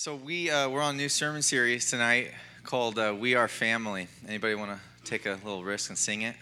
So 0.00 0.14
we 0.14 0.48
uh, 0.48 0.68
we're 0.68 0.80
on 0.80 0.94
a 0.94 0.96
new 0.96 1.08
sermon 1.08 1.42
series 1.42 1.90
tonight 1.90 2.30
called 2.62 3.00
uh, 3.00 3.16
"We 3.18 3.34
Are 3.34 3.48
Family." 3.48 4.06
Anybody 4.28 4.54
want 4.54 4.70
to 4.70 4.78
take 5.04 5.26
a 5.26 5.40
little 5.42 5.64
risk 5.64 5.90
and 5.90 5.98
sing 5.98 6.22
it? 6.22 6.36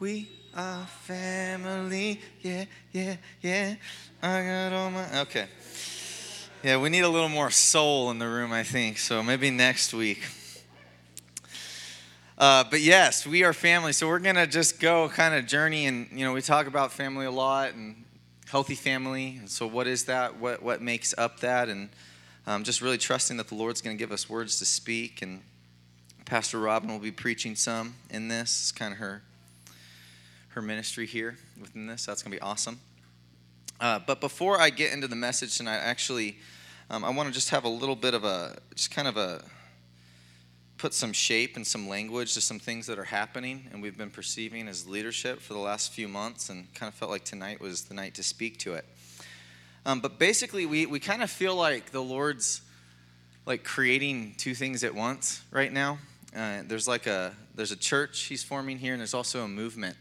We 0.00 0.28
are 0.56 0.84
family, 0.86 2.20
yeah, 2.40 2.64
yeah, 2.90 3.14
yeah. 3.42 3.76
I 4.20 4.42
got 4.42 4.72
all 4.72 4.90
my 4.90 5.20
okay. 5.20 5.46
Yeah, 6.64 6.78
we 6.78 6.88
need 6.88 7.02
a 7.02 7.08
little 7.08 7.28
more 7.28 7.52
soul 7.52 8.10
in 8.10 8.18
the 8.18 8.26
room, 8.26 8.50
I 8.50 8.64
think. 8.64 8.98
So 8.98 9.22
maybe 9.22 9.52
next 9.52 9.94
week. 9.94 10.24
Uh, 12.36 12.64
but 12.68 12.80
yes, 12.80 13.24
we 13.24 13.44
are 13.44 13.52
family. 13.52 13.92
So 13.92 14.08
we're 14.08 14.18
gonna 14.18 14.48
just 14.48 14.80
go 14.80 15.08
kind 15.10 15.36
of 15.36 15.46
journey, 15.46 15.86
and 15.86 16.08
you 16.10 16.24
know, 16.24 16.32
we 16.32 16.42
talk 16.42 16.66
about 16.66 16.90
family 16.90 17.26
a 17.26 17.30
lot 17.30 17.72
and 17.72 18.04
healthy 18.48 18.74
family. 18.74 19.36
And 19.38 19.48
so, 19.48 19.64
what 19.68 19.86
is 19.86 20.06
that? 20.06 20.40
What 20.40 20.60
what 20.60 20.82
makes 20.82 21.14
up 21.16 21.38
that? 21.38 21.68
And 21.68 21.90
um, 22.46 22.64
just 22.64 22.80
really 22.80 22.98
trusting 22.98 23.36
that 23.36 23.48
the 23.48 23.54
Lord's 23.54 23.80
going 23.80 23.96
to 23.96 23.98
give 23.98 24.12
us 24.12 24.28
words 24.28 24.58
to 24.58 24.64
speak. 24.64 25.22
And 25.22 25.42
Pastor 26.24 26.58
Robin 26.58 26.90
will 26.90 26.98
be 26.98 27.10
preaching 27.10 27.54
some 27.54 27.94
in 28.10 28.28
this. 28.28 28.60
It's 28.60 28.72
kind 28.72 28.92
of 28.92 28.98
her 28.98 29.22
her 30.50 30.62
ministry 30.62 31.06
here 31.06 31.36
within 31.60 31.86
this. 31.86 32.06
That's 32.06 32.22
going 32.22 32.32
to 32.32 32.36
be 32.36 32.42
awesome. 32.42 32.80
Uh, 33.80 34.00
but 34.04 34.20
before 34.20 34.60
I 34.60 34.70
get 34.70 34.92
into 34.92 35.06
the 35.06 35.16
message 35.16 35.56
tonight, 35.56 35.78
actually, 35.78 36.38
um, 36.90 37.04
I 37.04 37.10
want 37.10 37.28
to 37.28 37.32
just 37.32 37.50
have 37.50 37.64
a 37.64 37.68
little 37.68 37.94
bit 37.94 38.14
of 38.14 38.24
a, 38.24 38.58
just 38.74 38.90
kind 38.90 39.06
of 39.06 39.16
a, 39.16 39.44
put 40.76 40.92
some 40.92 41.12
shape 41.12 41.56
and 41.56 41.66
some 41.66 41.88
language 41.88 42.34
to 42.34 42.40
some 42.40 42.58
things 42.58 42.86
that 42.86 42.98
are 42.98 43.04
happening 43.04 43.68
and 43.70 43.82
we've 43.82 43.98
been 43.98 44.10
perceiving 44.10 44.66
as 44.66 44.88
leadership 44.88 45.38
for 45.38 45.52
the 45.52 45.58
last 45.58 45.92
few 45.92 46.08
months 46.08 46.48
and 46.48 46.72
kind 46.72 46.88
of 46.88 46.94
felt 46.94 47.10
like 47.10 47.22
tonight 47.22 47.60
was 47.60 47.82
the 47.82 47.94
night 47.94 48.14
to 48.14 48.22
speak 48.22 48.58
to 48.58 48.72
it. 48.72 48.86
Um, 49.86 50.00
but 50.00 50.18
basically, 50.18 50.66
we, 50.66 50.86
we 50.86 51.00
kind 51.00 51.22
of 51.22 51.30
feel 51.30 51.54
like 51.54 51.90
the 51.90 52.02
Lord's 52.02 52.62
like 53.46 53.64
creating 53.64 54.34
two 54.36 54.54
things 54.54 54.84
at 54.84 54.94
once 54.94 55.42
right 55.50 55.72
now. 55.72 55.98
Uh, 56.36 56.62
there's 56.66 56.86
like 56.86 57.06
a 57.06 57.34
there's 57.54 57.72
a 57.72 57.76
church 57.76 58.20
He's 58.22 58.44
forming 58.44 58.78
here, 58.78 58.92
and 58.92 59.00
there's 59.00 59.14
also 59.14 59.42
a 59.44 59.48
movement. 59.48 59.96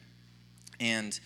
And 0.80 1.20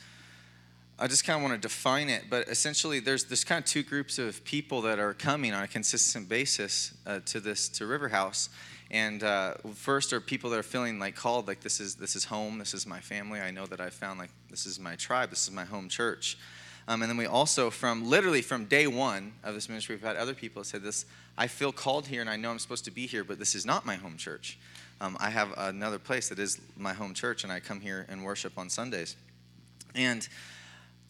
I 1.00 1.08
just 1.08 1.26
kind 1.26 1.38
of 1.38 1.44
want 1.44 1.60
to 1.60 1.68
define 1.68 2.10
it, 2.10 2.26
but 2.30 2.48
essentially, 2.48 3.00
there's 3.00 3.26
there's 3.26 3.44
kind 3.44 3.60
of 3.60 3.66
two 3.66 3.84
groups 3.84 4.20
of 4.20 4.44
people 4.46 4.82
that 4.84 5.00
are 5.00 5.14
coming 5.14 5.54
on 5.54 5.64
a 5.64 5.68
consistent 5.68 6.30
basis 6.30 6.94
uh, 7.08 7.20
to 7.26 7.40
this 7.40 7.68
to 7.70 7.88
River 7.88 8.10
House. 8.10 8.50
And 8.92 9.24
uh, 9.24 9.56
first 9.74 10.14
are 10.14 10.22
people 10.22 10.52
that 10.52 10.60
are 10.60 10.64
feeling 10.64 11.00
like 11.00 11.16
called, 11.16 11.48
like 11.48 11.62
this 11.62 11.80
is 11.80 11.96
this 11.96 12.16
is 12.16 12.26
home, 12.26 12.60
this 12.60 12.76
is 12.76 12.86
my 12.86 13.00
family. 13.00 13.42
I 13.42 13.50
know 13.50 13.66
that 13.66 13.82
I 13.82 13.90
found 13.90 14.20
like 14.20 14.30
this 14.52 14.68
is 14.68 14.80
my 14.80 14.96
tribe, 14.96 15.32
this 15.32 15.44
is 15.44 15.52
my 15.52 15.66
home 15.66 15.90
church. 15.90 16.38
Um, 16.88 17.02
and 17.02 17.10
then 17.10 17.18
we 17.18 17.26
also, 17.26 17.70
from 17.70 18.10
literally 18.10 18.42
from 18.42 18.66
day 18.66 18.88
one 18.88 19.34
of 19.44 19.54
this 19.54 19.70
ministry, 19.70 19.96
we've 19.96 20.04
had 20.04 20.18
other 20.18 20.34
people 20.34 20.64
say 20.64 20.78
this 20.78 21.06
I 21.38 21.48
feel 21.48 21.72
called 21.72 22.08
here 22.08 22.22
and 22.22 22.30
I 22.30 22.36
know 22.36 22.52
I'm 22.52 22.60
supposed 22.60 22.86
to 22.86 22.92
be 22.92 23.08
here, 23.08 23.24
but 23.24 23.40
this 23.40 23.56
is 23.56 23.66
not 23.66 23.86
my 23.86 23.96
home 23.96 24.18
church. 24.18 24.60
Um, 25.02 25.18
I 25.20 25.30
have 25.30 25.54
another 25.58 26.00
place 26.00 26.30
that 26.30 26.40
is 26.40 26.62
my 26.78 26.94
home 26.94 27.14
church, 27.14 27.44
and 27.44 27.52
I 27.52 27.60
come 27.60 27.82
here 27.82 28.06
and 28.08 28.24
worship 28.24 28.58
on 28.58 28.70
Sundays. 28.70 29.18
And 29.96 30.28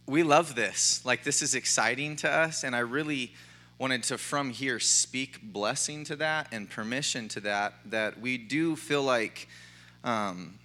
we 0.07 0.23
love 0.23 0.55
this. 0.55 1.05
Like, 1.05 1.23
this 1.23 1.41
is 1.41 1.53
exciting 1.53 2.15
to 2.17 2.31
us, 2.31 2.63
and 2.63 2.75
I 2.75 2.79
really 2.79 3.33
wanted 3.77 4.01
to, 4.03 4.17
from 4.17 4.49
here, 4.49 4.79
speak 4.79 5.41
blessing 5.43 6.05
to 6.05 6.15
that 6.15 6.47
and 6.51 6.69
permission 6.69 7.27
to 7.29 7.39
that, 7.41 7.73
that 7.85 8.19
we 8.19 8.37
do 8.37 8.75
feel 8.75 9.03
like. 9.03 9.47
Um, 10.03 10.57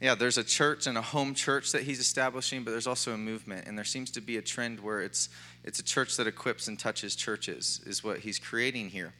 yeah, 0.00 0.14
there's 0.14 0.38
a 0.38 0.44
church 0.44 0.86
and 0.86 0.96
a 0.96 1.02
home 1.02 1.34
church 1.34 1.72
that 1.72 1.82
he's 1.82 1.98
establishing, 1.98 2.62
but 2.62 2.70
there's 2.70 2.86
also 2.86 3.12
a 3.12 3.18
movement, 3.18 3.66
and 3.66 3.76
there 3.76 3.84
seems 3.84 4.10
to 4.12 4.20
be 4.20 4.36
a 4.36 4.42
trend 4.42 4.80
where 4.80 5.00
it's 5.00 5.28
it's 5.64 5.80
a 5.80 5.84
church 5.84 6.16
that 6.16 6.26
equips 6.26 6.68
and 6.68 6.78
touches 6.78 7.16
churches, 7.16 7.80
is 7.84 8.04
what 8.04 8.20
he's 8.20 8.38
creating 8.38 8.90
here. 8.90 9.12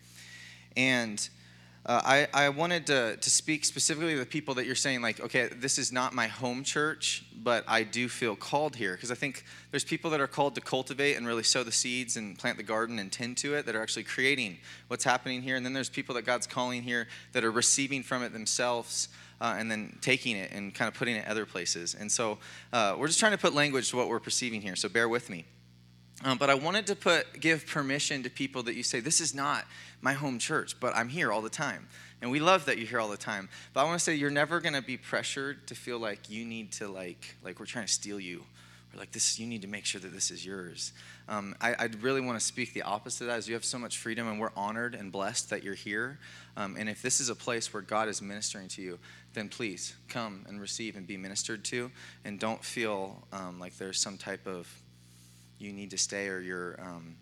And 0.76 1.28
uh, 1.88 2.02
I, 2.04 2.28
I 2.34 2.48
wanted 2.50 2.86
to, 2.88 3.16
to 3.16 3.30
speak 3.30 3.64
specifically 3.64 4.12
to 4.12 4.20
the 4.20 4.26
people 4.26 4.54
that 4.54 4.66
you're 4.66 4.74
saying, 4.74 5.00
like, 5.00 5.20
okay, 5.20 5.48
this 5.48 5.78
is 5.78 5.90
not 5.90 6.12
my 6.12 6.26
home 6.26 6.62
church, 6.62 7.24
but 7.42 7.64
I 7.66 7.82
do 7.82 8.08
feel 8.08 8.36
called 8.36 8.76
here. 8.76 8.92
Because 8.92 9.10
I 9.10 9.14
think 9.14 9.44
there's 9.70 9.84
people 9.84 10.10
that 10.10 10.20
are 10.20 10.26
called 10.26 10.54
to 10.56 10.60
cultivate 10.60 11.16
and 11.16 11.26
really 11.26 11.42
sow 11.42 11.62
the 11.62 11.72
seeds 11.72 12.16
and 12.16 12.38
plant 12.38 12.58
the 12.58 12.62
garden 12.62 12.98
and 12.98 13.10
tend 13.10 13.38
to 13.38 13.54
it 13.54 13.64
that 13.66 13.74
are 13.74 13.82
actually 13.82 14.03
creating 14.03 14.58
what's 14.88 15.04
happening 15.04 15.41
here. 15.41 15.56
And 15.56 15.64
then 15.64 15.72
there's 15.72 15.88
people 15.88 16.14
that 16.16 16.26
God's 16.26 16.47
calling 16.47 16.82
here 16.82 17.08
that 17.32 17.42
are 17.42 17.50
receiving 17.50 18.03
from 18.03 18.22
it 18.22 18.32
themselves 18.32 19.08
uh, 19.41 19.56
and 19.59 19.71
then 19.71 19.97
taking 20.00 20.37
it 20.37 20.50
and 20.53 20.75
kind 20.75 20.88
of 20.88 20.94
putting 20.94 21.16
it 21.16 21.26
other 21.26 21.47
places. 21.47 21.94
And 21.94 22.10
so 22.10 22.38
uh, 22.72 22.97
we're 22.99 23.06
just 23.06 23.21
trying 23.21 23.32
to 23.32 23.38
put 23.38 23.54
language 23.54 23.91
to 23.91 23.97
what 23.97 24.09
we're 24.09 24.21
perceiving 24.21 24.60
here, 24.60 24.76
so 24.76 24.88
bear 24.88 25.09
with 25.09 25.31
me. 25.31 25.44
Um, 26.25 26.37
but 26.37 26.50
I 26.50 26.54
wanted 26.54 26.87
to 26.88 26.97
put 26.97 27.41
give 27.41 27.66
permission 27.66 28.25
to 28.25 28.31
people 28.31 28.65
that 28.65 28.75
you 28.75 28.82
say 28.82 28.98
this 28.98 29.21
is 29.21 29.34
not 29.34 29.65
my 30.00 30.15
home 30.15 30.38
church, 30.38 30.78
but 30.81 30.97
I'm 30.97 31.09
here 31.09 31.31
all 31.31 31.43
the 31.43 31.50
time, 31.50 31.87
and 32.21 32.31
we 32.31 32.41
love 32.41 32.65
that 32.65 32.77
you're 32.77 32.88
here 32.88 32.98
all 32.98 33.09
the 33.09 33.16
time. 33.16 33.48
But 33.72 33.82
I 33.82 33.84
want 33.84 34.00
to 34.00 34.04
say 34.04 34.16
you're 34.16 34.31
never 34.31 34.59
going 34.59 34.75
to 34.75 34.82
be 34.82 34.97
pressured 34.97 35.69
to 35.69 35.77
feel 35.77 36.00
like 36.00 36.28
you 36.28 36.44
need 36.44 36.72
to 36.72 36.88
like 36.88 37.37
like 37.44 37.60
we're 37.60 37.66
trying 37.66 37.87
to 37.87 37.93
steal 37.93 38.19
you, 38.19 38.43
like 38.98 39.12
this 39.12 39.38
you 39.38 39.47
need 39.47 39.62
to 39.62 39.69
make 39.69 39.84
sure 39.84 40.00
that 40.00 40.12
this 40.12 40.31
is 40.31 40.44
yours. 40.44 40.92
Um, 41.28 41.54
I, 41.60 41.75
I 41.75 41.88
really 42.00 42.20
want 42.20 42.38
to 42.38 42.44
speak 42.44 42.72
the 42.72 42.82
opposite 42.82 43.25
of 43.25 43.28
that. 43.28 43.38
Is 43.38 43.48
you 43.48 43.54
have 43.54 43.64
so 43.64 43.78
much 43.78 43.98
freedom, 43.98 44.28
and 44.28 44.41
we're 44.41 44.53
honored 44.56 44.94
and 44.94 45.12
blessed 45.12 45.50
that 45.50 45.62
you're 45.62 45.75
here. 45.75 46.19
Um, 46.56 46.76
and 46.78 46.88
if 46.88 47.03
this 47.03 47.20
is 47.20 47.28
a 47.28 47.34
place 47.34 47.72
where 47.72 47.82
God 47.82 48.09
is 48.09 48.20
ministering 48.20 48.69
to 48.69 48.82
you, 48.82 48.98
then 49.34 49.48
please 49.48 49.94
come 50.09 50.44
and 50.48 50.60
receive 50.60 50.97
and 50.97 51.06
be 51.06 51.16
ministered 51.16 51.64
to. 51.66 51.91
And 52.25 52.38
don't 52.41 52.64
feel 52.64 53.22
um, 53.32 53.60
like 53.60 53.76
there's 53.78 54.00
some 54.00 54.19
type 54.19 54.47
of 54.47 54.69
you 55.59 55.72
need 55.72 55.91
to 55.91 55.98
stay 55.98 56.28
or 56.28 56.41
you're 56.41 56.80
um, 56.80 57.16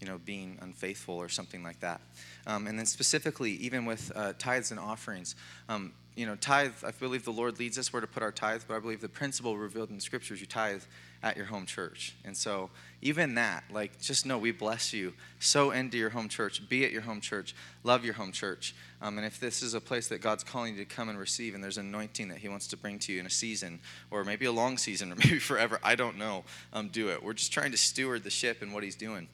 you 0.00 0.06
know 0.06 0.18
being 0.18 0.58
unfaithful 0.62 1.14
or 1.14 1.28
something 1.28 1.62
like 1.62 1.80
that. 1.80 2.00
Um, 2.46 2.66
and 2.66 2.78
then 2.78 2.86
specifically, 2.86 3.52
even 3.52 3.84
with 3.84 4.10
uh, 4.14 4.32
tithes 4.38 4.70
and 4.70 4.80
offerings, 4.80 5.36
um, 5.68 5.92
you 6.16 6.26
know, 6.26 6.36
tithe. 6.36 6.72
I 6.84 6.90
believe 6.90 7.24
the 7.24 7.32
Lord 7.32 7.58
leads 7.58 7.78
us 7.78 7.92
where 7.92 8.00
to 8.00 8.06
put 8.06 8.22
our 8.22 8.32
tithe, 8.32 8.62
but 8.66 8.76
I 8.76 8.80
believe 8.80 9.00
the 9.00 9.08
principle 9.08 9.56
revealed 9.56 9.90
in 9.90 9.96
the 9.96 10.02
Scriptures, 10.02 10.40
you 10.40 10.46
tithe 10.46 10.82
at 11.22 11.36
your 11.36 11.46
home 11.46 11.66
church. 11.66 12.14
And 12.24 12.36
so, 12.36 12.70
even 13.02 13.34
that, 13.34 13.64
like, 13.70 14.00
just 14.00 14.26
know 14.26 14.38
we 14.38 14.52
bless 14.52 14.92
you. 14.92 15.12
Sow 15.38 15.70
into 15.70 15.96
your 15.96 16.10
home 16.10 16.28
church, 16.28 16.66
be 16.68 16.84
at 16.84 16.92
your 16.92 17.02
home 17.02 17.20
church, 17.20 17.54
love 17.82 18.04
your 18.04 18.14
home 18.14 18.32
church. 18.32 18.74
Um, 19.02 19.16
and 19.18 19.26
if 19.26 19.40
this 19.40 19.62
is 19.62 19.74
a 19.74 19.80
place 19.80 20.08
that 20.08 20.20
God's 20.20 20.44
calling 20.44 20.76
you 20.76 20.84
to 20.84 20.94
come 20.94 21.08
and 21.08 21.18
receive, 21.18 21.54
and 21.54 21.62
there's 21.62 21.78
anointing 21.78 22.28
that 22.28 22.38
He 22.38 22.48
wants 22.48 22.66
to 22.68 22.76
bring 22.76 22.98
to 23.00 23.12
you 23.12 23.20
in 23.20 23.26
a 23.26 23.30
season, 23.30 23.80
or 24.10 24.24
maybe 24.24 24.46
a 24.46 24.52
long 24.52 24.78
season, 24.78 25.12
or 25.12 25.16
maybe 25.24 25.38
forever, 25.38 25.78
I 25.82 25.94
don't 25.94 26.18
know, 26.18 26.44
um, 26.72 26.88
do 26.88 27.08
it. 27.08 27.22
We're 27.22 27.34
just 27.34 27.52
trying 27.52 27.70
to 27.72 27.78
steward 27.78 28.22
the 28.22 28.30
ship 28.30 28.62
and 28.62 28.72
what 28.72 28.82
He's 28.82 28.96
doing. 28.96 29.28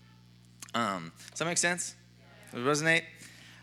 Um, 0.75 1.13
does 1.31 1.39
that 1.39 1.47
make 1.47 1.59
sense? 1.59 1.95
Does 2.53 2.61
it 2.61 2.85
resonate? 2.85 3.03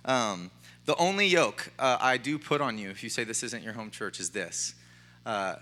Um, 0.05 0.51
the 0.85 0.95
only 0.95 1.27
yoke 1.27 1.71
uh, 1.79 1.97
I 1.99 2.17
do 2.17 2.37
put 2.37 2.59
on 2.59 2.77
you, 2.77 2.89
if 2.89 3.03
you 3.03 3.09
say 3.09 3.23
this 3.23 3.43
isn't 3.43 3.63
your 3.63 3.73
home 3.73 3.91
church, 3.91 4.19
is 4.19 4.31
this. 4.31 4.75
Uh, 5.25 5.55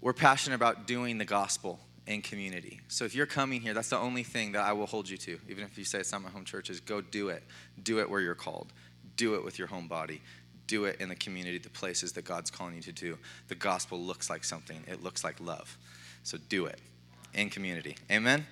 we're 0.00 0.14
passionate 0.14 0.56
about 0.56 0.86
doing 0.86 1.18
the 1.18 1.24
gospel 1.24 1.80
in 2.06 2.20
community. 2.22 2.80
So 2.88 3.04
if 3.04 3.14
you're 3.14 3.26
coming 3.26 3.60
here, 3.60 3.74
that's 3.74 3.88
the 3.88 3.98
only 3.98 4.22
thing 4.22 4.52
that 4.52 4.64
I 4.64 4.72
will 4.72 4.86
hold 4.86 5.08
you 5.08 5.16
to, 5.18 5.38
even 5.48 5.64
if 5.64 5.78
you 5.78 5.84
say 5.84 6.00
it's 6.00 6.12
not 6.12 6.22
my 6.22 6.30
home 6.30 6.44
church, 6.44 6.68
is 6.70 6.80
go 6.80 7.00
do 7.00 7.28
it. 7.28 7.42
Do 7.82 7.98
it 8.00 8.10
where 8.10 8.20
you're 8.20 8.34
called. 8.34 8.72
Do 9.16 9.34
it 9.36 9.44
with 9.44 9.58
your 9.58 9.68
home 9.68 9.88
body. 9.88 10.20
Do 10.66 10.84
it 10.84 11.00
in 11.00 11.08
the 11.08 11.14
community, 11.14 11.58
the 11.58 11.70
places 11.70 12.12
that 12.12 12.24
God's 12.24 12.50
calling 12.50 12.74
you 12.74 12.82
to 12.82 12.92
do. 12.92 13.18
The 13.48 13.54
gospel 13.54 14.00
looks 14.00 14.28
like 14.28 14.44
something, 14.44 14.82
it 14.86 15.02
looks 15.02 15.24
like 15.24 15.40
love. 15.40 15.78
So 16.22 16.38
do 16.48 16.66
it 16.66 16.78
in 17.34 17.50
community. 17.50 17.96
Amen? 18.10 18.46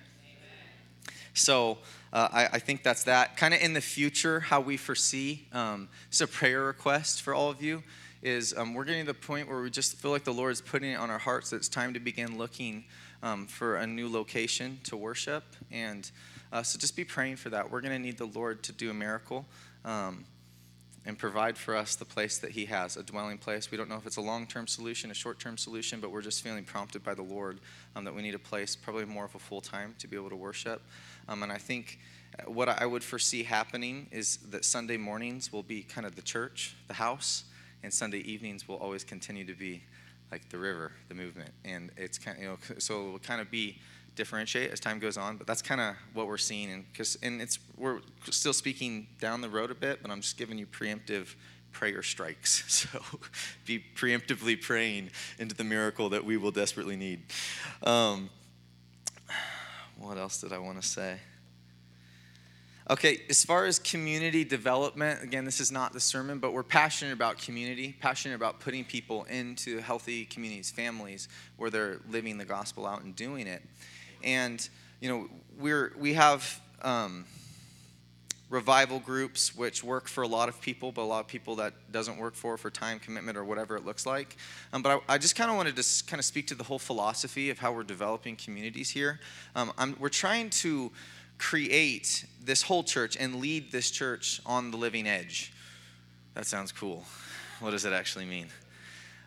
So 1.33 1.79
uh, 2.11 2.29
I, 2.31 2.45
I, 2.53 2.59
think 2.59 2.83
that's 2.83 3.05
that. 3.05 3.37
Kind 3.37 3.55
of 3.55 3.61
in 3.61 3.73
the 3.73 3.81
future, 3.81 4.39
how 4.39 4.61
we 4.61 4.77
foresee. 4.77 5.47
Um, 5.51 5.89
it's 6.07 6.21
a 6.21 6.27
prayer 6.27 6.63
request 6.63 7.23
for 7.23 7.33
all 7.33 7.49
of 7.49 7.61
you. 7.61 7.81
Is 8.21 8.53
um, 8.55 8.73
we're 8.73 8.85
getting 8.85 9.05
to 9.05 9.11
the 9.11 9.19
point 9.19 9.49
where 9.49 9.59
we 9.59 9.69
just 9.69 9.97
feel 9.97 10.11
like 10.11 10.23
the 10.23 10.33
Lord 10.33 10.51
is 10.51 10.61
putting 10.61 10.91
it 10.91 10.95
on 10.95 11.09
our 11.09 11.17
hearts 11.17 11.49
that 11.49 11.57
it's 11.57 11.67
time 11.67 11.93
to 11.95 11.99
begin 11.99 12.37
looking 12.37 12.85
um, 13.23 13.47
for 13.47 13.77
a 13.77 13.87
new 13.87 14.07
location 14.07 14.79
to 14.83 14.97
worship. 14.97 15.43
And 15.71 16.09
uh, 16.51 16.61
so 16.61 16.77
just 16.77 16.95
be 16.95 17.05
praying 17.05 17.37
for 17.37 17.49
that. 17.49 17.71
We're 17.71 17.81
going 17.81 17.93
to 17.93 17.99
need 17.99 18.17
the 18.17 18.25
Lord 18.27 18.61
to 18.63 18.71
do 18.71 18.91
a 18.91 18.93
miracle 18.93 19.45
um, 19.83 20.25
and 21.05 21.17
provide 21.17 21.57
for 21.57 21.75
us 21.75 21.95
the 21.95 22.05
place 22.05 22.37
that 22.39 22.51
He 22.51 22.65
has, 22.65 22.97
a 22.97 23.03
dwelling 23.03 23.37
place. 23.37 23.71
We 23.71 23.77
don't 23.77 23.89
know 23.89 23.95
if 23.95 24.05
it's 24.05 24.17
a 24.17 24.21
long 24.21 24.45
term 24.45 24.67
solution, 24.67 25.09
a 25.09 25.13
short 25.15 25.39
term 25.39 25.57
solution, 25.57 25.99
but 25.99 26.11
we're 26.11 26.21
just 26.21 26.43
feeling 26.43 26.65
prompted 26.65 27.03
by 27.03 27.13
the 27.13 27.23
Lord 27.23 27.59
um, 27.95 28.03
that 28.03 28.13
we 28.13 28.21
need 28.21 28.35
a 28.35 28.39
place, 28.39 28.75
probably 28.75 29.05
more 29.05 29.25
of 29.25 29.33
a 29.35 29.39
full 29.39 29.61
time, 29.61 29.95
to 29.99 30.07
be 30.07 30.15
able 30.17 30.29
to 30.29 30.35
worship. 30.35 30.81
Um, 31.27 31.43
and 31.43 31.51
I 31.51 31.57
think 31.57 31.99
uh, 32.37 32.51
what 32.51 32.67
I 32.69 32.85
would 32.85 33.03
foresee 33.03 33.43
happening 33.43 34.07
is 34.11 34.37
that 34.49 34.65
Sunday 34.65 34.97
mornings 34.97 35.51
will 35.51 35.63
be 35.63 35.81
kind 35.81 36.05
of 36.05 36.15
the 36.15 36.21
church, 36.21 36.75
the 36.87 36.95
house, 36.95 37.45
and 37.83 37.93
Sunday 37.93 38.19
evenings 38.19 38.67
will 38.67 38.77
always 38.77 39.03
continue 39.03 39.45
to 39.45 39.53
be 39.55 39.83
like 40.33 40.49
the 40.49 40.57
river, 40.57 40.91
the 41.09 41.13
movement. 41.13 41.51
And 41.63 41.91
it's 41.95 42.17
kind 42.17 42.37
of, 42.37 42.43
you 42.43 42.49
know, 42.49 42.57
so 42.79 43.07
it 43.07 43.11
will 43.11 43.19
kind 43.19 43.39
of 43.39 43.51
be 43.51 43.77
differentiate 44.15 44.71
as 44.71 44.79
time 44.79 44.97
goes 44.97 45.15
on, 45.15 45.37
but 45.37 45.45
that's 45.45 45.61
kind 45.61 45.79
of 45.79 45.95
what 46.13 46.25
we're 46.25 46.39
seeing. 46.39 46.71
And 46.71 46.91
because, 46.91 47.19
and 47.21 47.39
it's, 47.39 47.59
we're 47.77 47.99
still 48.31 48.53
speaking 48.53 49.05
down 49.19 49.41
the 49.41 49.49
road 49.49 49.69
a 49.69 49.75
bit, 49.75 50.01
but 50.01 50.09
I'm 50.09 50.21
just 50.21 50.35
giving 50.35 50.57
you 50.57 50.65
preemptive 50.65 51.35
prayer 51.71 52.01
strikes. 52.01 52.63
So 52.93 52.99
be 53.65 53.83
preemptively 53.95 54.59
praying 54.59 55.11
into 55.37 55.53
the 55.53 55.63
miracle 55.63 56.09
that 56.09 56.25
we 56.25 56.37
will 56.37 56.51
desperately 56.51 56.95
need. 56.95 57.21
Um, 57.83 58.31
what 59.97 60.17
else 60.17 60.41
did 60.41 60.51
I 60.51 60.57
want 60.57 60.81
to 60.81 60.87
say? 60.87 61.19
Okay, 62.89 63.21
as 63.29 63.45
far 63.45 63.65
as 63.65 63.79
community 63.79 64.43
development, 64.43 65.23
again, 65.23 65.45
this 65.45 65.61
is 65.61 65.71
not 65.71 65.93
the 65.93 66.01
sermon, 66.01 66.39
but 66.39 66.51
we're 66.51 66.63
passionate 66.63 67.13
about 67.13 67.37
community, 67.37 67.95
passionate 68.01 68.35
about 68.35 68.59
putting 68.59 68.83
people 68.83 69.23
into 69.25 69.79
healthy 69.79 70.25
communities, 70.25 70.69
families, 70.69 71.29
where 71.55 71.69
they're 71.69 71.99
living 72.09 72.37
the 72.37 72.43
gospel 72.43 72.85
out 72.85 73.03
and 73.03 73.15
doing 73.15 73.47
it. 73.47 73.61
And, 74.21 74.67
you 74.99 75.07
know, 75.07 75.29
we're, 75.57 75.93
we 75.97 76.15
have 76.15 76.59
um, 76.81 77.23
revival 78.49 78.99
groups, 78.99 79.55
which 79.55 79.81
work 79.81 80.09
for 80.09 80.21
a 80.21 80.27
lot 80.27 80.49
of 80.49 80.59
people, 80.59 80.91
but 80.91 81.03
a 81.03 81.05
lot 81.05 81.21
of 81.21 81.27
people 81.27 81.55
that 81.55 81.73
doesn't 81.93 82.17
work 82.17 82.35
for, 82.35 82.57
for 82.57 82.69
time 82.69 82.99
commitment 82.99 83.37
or 83.37 83.45
whatever 83.45 83.77
it 83.77 83.85
looks 83.85 84.05
like. 84.05 84.35
Um, 84.73 84.81
but 84.81 85.01
I, 85.07 85.13
I 85.13 85.17
just 85.17 85.37
kind 85.37 85.49
of 85.49 85.55
wanted 85.55 85.77
to 85.77 86.03
kind 86.05 86.19
of 86.19 86.25
speak 86.25 86.47
to 86.47 86.55
the 86.55 86.65
whole 86.65 86.79
philosophy 86.79 87.49
of 87.49 87.59
how 87.59 87.71
we're 87.71 87.83
developing 87.83 88.35
communities 88.35 88.89
here. 88.89 89.21
Um, 89.55 89.71
we're 90.01 90.09
trying 90.09 90.49
to 90.49 90.91
create 91.43 92.25
this 92.41 92.61
whole 92.61 92.83
church 92.83 93.17
and 93.19 93.35
lead 93.35 93.69
this 93.69 93.91
church 93.91 94.39
on 94.45 94.71
the 94.71 94.77
living 94.77 95.05
edge. 95.05 95.51
That 96.35 96.45
sounds 96.45 96.71
cool. 96.71 97.03
What 97.59 97.71
does 97.71 97.83
it 97.83 97.91
actually 97.91 98.25
mean? 98.25 98.47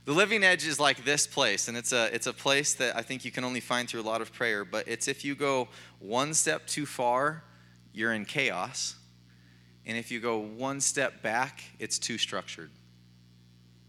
The 0.06 0.12
living 0.12 0.42
edge 0.42 0.66
is 0.66 0.80
like 0.80 1.04
this 1.04 1.26
place, 1.26 1.68
and 1.68 1.76
it's 1.76 1.92
a, 1.92 2.12
it's 2.14 2.26
a 2.26 2.32
place 2.32 2.72
that 2.74 2.96
I 2.96 3.02
think 3.02 3.26
you 3.26 3.30
can 3.30 3.44
only 3.44 3.60
find 3.60 3.86
through 3.86 4.00
a 4.00 4.08
lot 4.08 4.22
of 4.22 4.32
prayer, 4.32 4.64
but 4.64 4.88
it's 4.88 5.08
if 5.08 5.26
you 5.26 5.34
go 5.34 5.68
one 5.98 6.32
step 6.32 6.66
too 6.66 6.86
far, 6.86 7.42
you're 7.92 8.14
in 8.14 8.24
chaos. 8.24 8.94
And 9.84 9.98
if 9.98 10.10
you 10.10 10.18
go 10.18 10.38
one 10.38 10.80
step 10.80 11.22
back, 11.22 11.64
it's 11.78 11.98
too 11.98 12.16
structured. 12.16 12.70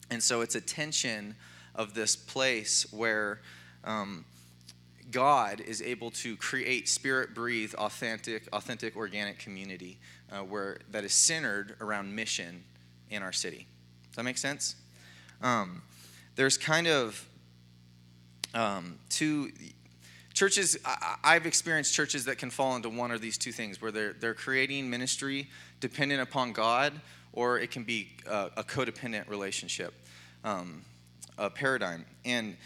And 0.10 0.22
so 0.22 0.42
it's 0.42 0.56
a 0.56 0.62
tension 0.62 1.36
of 1.76 1.94
this 1.94 2.16
place 2.16 2.86
where 2.92 3.40
um, 3.86 4.26
God 5.12 5.62
is 5.62 5.82
able 5.82 6.12
to 6.12 6.36
create 6.36 6.90
spirit 6.90 7.34
breathed, 7.34 7.76
authentic, 7.76 8.48
authentic, 8.52 8.96
organic 8.96 9.40
community 9.40 10.00
uh, 10.32 10.40
where 10.40 10.80
that 10.92 11.04
is 11.04 11.14
centered 11.14 11.76
around 11.80 12.14
mission 12.14 12.64
in 13.10 13.24
our 13.24 13.32
city. 13.32 13.68
Does 14.10 14.16
that 14.18 14.24
make 14.24 14.38
sense? 14.38 14.76
Um, 15.42 15.82
there's 16.36 16.58
kind 16.58 16.88
of 16.88 17.28
um, 18.54 19.00
two 19.10 19.52
churches. 20.34 20.78
I, 20.86 21.34
have 21.34 21.46
experienced 21.46 21.94
churches 21.94 22.26
that 22.26 22.38
can 22.38 22.50
fall 22.50 22.76
into 22.76 22.90
one 22.90 23.12
of 23.12 23.22
these 23.22 23.38
two 23.38 23.52
things, 23.52 23.82
where 23.82 23.92
they're 23.92 24.14
they're 24.14 24.34
creating 24.34 24.90
ministry 24.90 25.50
dependent 25.80 26.22
upon 26.22 26.54
God, 26.54 26.94
or 27.34 27.60
it 27.60 27.72
can 27.72 27.84
be 27.84 28.10
a, 28.30 28.50
a 28.58 28.64
codependent 28.64 29.30
relationship, 29.30 29.94
um, 30.44 30.84
a 31.38 31.50
paradigm, 31.50 32.06
and 32.26 32.58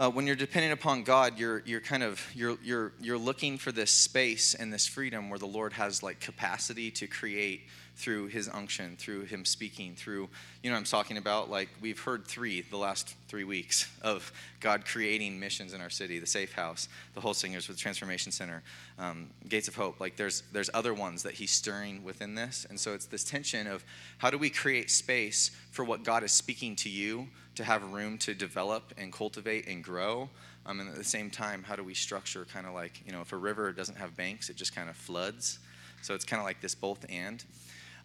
uh, 0.00 0.10
when 0.10 0.26
you're 0.26 0.34
dependent 0.34 0.72
upon 0.72 1.02
God, 1.02 1.38
you're, 1.38 1.62
you're 1.66 1.80
kind 1.80 2.02
of 2.02 2.26
you're, 2.34 2.56
you're, 2.64 2.92
you're 3.02 3.18
looking 3.18 3.58
for 3.58 3.70
this 3.70 3.90
space 3.90 4.54
and 4.54 4.72
this 4.72 4.86
freedom 4.86 5.28
where 5.28 5.38
the 5.38 5.46
Lord 5.46 5.74
has 5.74 6.02
like 6.02 6.20
capacity 6.20 6.90
to 6.92 7.06
create 7.06 7.60
through 7.96 8.28
his 8.28 8.48
unction, 8.48 8.96
through 8.96 9.24
him 9.24 9.44
speaking, 9.44 9.94
through, 9.94 10.26
you 10.62 10.70
know 10.70 10.76
I'm 10.76 10.84
talking 10.84 11.18
about? 11.18 11.50
Like 11.50 11.68
we've 11.82 12.00
heard 12.00 12.26
three 12.26 12.62
the 12.62 12.78
last 12.78 13.14
three 13.28 13.44
weeks 13.44 13.90
of 14.00 14.32
God 14.60 14.86
creating 14.86 15.38
missions 15.38 15.74
in 15.74 15.82
our 15.82 15.90
city, 15.90 16.18
the 16.18 16.26
Safe 16.26 16.54
House, 16.54 16.88
the 17.12 17.20
Holsingers 17.20 17.68
with 17.68 17.76
Transformation 17.76 18.32
Center, 18.32 18.62
um, 18.98 19.28
Gates 19.50 19.68
of 19.68 19.74
Hope. 19.74 20.00
Like 20.00 20.16
there's, 20.16 20.44
there's 20.50 20.70
other 20.72 20.94
ones 20.94 21.24
that 21.24 21.34
he's 21.34 21.50
stirring 21.50 22.02
within 22.02 22.34
this. 22.34 22.66
And 22.70 22.80
so 22.80 22.94
it's 22.94 23.04
this 23.04 23.22
tension 23.22 23.66
of 23.66 23.84
how 24.16 24.30
do 24.30 24.38
we 24.38 24.48
create 24.48 24.90
space 24.90 25.50
for 25.70 25.84
what 25.84 26.02
God 26.02 26.24
is 26.24 26.32
speaking 26.32 26.76
to 26.76 26.88
you 26.88 27.28
to 27.60 27.64
have 27.66 27.92
room 27.92 28.18
to 28.18 28.34
develop 28.34 28.92
and 28.98 29.12
cultivate 29.12 29.68
and 29.68 29.84
grow. 29.84 30.28
Um, 30.66 30.80
and 30.80 30.88
at 30.88 30.96
the 30.96 31.04
same 31.04 31.30
time, 31.30 31.62
how 31.62 31.76
do 31.76 31.84
we 31.84 31.94
structure 31.94 32.46
kind 32.52 32.66
of 32.66 32.74
like, 32.74 33.02
you 33.06 33.12
know, 33.12 33.20
if 33.20 33.32
a 33.32 33.36
river 33.36 33.72
doesn't 33.72 33.96
have 33.96 34.16
banks, 34.16 34.50
it 34.50 34.56
just 34.56 34.74
kind 34.74 34.88
of 34.88 34.96
floods. 34.96 35.58
So 36.02 36.14
it's 36.14 36.24
kind 36.24 36.40
of 36.40 36.46
like 36.46 36.60
this 36.60 36.74
both 36.74 37.04
and. 37.08 37.44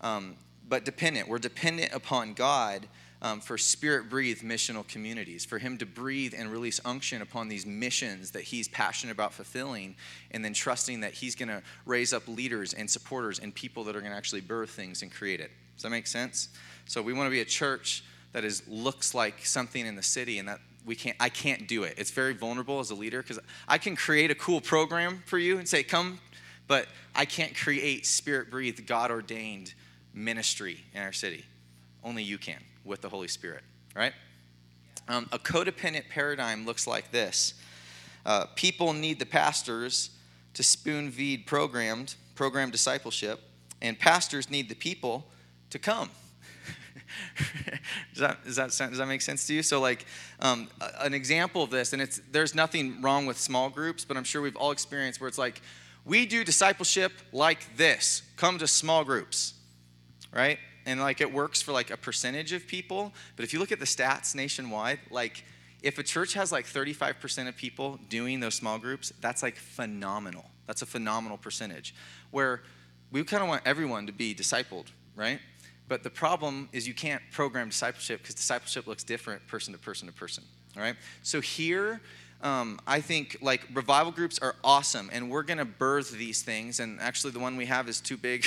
Um, 0.01 0.35
but 0.67 0.83
dependent, 0.83 1.27
we're 1.27 1.39
dependent 1.39 1.93
upon 1.93 2.33
God 2.33 2.87
um, 3.21 3.39
for 3.39 3.57
spirit 3.57 4.09
breathed 4.09 4.43
missional 4.43 4.85
communities, 4.87 5.45
for 5.45 5.57
Him 5.57 5.77
to 5.77 5.85
breathe 5.85 6.33
and 6.37 6.51
release 6.51 6.79
unction 6.83 7.21
upon 7.21 7.47
these 7.47 7.65
missions 7.65 8.31
that 8.31 8.43
He's 8.43 8.67
passionate 8.67 9.13
about 9.13 9.33
fulfilling, 9.33 9.95
and 10.31 10.43
then 10.43 10.53
trusting 10.53 10.99
that 10.99 11.13
He's 11.13 11.35
going 11.35 11.49
to 11.49 11.63
raise 11.85 12.13
up 12.13 12.27
leaders 12.27 12.73
and 12.73 12.89
supporters 12.89 13.39
and 13.39 13.55
people 13.55 13.83
that 13.85 13.95
are 13.95 14.01
going 14.01 14.11
to 14.11 14.17
actually 14.17 14.41
birth 14.41 14.71
things 14.71 15.01
and 15.01 15.11
create 15.11 15.39
it. 15.39 15.51
Does 15.75 15.83
that 15.83 15.91
make 15.91 16.07
sense? 16.07 16.49
So 16.87 17.01
we 17.01 17.13
want 17.13 17.27
to 17.27 17.31
be 17.31 17.41
a 17.41 17.45
church 17.45 18.03
that 18.35 18.43
is 18.43 18.67
looks 18.67 19.15
like 19.15 19.45
something 19.45 19.85
in 19.85 19.95
the 19.95 20.03
city 20.03 20.39
and 20.39 20.49
that 20.49 20.59
we 20.85 20.93
can't 20.93 21.15
i 21.21 21.29
can't 21.29 21.69
do 21.69 21.83
it. 21.83 21.95
It's 21.97 22.11
very 22.11 22.33
vulnerable 22.33 22.79
as 22.79 22.91
a 22.91 22.95
leader 22.95 23.21
because 23.21 23.39
i 23.65 23.77
can 23.77 23.95
create 23.95 24.29
a 24.29 24.35
cool 24.35 24.59
program 24.59 25.23
for 25.25 25.37
you 25.37 25.57
and 25.57 25.67
say 25.67 25.83
come 25.83 26.19
but 26.67 26.87
i 27.15 27.23
can't 27.23 27.55
create 27.55 28.05
spirit 28.05 28.51
breathed 28.51 28.85
god 28.85 29.09
ordained 29.09 29.73
ministry 30.13 30.83
in 30.93 31.01
our 31.01 31.13
city. 31.13 31.45
Only 32.03 32.23
you 32.23 32.37
can 32.37 32.59
with 32.83 32.99
the 32.99 33.07
holy 33.07 33.29
spirit 33.29 33.63
right? 33.95 34.11
Um, 35.07 35.29
a 35.31 35.39
codependent 35.39 36.09
paradigm 36.09 36.65
looks 36.65 36.85
like 36.85 37.11
this. 37.11 37.53
Uh, 38.25 38.47
people 38.55 38.91
need 38.91 39.19
the 39.19 39.25
pastors 39.25 40.09
to 40.55 40.63
spoon 40.63 41.09
feed 41.09 41.45
programmed 41.45 42.15
program 42.35 42.69
discipleship 42.69 43.39
and 43.81 43.97
pastors 43.97 44.49
need 44.49 44.67
the 44.67 44.75
people 44.75 45.25
to 45.69 45.79
come 45.79 46.09
does, 48.13 48.19
that, 48.19 48.43
does, 48.43 48.55
that, 48.55 48.69
does 48.69 48.97
that 48.97 49.07
make 49.07 49.21
sense 49.21 49.47
to 49.47 49.53
you? 49.53 49.63
So, 49.63 49.79
like, 49.79 50.05
um, 50.39 50.67
an 50.99 51.13
example 51.13 51.63
of 51.63 51.69
this, 51.69 51.93
and 51.93 52.01
it's 52.01 52.21
there's 52.31 52.55
nothing 52.55 53.01
wrong 53.01 53.25
with 53.25 53.37
small 53.37 53.69
groups, 53.69 54.05
but 54.05 54.17
I'm 54.17 54.23
sure 54.23 54.41
we've 54.41 54.55
all 54.55 54.71
experienced 54.71 55.19
where 55.19 55.27
it's 55.27 55.37
like, 55.37 55.61
we 56.05 56.25
do 56.25 56.43
discipleship 56.43 57.11
like 57.31 57.75
this. 57.77 58.21
Come 58.37 58.59
to 58.59 58.67
small 58.67 59.03
groups, 59.03 59.55
right? 60.31 60.59
And 60.85 60.99
like 60.99 61.19
it 61.19 61.33
works 61.33 61.61
for 61.61 61.71
like 61.71 61.89
a 61.89 61.97
percentage 61.97 62.53
of 62.53 62.67
people, 62.67 63.11
but 63.35 63.43
if 63.43 63.53
you 63.53 63.59
look 63.59 63.71
at 63.71 63.79
the 63.79 63.85
stats 63.85 64.35
nationwide, 64.35 64.99
like 65.09 65.43
if 65.81 65.97
a 65.99 66.03
church 66.03 66.33
has 66.33 66.51
like 66.51 66.65
35% 66.65 67.47
of 67.47 67.55
people 67.55 67.99
doing 68.09 68.39
those 68.39 68.55
small 68.55 68.77
groups, 68.77 69.11
that's 69.21 69.43
like 69.43 69.55
phenomenal. 69.55 70.45
That's 70.67 70.81
a 70.81 70.85
phenomenal 70.85 71.37
percentage. 71.37 71.93
Where 72.31 72.61
we 73.11 73.23
kind 73.23 73.43
of 73.43 73.49
want 73.49 73.61
everyone 73.65 74.07
to 74.07 74.11
be 74.11 74.33
discipled, 74.33 74.87
right? 75.15 75.39
But 75.87 76.03
the 76.03 76.09
problem 76.09 76.69
is 76.73 76.87
you 76.87 76.93
can't 76.93 77.21
program 77.31 77.69
discipleship 77.69 78.21
because 78.21 78.35
discipleship 78.35 78.87
looks 78.87 79.03
different 79.03 79.45
person 79.47 79.73
to 79.73 79.79
person 79.79 80.07
to 80.07 80.13
person. 80.13 80.43
All 80.75 80.81
right? 80.81 80.95
So 81.23 81.41
here, 81.41 82.01
um, 82.45 82.79
I 82.85 83.01
think 83.01 83.37
like 83.41 83.67
revival 83.73 84.11
groups 84.11 84.37
are 84.37 84.55
awesome, 84.63 85.09
and 85.11 85.31
we're 85.31 85.41
gonna 85.41 85.65
birth 85.65 86.11
these 86.11 86.43
things. 86.43 86.79
And 86.79 87.01
actually, 87.01 87.31
the 87.31 87.39
one 87.39 87.57
we 87.57 87.65
have 87.65 87.89
is 87.89 87.99
too 87.99 88.17
big. 88.17 88.45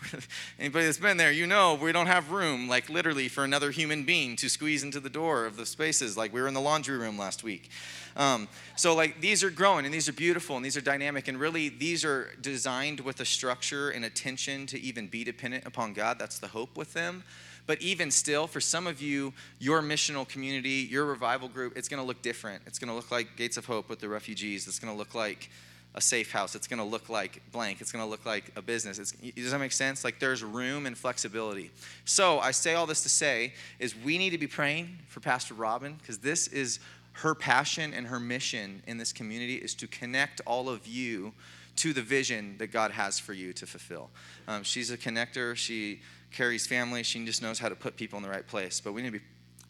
Anybody 0.58 0.84
that's 0.84 0.98
been 0.98 1.16
there, 1.16 1.32
you 1.32 1.46
know 1.46 1.74
we 1.74 1.90
don't 1.90 2.06
have 2.06 2.30
room, 2.32 2.68
like 2.68 2.90
literally, 2.90 3.28
for 3.28 3.42
another 3.42 3.70
human 3.70 4.04
being 4.04 4.36
to 4.36 4.50
squeeze 4.50 4.82
into 4.82 5.00
the 5.00 5.08
door 5.08 5.46
of 5.46 5.56
the 5.56 5.64
spaces. 5.64 6.18
Like 6.18 6.34
we 6.34 6.42
were 6.42 6.48
in 6.48 6.54
the 6.54 6.60
laundry 6.60 6.98
room 6.98 7.16
last 7.16 7.42
week. 7.42 7.70
Um, 8.14 8.46
so 8.76 8.94
like 8.94 9.22
these 9.22 9.42
are 9.42 9.50
growing 9.50 9.86
and 9.86 9.94
these 9.94 10.06
are 10.06 10.12
beautiful 10.12 10.56
and 10.56 10.64
these 10.64 10.76
are 10.76 10.82
dynamic 10.82 11.26
and 11.26 11.40
really 11.40 11.70
these 11.70 12.04
are 12.04 12.34
designed 12.42 13.00
with 13.00 13.20
a 13.20 13.24
structure 13.24 13.88
and 13.88 14.04
attention 14.04 14.66
to 14.66 14.78
even 14.78 15.06
be 15.06 15.24
dependent 15.24 15.64
upon 15.64 15.94
God. 15.94 16.18
That's 16.18 16.38
the 16.38 16.48
hope 16.48 16.76
with 16.76 16.92
them. 16.92 17.24
But 17.66 17.80
even 17.82 18.10
still, 18.10 18.46
for 18.46 18.60
some 18.60 18.86
of 18.86 19.00
you, 19.00 19.32
your 19.58 19.82
missional 19.82 20.28
community, 20.28 20.88
your 20.90 21.04
revival 21.04 21.48
group, 21.48 21.76
it's 21.76 21.88
going 21.88 22.02
to 22.02 22.06
look 22.06 22.22
different. 22.22 22.62
It's 22.66 22.78
going 22.78 22.88
to 22.88 22.94
look 22.94 23.10
like 23.10 23.36
Gates 23.36 23.56
of 23.56 23.66
Hope 23.66 23.88
with 23.88 24.00
the 24.00 24.08
refugees. 24.08 24.66
It's 24.66 24.78
going 24.78 24.92
to 24.92 24.98
look 24.98 25.14
like 25.14 25.50
a 25.94 26.00
safe 26.00 26.30
house. 26.30 26.54
It's 26.54 26.66
going 26.66 26.78
to 26.78 26.84
look 26.84 27.08
like 27.08 27.42
blank. 27.52 27.80
It's 27.80 27.90
going 27.92 28.04
to 28.04 28.10
look 28.10 28.24
like 28.24 28.52
a 28.56 28.62
business. 28.62 28.98
It's, 28.98 29.12
does 29.12 29.50
that 29.50 29.58
make 29.58 29.72
sense? 29.72 30.04
Like 30.04 30.20
there's 30.20 30.42
room 30.44 30.86
and 30.86 30.96
flexibility. 30.96 31.70
So 32.04 32.38
I 32.38 32.52
say 32.52 32.74
all 32.74 32.86
this 32.86 33.02
to 33.02 33.08
say 33.08 33.54
is 33.78 33.96
we 33.96 34.16
need 34.16 34.30
to 34.30 34.38
be 34.38 34.46
praying 34.46 34.98
for 35.08 35.20
Pastor 35.20 35.54
Robin 35.54 35.94
because 35.94 36.18
this 36.18 36.46
is 36.48 36.78
her 37.12 37.34
passion 37.34 37.92
and 37.92 38.06
her 38.06 38.20
mission 38.20 38.82
in 38.86 38.98
this 38.98 39.12
community 39.12 39.56
is 39.56 39.74
to 39.74 39.86
connect 39.88 40.40
all 40.46 40.68
of 40.68 40.86
you 40.86 41.32
to 41.76 41.92
the 41.92 42.02
vision 42.02 42.56
that 42.58 42.68
God 42.68 42.92
has 42.92 43.18
for 43.18 43.32
you 43.32 43.52
to 43.54 43.66
fulfill. 43.66 44.10
Um, 44.46 44.62
she's 44.62 44.90
a 44.90 44.98
connector. 44.98 45.56
She 45.56 46.00
carries 46.30 46.66
family. 46.66 47.02
She 47.02 47.24
just 47.24 47.42
knows 47.42 47.58
how 47.58 47.68
to 47.68 47.74
put 47.74 47.96
people 47.96 48.16
in 48.16 48.22
the 48.22 48.30
right 48.30 48.46
place. 48.46 48.80
But 48.80 48.92
we 48.92 49.02
need 49.02 49.12
to 49.12 49.18
be 49.18 49.24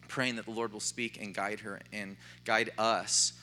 praying 0.07 0.35
that 0.35 0.45
the 0.45 0.51
Lord 0.51 0.73
will 0.73 0.79
speak 0.79 1.21
and 1.21 1.33
guide 1.33 1.61
her 1.61 1.79
and 1.91 2.17
guide 2.45 2.71
us 2.77 3.33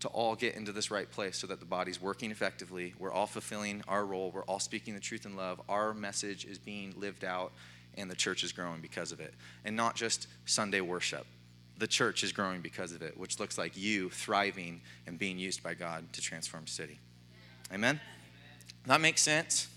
to 0.00 0.08
all 0.08 0.36
get 0.36 0.54
into 0.54 0.70
this 0.70 0.90
right 0.90 1.10
place 1.10 1.36
so 1.36 1.46
that 1.48 1.58
the 1.58 1.66
body's 1.66 2.00
working 2.00 2.30
effectively. 2.30 2.94
We're 2.98 3.12
all 3.12 3.26
fulfilling 3.26 3.82
our 3.88 4.04
role. 4.04 4.30
We're 4.30 4.44
all 4.44 4.60
speaking 4.60 4.94
the 4.94 5.00
truth 5.00 5.26
in 5.26 5.36
love. 5.36 5.60
Our 5.68 5.92
message 5.92 6.44
is 6.44 6.58
being 6.58 6.94
lived 6.96 7.24
out, 7.24 7.52
and 7.96 8.08
the 8.08 8.14
church 8.14 8.44
is 8.44 8.52
growing 8.52 8.80
because 8.80 9.10
of 9.10 9.18
it. 9.18 9.34
And 9.64 9.74
not 9.74 9.96
just 9.96 10.28
Sunday 10.46 10.80
worship 10.80 11.26
the 11.78 11.86
church 11.86 12.24
is 12.24 12.32
growing 12.32 12.60
because 12.60 12.92
of 12.92 13.02
it, 13.02 13.16
which 13.16 13.38
looks 13.38 13.56
like 13.56 13.76
you 13.76 14.10
thriving 14.10 14.80
and 15.06 15.18
being 15.18 15.38
used 15.38 15.62
by 15.62 15.74
God 15.74 16.12
to 16.12 16.20
transform 16.20 16.66
city. 16.66 16.98
Amen? 17.72 18.00
That 18.86 19.00
makes 19.00 19.22
sense? 19.22 19.68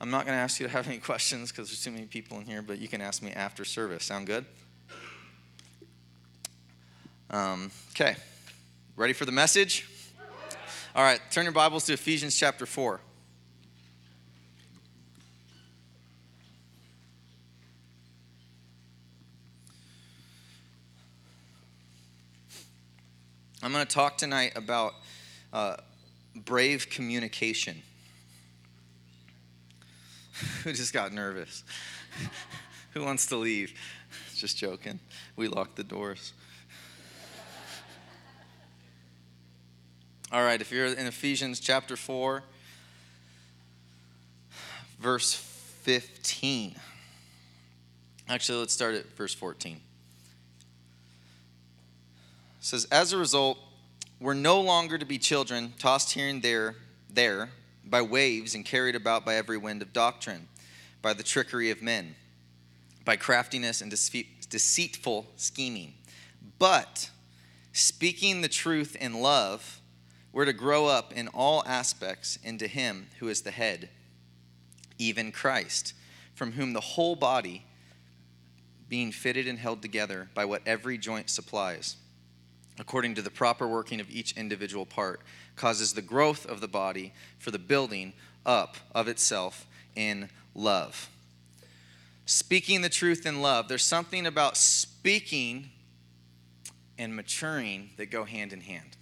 I'm 0.00 0.10
not 0.10 0.26
going 0.26 0.36
to 0.36 0.40
ask 0.40 0.60
you 0.60 0.66
to 0.66 0.72
have 0.72 0.86
any 0.86 0.98
questions 1.10 1.50
because 1.50 1.68
there's 1.68 1.82
too 1.82 1.90
many 1.90 2.06
people 2.06 2.38
in 2.38 2.46
here, 2.46 2.62
but 2.62 2.78
you 2.78 2.88
can 2.88 3.00
ask 3.00 3.22
me 3.22 3.32
after 3.32 3.64
service. 3.64 4.04
Sound 4.04 4.26
good? 4.26 4.44
Um, 7.30 7.70
okay. 7.90 8.16
Ready 8.96 9.12
for 9.12 9.24
the 9.24 9.32
message? 9.32 9.88
All 10.94 11.02
right, 11.04 11.20
turn 11.30 11.44
your 11.44 11.52
Bibles 11.52 11.84
to 11.86 11.92
Ephesians 11.92 12.36
chapter 12.36 12.66
4. 12.66 13.00
I'm 23.62 23.72
going 23.72 23.84
to 23.84 23.92
talk 23.92 24.16
tonight 24.16 24.52
about 24.56 24.94
uh, 25.52 25.76
brave 26.34 26.88
communication. 26.88 27.82
Who 30.64 30.72
just 30.72 30.92
got 30.92 31.12
nervous? 31.12 31.64
Who 32.94 33.04
wants 33.04 33.26
to 33.26 33.36
leave? 33.36 33.72
Just 34.34 34.56
joking. 34.56 35.00
We 35.36 35.48
locked 35.48 35.76
the 35.76 35.84
doors. 35.84 36.32
All 40.30 40.42
right, 40.42 40.60
if 40.60 40.70
you're 40.70 40.86
in 40.86 41.06
Ephesians 41.06 41.58
chapter 41.58 41.96
4, 41.96 42.42
verse 45.00 45.32
15. 45.34 46.74
Actually, 48.28 48.58
let's 48.58 48.74
start 48.74 48.94
at 48.94 49.06
verse 49.16 49.32
14. 49.32 49.76
It 49.76 49.80
says, 52.60 52.86
As 52.92 53.14
a 53.14 53.16
result, 53.16 53.58
we're 54.20 54.34
no 54.34 54.60
longer 54.60 54.98
to 54.98 55.06
be 55.06 55.18
children, 55.18 55.72
tossed 55.78 56.12
here 56.12 56.28
and 56.28 56.42
there, 56.42 56.76
there 57.08 57.48
by 57.90 58.02
waves 58.02 58.54
and 58.54 58.64
carried 58.64 58.94
about 58.94 59.24
by 59.24 59.36
every 59.36 59.56
wind 59.56 59.82
of 59.82 59.92
doctrine, 59.92 60.48
by 61.02 61.12
the 61.12 61.22
trickery 61.22 61.70
of 61.70 61.82
men, 61.82 62.14
by 63.04 63.16
craftiness 63.16 63.80
and 63.80 63.90
deceitful 63.90 65.26
scheming. 65.36 65.94
But 66.58 67.10
speaking 67.72 68.40
the 68.40 68.48
truth 68.48 68.96
in 68.96 69.20
love, 69.20 69.80
we're 70.32 70.44
to 70.44 70.52
grow 70.52 70.86
up 70.86 71.12
in 71.12 71.28
all 71.28 71.62
aspects 71.66 72.38
into 72.42 72.66
Him 72.66 73.08
who 73.18 73.28
is 73.28 73.42
the 73.42 73.50
head, 73.50 73.88
even 74.98 75.32
Christ, 75.32 75.94
from 76.34 76.52
whom 76.52 76.72
the 76.72 76.80
whole 76.80 77.16
body, 77.16 77.64
being 78.88 79.12
fitted 79.12 79.46
and 79.46 79.58
held 79.58 79.82
together 79.82 80.28
by 80.34 80.44
what 80.44 80.62
every 80.66 80.98
joint 80.98 81.30
supplies, 81.30 81.96
according 82.78 83.14
to 83.14 83.22
the 83.22 83.30
proper 83.30 83.66
working 83.66 84.00
of 84.00 84.10
each 84.10 84.36
individual 84.36 84.86
part, 84.86 85.20
causes 85.56 85.92
the 85.92 86.02
growth 86.02 86.46
of 86.46 86.60
the 86.60 86.68
body 86.68 87.12
for 87.38 87.50
the 87.50 87.58
building 87.58 88.12
up 88.46 88.76
of 88.94 89.08
itself 89.08 89.66
in 89.96 90.28
love. 90.54 91.08
Speaking 92.26 92.82
the 92.82 92.88
truth 92.88 93.26
in 93.26 93.40
love, 93.40 93.68
there's 93.68 93.84
something 93.84 94.26
about 94.26 94.56
speaking 94.56 95.70
and 96.98 97.16
maturing 97.16 97.90
that 97.96 98.10
go 98.10 98.24
hand 98.24 98.52
in 98.52 98.60
hand. 98.60 98.96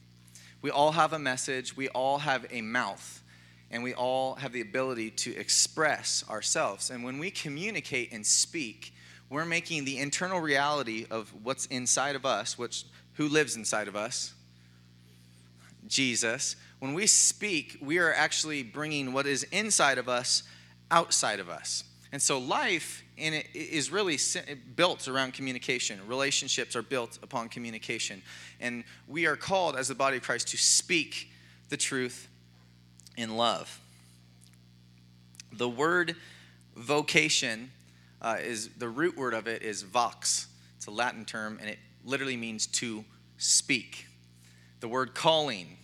We 0.63 0.71
all 0.71 0.93
have 0.93 1.13
a 1.13 1.19
message, 1.19 1.77
we 1.77 1.89
all 1.89 2.19
have 2.19 2.47
a 2.51 2.61
mouth, 2.61 3.23
and 3.71 3.83
we 3.83 3.95
all 3.95 4.37
have 4.37 4.53
the 4.53 4.61
ability 4.61 5.11
to 5.11 5.37
express 5.37 6.25
ourselves. 6.31 6.91
And 6.91 7.05
when 7.05 7.19
we 7.19 7.31
communicate 7.31 8.13
and 8.13 8.25
speak, 8.25 8.95
we're 9.29 9.45
making 9.45 9.85
the 9.85 9.99
internal 9.99 10.41
reality 10.41 11.07
of 11.11 11.33
what's 11.43 11.67
inside 11.67 12.15
of 12.15 12.25
us, 12.25 12.57
which 12.57 12.85
who 13.17 13.29
lives 13.29 13.57
inside 13.57 13.89
of 13.89 13.97
us? 13.97 14.35
Jesus. 15.87 16.57
When 16.79 16.95
we 16.95 17.07
speak, 17.07 17.79
we 17.81 17.99
are 17.99 18.13
actually 18.13 18.63
bringing 18.63 19.13
what 19.13 19.27
is 19.27 19.45
inside 19.45 19.99
of 19.99 20.09
us 20.09 20.43
outside 20.91 21.41
of 21.41 21.49
us. 21.49 21.85
And 22.13 22.23
so 22.23 22.39
life 22.39 23.03
in 23.17 23.35
it 23.35 23.47
is 23.55 23.91
really 23.91 24.19
built 24.77 25.09
around 25.09 25.33
communication. 25.33 26.01
Relationships 26.07 26.77
are 26.77 26.83
built 26.83 27.19
upon 27.23 27.49
communication. 27.49 28.23
And 28.61 28.85
we 29.09 29.27
are 29.27 29.37
called 29.37 29.77
as 29.77 29.89
the 29.89 29.95
body 29.95 30.19
of 30.19 30.23
Christ 30.23 30.49
to 30.49 30.57
speak 30.57 31.31
the 31.69 31.77
truth 31.77 32.29
in 33.17 33.37
love. 33.37 33.81
The 35.53 35.69
word 35.69 36.17
vocation 36.77 37.71
uh, 38.21 38.37
is 38.41 38.69
the 38.79 38.89
root 38.89 39.17
word 39.17 39.35
of 39.35 39.47
it 39.47 39.63
is 39.63 39.83
vox. 39.83 40.49
It's 40.77 40.87
a 40.87 40.91
Latin 40.91 41.25
term 41.25 41.59
and 41.61 41.71
it 41.71 41.79
literally 42.07 42.37
means 42.37 42.67
to 42.67 43.05
speak. 43.37 44.07
The 44.81 44.89
word 44.89 45.15
calling 45.15 45.77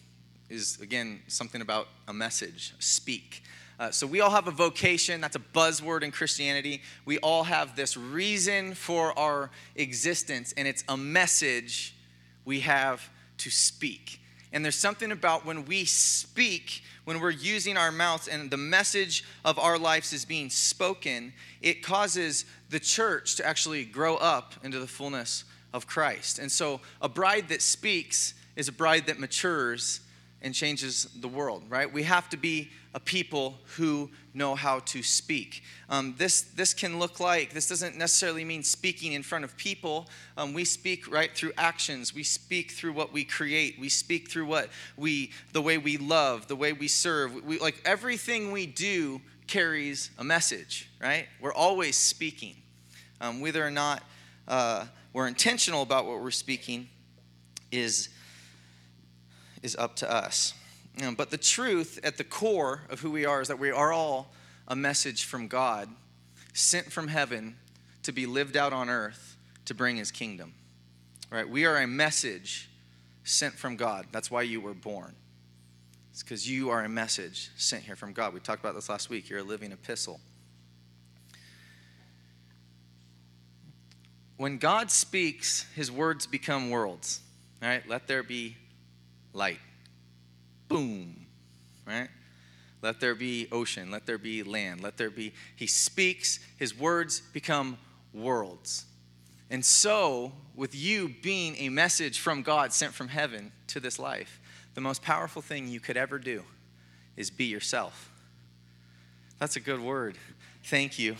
is 0.48 0.78
again 0.80 1.20
something 1.26 1.60
about 1.60 1.88
a 2.08 2.12
message, 2.12 2.74
speak. 2.78 3.42
Uh, 3.78 3.90
so 3.90 4.06
we 4.06 4.20
all 4.20 4.30
have 4.30 4.46
a 4.46 4.52
vocation. 4.52 5.20
That's 5.20 5.34
a 5.34 5.40
buzzword 5.40 6.02
in 6.02 6.12
Christianity. 6.12 6.82
We 7.04 7.18
all 7.18 7.42
have 7.42 7.74
this 7.74 7.96
reason 7.96 8.74
for 8.74 9.18
our 9.18 9.50
existence, 9.74 10.54
and 10.56 10.68
it's 10.68 10.84
a 10.88 10.96
message 10.96 11.96
we 12.44 12.60
have 12.60 13.10
to 13.38 13.50
speak. 13.50 14.20
And 14.52 14.64
there's 14.64 14.76
something 14.76 15.10
about 15.10 15.46
when 15.46 15.64
we 15.64 15.86
speak, 15.86 16.82
when 17.04 17.18
we're 17.20 17.30
using 17.30 17.76
our 17.78 17.90
mouths 17.90 18.28
and 18.28 18.50
the 18.50 18.58
message 18.58 19.24
of 19.44 19.58
our 19.58 19.78
lives 19.78 20.12
is 20.12 20.26
being 20.26 20.50
spoken, 20.50 21.32
it 21.62 21.82
causes 21.82 22.44
the 22.68 22.78
church 22.78 23.36
to 23.36 23.46
actually 23.46 23.84
grow 23.84 24.16
up 24.16 24.54
into 24.62 24.78
the 24.78 24.86
fullness 24.86 25.44
of 25.72 25.86
Christ. 25.86 26.38
And 26.38 26.50
so 26.50 26.80
a 27.00 27.08
bride 27.08 27.48
that 27.48 27.62
speaks 27.62 28.34
is 28.56 28.68
a 28.68 28.72
bride 28.72 29.06
that 29.06 29.18
matures 29.18 30.00
and 30.42 30.54
changes 30.54 31.08
the 31.20 31.28
world, 31.28 31.62
right? 31.68 31.90
We 31.90 32.02
have 32.02 32.28
to 32.30 32.36
be 32.36 32.70
a 32.94 33.00
people 33.00 33.58
who 33.76 34.10
know 34.34 34.54
how 34.54 34.80
to 34.80 35.02
speak. 35.02 35.62
Um, 35.88 36.14
this, 36.18 36.42
this 36.42 36.74
can 36.74 36.98
look 36.98 37.20
like, 37.20 37.52
this 37.52 37.68
doesn't 37.68 37.96
necessarily 37.96 38.44
mean 38.44 38.62
speaking 38.62 39.12
in 39.12 39.22
front 39.22 39.44
of 39.44 39.56
people. 39.56 40.08
Um, 40.36 40.52
we 40.52 40.64
speak 40.64 41.10
right 41.10 41.34
through 41.34 41.52
actions. 41.56 42.14
We 42.14 42.24
speak 42.24 42.72
through 42.72 42.92
what 42.92 43.12
we 43.12 43.24
create. 43.24 43.78
We 43.78 43.88
speak 43.88 44.30
through 44.30 44.46
what 44.46 44.68
we, 44.96 45.30
the 45.52 45.62
way 45.62 45.78
we 45.78 45.96
love, 45.96 46.48
the 46.48 46.56
way 46.56 46.72
we 46.72 46.88
serve. 46.88 47.44
We, 47.44 47.58
like 47.58 47.80
everything 47.84 48.52
we 48.52 48.66
do 48.66 49.20
carries 49.46 50.10
a 50.18 50.24
message, 50.24 50.90
right? 51.00 51.26
We're 51.40 51.54
always 51.54 51.96
speaking. 51.96 52.56
Um, 53.20 53.40
whether 53.40 53.64
or 53.64 53.70
not 53.70 54.02
uh, 54.48 54.86
we're 55.12 55.28
intentional 55.28 55.82
about 55.82 56.06
what 56.06 56.20
we're 56.20 56.30
speaking 56.30 56.88
is 57.70 58.08
is 59.62 59.76
up 59.76 59.96
to 59.96 60.10
us. 60.10 60.54
You 60.98 61.06
know, 61.06 61.14
but 61.16 61.30
the 61.30 61.38
truth 61.38 62.00
at 62.02 62.18
the 62.18 62.24
core 62.24 62.82
of 62.90 63.00
who 63.00 63.10
we 63.10 63.24
are 63.24 63.40
is 63.40 63.48
that 63.48 63.58
we 63.58 63.70
are 63.70 63.92
all 63.92 64.32
a 64.68 64.76
message 64.76 65.24
from 65.24 65.48
God, 65.48 65.88
sent 66.52 66.92
from 66.92 67.08
heaven 67.08 67.56
to 68.02 68.12
be 68.12 68.26
lived 68.26 68.56
out 68.56 68.72
on 68.72 68.90
earth 68.90 69.36
to 69.64 69.74
bring 69.74 69.96
his 69.96 70.10
kingdom. 70.10 70.54
Right? 71.30 71.48
We 71.48 71.64
are 71.64 71.78
a 71.78 71.86
message 71.86 72.68
sent 73.24 73.54
from 73.54 73.76
God. 73.76 74.06
That's 74.12 74.30
why 74.30 74.42
you 74.42 74.60
were 74.60 74.74
born. 74.74 75.14
It's 76.10 76.22
because 76.22 76.48
you 76.48 76.68
are 76.70 76.84
a 76.84 76.88
message 76.88 77.50
sent 77.56 77.84
here 77.84 77.96
from 77.96 78.12
God. 78.12 78.34
We 78.34 78.40
talked 78.40 78.60
about 78.60 78.74
this 78.74 78.90
last 78.90 79.08
week. 79.08 79.30
You're 79.30 79.38
a 79.38 79.44
living 79.44 79.72
epistle. 79.72 80.20
When 84.36 84.58
God 84.58 84.90
speaks, 84.90 85.66
his 85.74 85.90
words 85.90 86.26
become 86.26 86.70
worlds. 86.70 87.20
All 87.62 87.68
right? 87.68 87.86
Let 87.88 88.08
there 88.08 88.22
be 88.22 88.56
light. 89.32 89.60
Boom, 90.68 91.26
right? 91.86 92.08
Let 92.80 92.98
there 92.98 93.14
be 93.14 93.46
ocean, 93.52 93.90
let 93.90 94.06
there 94.06 94.18
be 94.18 94.42
land, 94.42 94.82
let 94.82 94.96
there 94.96 95.10
be. 95.10 95.32
He 95.54 95.66
speaks, 95.66 96.40
his 96.56 96.76
words 96.76 97.20
become 97.32 97.78
worlds. 98.12 98.86
And 99.50 99.64
so, 99.64 100.32
with 100.56 100.74
you 100.74 101.14
being 101.22 101.56
a 101.58 101.68
message 101.68 102.18
from 102.18 102.42
God 102.42 102.72
sent 102.72 102.92
from 102.92 103.08
heaven 103.08 103.52
to 103.68 103.80
this 103.80 103.98
life, 103.98 104.40
the 104.74 104.80
most 104.80 105.02
powerful 105.02 105.42
thing 105.42 105.68
you 105.68 105.78
could 105.78 105.96
ever 105.96 106.18
do 106.18 106.42
is 107.16 107.30
be 107.30 107.44
yourself. 107.44 108.10
That's 109.38 109.56
a 109.56 109.60
good 109.60 109.80
word. 109.80 110.16
Thank 110.64 110.98
you. 110.98 111.16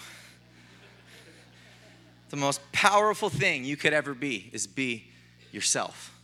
The 2.33 2.39
most 2.39 2.63
powerful 2.73 3.29
thing 3.29 3.63
you 3.63 3.77
could 3.77 3.93
ever 3.93 4.15
be 4.15 4.49
is 4.55 4.67
be 4.67 5.05
yourself. 5.53 6.19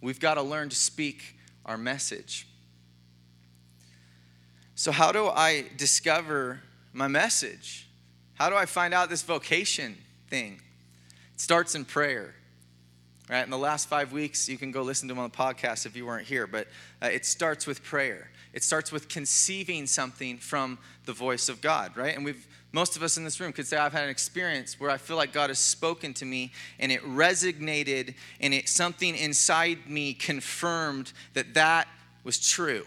We've 0.00 0.18
got 0.18 0.34
to 0.34 0.42
learn 0.42 0.70
to 0.70 0.76
speak 0.76 1.36
our 1.66 1.76
message. 1.76 2.48
So, 4.74 4.92
how 4.92 5.12
do 5.12 5.26
I 5.26 5.66
discover 5.76 6.62
my 6.94 7.06
message? 7.06 7.86
How 8.32 8.48
do 8.48 8.56
I 8.56 8.64
find 8.64 8.94
out 8.94 9.10
this 9.10 9.20
vocation 9.20 9.98
thing? 10.28 10.62
It 11.34 11.40
starts 11.42 11.74
in 11.74 11.84
prayer. 11.84 12.34
Right? 13.28 13.44
In 13.44 13.50
the 13.50 13.58
last 13.58 13.90
five 13.90 14.10
weeks, 14.10 14.48
you 14.48 14.56
can 14.56 14.70
go 14.70 14.80
listen 14.80 15.06
to 15.08 15.14
them 15.14 15.22
on 15.22 15.28
the 15.28 15.36
podcast 15.36 15.84
if 15.84 15.94
you 15.94 16.06
weren't 16.06 16.26
here, 16.26 16.46
but 16.46 16.66
uh, 17.02 17.08
it 17.08 17.26
starts 17.26 17.66
with 17.66 17.84
prayer. 17.84 18.30
It 18.54 18.64
starts 18.64 18.90
with 18.90 19.10
conceiving 19.10 19.86
something 19.86 20.38
from 20.38 20.78
the 21.04 21.12
voice 21.12 21.50
of 21.50 21.60
God, 21.60 21.94
right? 21.94 22.16
And 22.16 22.24
we've 22.24 22.46
most 22.76 22.94
of 22.94 23.02
us 23.02 23.16
in 23.16 23.24
this 23.24 23.40
room 23.40 23.54
could 23.54 23.66
say, 23.66 23.78
I've 23.78 23.94
had 23.94 24.04
an 24.04 24.10
experience 24.10 24.78
where 24.78 24.90
I 24.90 24.98
feel 24.98 25.16
like 25.16 25.32
God 25.32 25.48
has 25.48 25.58
spoken 25.58 26.12
to 26.12 26.26
me 26.26 26.52
and 26.78 26.92
it 26.92 27.02
resonated 27.04 28.14
and 28.38 28.52
it 28.52 28.68
something 28.68 29.16
inside 29.16 29.88
me 29.88 30.12
confirmed 30.12 31.14
that 31.32 31.54
that 31.54 31.88
was 32.22 32.38
true. 32.38 32.84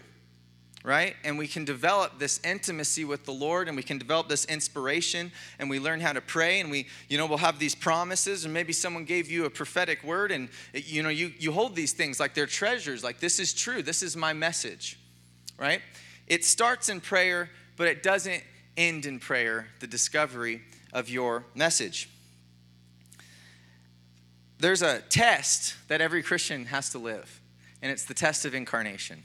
Right? 0.84 1.16
And 1.24 1.36
we 1.36 1.48
can 1.48 1.64
develop 1.64 2.20
this 2.20 2.38
intimacy 2.44 3.04
with 3.04 3.24
the 3.24 3.32
Lord 3.32 3.66
and 3.66 3.76
we 3.76 3.82
can 3.82 3.98
develop 3.98 4.28
this 4.28 4.44
inspiration 4.44 5.32
and 5.58 5.68
we 5.68 5.80
learn 5.80 6.00
how 6.00 6.12
to 6.12 6.20
pray 6.20 6.60
and 6.60 6.70
we, 6.70 6.86
you 7.08 7.18
know, 7.18 7.26
we'll 7.26 7.38
have 7.38 7.58
these 7.58 7.74
promises 7.74 8.44
and 8.44 8.54
maybe 8.54 8.72
someone 8.72 9.04
gave 9.04 9.28
you 9.28 9.44
a 9.44 9.50
prophetic 9.50 10.04
word 10.04 10.30
and, 10.30 10.50
you 10.72 11.02
know, 11.02 11.08
you, 11.08 11.32
you 11.36 11.50
hold 11.50 11.74
these 11.74 11.94
things 11.94 12.20
like 12.20 12.32
they're 12.32 12.46
treasures, 12.46 13.02
like 13.02 13.18
this 13.18 13.40
is 13.40 13.52
true, 13.52 13.82
this 13.82 14.04
is 14.04 14.16
my 14.16 14.32
message, 14.32 15.00
right? 15.58 15.82
It 16.28 16.44
starts 16.44 16.88
in 16.88 17.00
prayer, 17.00 17.50
but 17.76 17.88
it 17.88 18.04
doesn't 18.04 18.44
end 18.80 19.04
in 19.06 19.20
prayer 19.20 19.68
the 19.80 19.86
discovery 19.86 20.62
of 20.92 21.08
your 21.08 21.44
message. 21.54 22.08
there's 24.58 24.82
a 24.82 25.00
test 25.08 25.74
that 25.88 26.00
every 26.00 26.22
Christian 26.22 26.66
has 26.66 26.90
to 26.90 26.98
live, 26.98 27.40
and 27.80 27.90
it's 27.90 28.04
the 28.04 28.14
test 28.14 28.44
of 28.44 28.54
incarnation. 28.54 29.22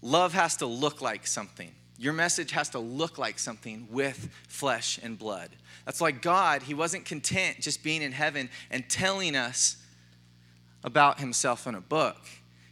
Love 0.00 0.32
has 0.32 0.56
to 0.56 0.66
look 0.66 1.02
like 1.02 1.26
something. 1.26 1.70
Your 1.98 2.12
message 2.12 2.52
has 2.52 2.70
to 2.70 2.78
look 2.78 3.18
like 3.18 3.38
something 3.38 3.88
with 3.90 4.30
flesh 4.48 4.98
and 5.02 5.18
blood. 5.18 5.50
That's 5.84 6.00
why 6.00 6.12
God, 6.12 6.62
He 6.62 6.74
wasn't 6.74 7.04
content 7.04 7.58
just 7.60 7.82
being 7.82 8.02
in 8.02 8.12
heaven 8.12 8.48
and 8.70 8.88
telling 8.88 9.36
us 9.36 9.76
about 10.84 11.18
Himself 11.18 11.66
in 11.66 11.74
a 11.74 11.80
book. 11.80 12.18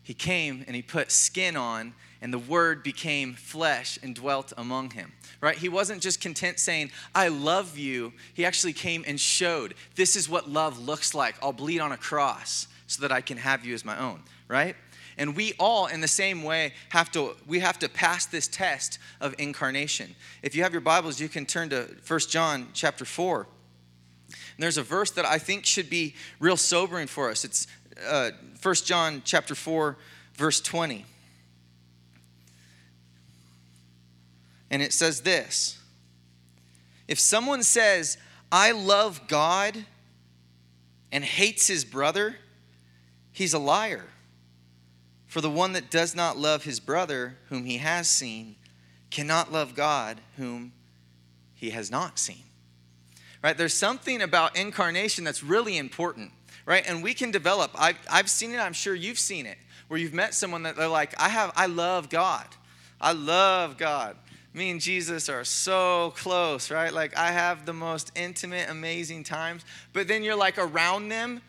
He 0.03 0.15
came 0.15 0.65
and 0.67 0.77
He 0.77 0.83
put 0.83 1.11
skin 1.11 1.57
on, 1.57 1.95
and 2.21 2.33
the 2.33 2.39
Word 2.39 2.83
became 2.83 3.35
flesh 3.35 3.99
and 4.03 4.15
dwelt 4.15 4.53
among 4.57 4.91
Him. 4.91 5.13
Right? 5.41 5.57
He 5.57 5.69
wasn't 5.69 6.03
just 6.03 6.21
content 6.21 6.59
saying, 6.59 6.91
I 7.15 7.29
love 7.29 7.77
you. 7.77 8.13
He 8.35 8.45
actually 8.45 8.73
came 8.73 9.05
and 9.07 9.21
showed, 9.21 9.75
this 9.95 10.17
is 10.17 10.29
what 10.29 10.49
love 10.49 10.79
looks 10.79 11.15
like. 11.15 11.37
I'll 11.43 11.53
bleed 11.53 11.81
on 11.81 11.93
a 11.93 11.97
cross 11.97 12.69
so 12.87 13.03
that 13.03 13.13
I 13.13 13.21
can 13.21 13.37
have 13.37 13.65
you 13.65 13.75
as 13.75 13.85
my 13.85 13.99
own. 13.99 14.23
Right? 14.49 14.77
And 15.19 15.35
we 15.35 15.55
all, 15.59 15.87
in 15.87 16.01
the 16.01 16.09
same 16.09 16.43
way, 16.43 16.73
have 16.91 17.11
to 17.13 17.37
we 17.47 17.61
have 17.61 17.79
to 17.79 17.89
pass 17.89 18.27
this 18.27 18.49
test 18.49 18.99
of 19.21 19.35
incarnation. 19.39 20.15
If 20.43 20.55
you 20.55 20.63
have 20.63 20.73
your 20.73 20.83
Bibles, 20.83 21.21
you 21.21 21.29
can 21.29 21.47
turn 21.47 21.71
to 21.71 21.89
1 22.07 22.21
John 22.29 22.69
chapter 22.75 23.05
4. 23.05 23.47
And 24.29 24.63
there's 24.63 24.79
a 24.79 24.83
verse 24.83 25.11
that 25.13 25.25
I 25.25 25.39
think 25.39 25.65
should 25.65 25.89
be 25.89 26.15
real 26.39 26.57
sobering 26.57 27.07
for 27.07 27.31
us. 27.31 27.45
It's 27.45 27.67
uh, 28.07 28.31
1 28.63 28.75
John 28.77 29.23
chapter 29.25 29.55
4, 29.55 29.97
verse 30.35 30.61
20. 30.61 31.05
And 34.77 34.83
it 34.83 34.93
says 34.93 35.23
this 35.23 35.79
If 37.09 37.19
someone 37.19 37.63
says, 37.63 38.19
I 38.53 38.73
love 38.73 39.27
God 39.27 39.75
and 41.11 41.25
hates 41.25 41.67
his 41.67 41.83
brother, 41.83 42.37
he's 43.33 43.55
a 43.55 43.59
liar. 43.59 44.05
For 45.27 45.41
the 45.41 45.49
one 45.49 45.73
that 45.73 45.91
does 45.91 46.15
not 46.15 46.37
love 46.37 46.65
his 46.65 46.79
brother, 46.79 47.39
whom 47.49 47.65
he 47.65 47.79
has 47.79 48.07
seen, 48.07 48.57
cannot 49.11 49.51
love 49.51 49.75
God, 49.75 50.21
whom 50.37 50.75
he 51.55 51.71
has 51.71 51.91
not 51.91 52.19
seen. 52.19 52.45
Right? 53.43 53.57
There's 53.57 53.73
something 53.73 54.21
about 54.21 54.59
incarnation 54.59 55.25
that's 55.25 55.43
really 55.43 55.79
important, 55.79 56.33
right? 56.67 56.87
And 56.87 57.03
we 57.03 57.15
can 57.15 57.31
develop. 57.31 57.71
I've, 57.77 57.97
I've 58.11 58.29
seen 58.29 58.53
it, 58.53 58.59
I'm 58.59 58.75
sure 58.75 58.95
you've 58.95 59.19
seen 59.19 59.47
it, 59.47 59.57
where 59.89 59.99
you've 59.99 60.13
met 60.13 60.35
someone 60.35 60.65
that 60.65 60.77
they're 60.77 60.87
like, 60.87 61.19
I 61.19 61.31
have, 61.31 61.51
I 61.57 61.65
love 61.65 62.11
God. 62.11 62.45
I 63.01 63.13
love 63.13 63.79
God. 63.79 64.17
Me 64.57 64.71
and 64.71 64.81
Jesus 64.81 65.29
are 65.29 65.45
so 65.45 66.15
close, 66.17 66.71
right? 66.71 66.91
Like 66.91 67.15
I 67.15 67.31
have 67.31 67.67
the 67.67 67.75
most 67.75 68.11
intimate, 68.17 68.71
amazing 68.71 69.23
times. 69.23 69.67
But 69.93 70.09
then 70.09 70.23
you're 70.23 70.35
like 70.35 70.57
around 70.57 71.11
them 71.11 71.43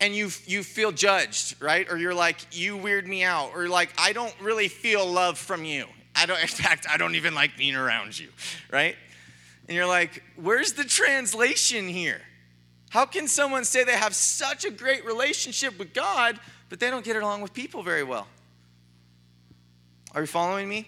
and 0.00 0.14
you 0.14 0.30
you 0.46 0.62
feel 0.62 0.92
judged, 0.92 1.60
right? 1.60 1.90
Or 1.90 1.98
you're 1.98 2.14
like 2.14 2.36
you 2.52 2.76
weird 2.76 3.08
me 3.08 3.24
out 3.24 3.50
or 3.52 3.66
like 3.66 3.92
I 3.98 4.12
don't 4.12 4.32
really 4.40 4.68
feel 4.68 5.04
love 5.04 5.38
from 5.38 5.64
you. 5.64 5.86
I 6.14 6.24
don't 6.24 6.38
in 6.40 6.46
fact 6.46 6.86
I 6.88 6.98
don't 6.98 7.16
even 7.16 7.34
like 7.34 7.56
being 7.56 7.74
around 7.74 8.16
you, 8.16 8.28
right? 8.70 8.94
And 9.66 9.74
you're 9.74 9.88
like, 9.88 10.22
"Where's 10.36 10.74
the 10.74 10.84
translation 10.84 11.88
here?" 11.88 12.20
How 12.90 13.06
can 13.06 13.26
someone 13.26 13.64
say 13.64 13.82
they 13.82 13.96
have 13.96 14.14
such 14.14 14.64
a 14.64 14.70
great 14.70 15.04
relationship 15.04 15.80
with 15.80 15.92
God, 15.92 16.38
but 16.68 16.78
they 16.78 16.90
don't 16.90 17.04
get 17.04 17.16
along 17.16 17.40
with 17.40 17.52
people 17.52 17.82
very 17.82 18.04
well? 18.04 18.28
Are 20.14 20.20
you 20.20 20.26
following 20.28 20.68
me? 20.68 20.86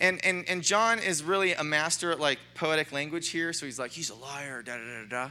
And, 0.00 0.24
and, 0.24 0.48
and 0.48 0.62
John 0.62 0.98
is 0.98 1.22
really 1.22 1.52
a 1.52 1.62
master 1.62 2.10
at 2.10 2.18
like 2.18 2.38
poetic 2.54 2.90
language 2.90 3.28
here. 3.28 3.52
So 3.52 3.66
he's 3.66 3.78
like, 3.78 3.90
he's 3.90 4.10
a 4.10 4.14
liar, 4.14 4.62
da 4.62 4.76
da 4.76 4.82
da 4.82 5.08
da. 5.08 5.30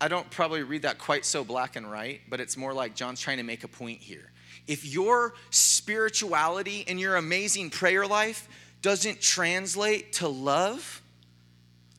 I 0.00 0.08
don't 0.08 0.28
probably 0.30 0.62
read 0.62 0.82
that 0.82 0.98
quite 0.98 1.24
so 1.24 1.44
black 1.44 1.76
and 1.76 1.90
white, 1.90 2.22
but 2.28 2.40
it's 2.40 2.56
more 2.56 2.72
like 2.72 2.94
John's 2.94 3.20
trying 3.20 3.36
to 3.36 3.42
make 3.42 3.64
a 3.64 3.68
point 3.68 4.00
here. 4.00 4.32
If 4.66 4.84
your 4.84 5.34
spirituality 5.50 6.84
and 6.88 6.98
your 6.98 7.16
amazing 7.16 7.70
prayer 7.70 8.06
life 8.06 8.48
doesn't 8.82 9.20
translate 9.20 10.14
to 10.14 10.28
love, 10.28 11.02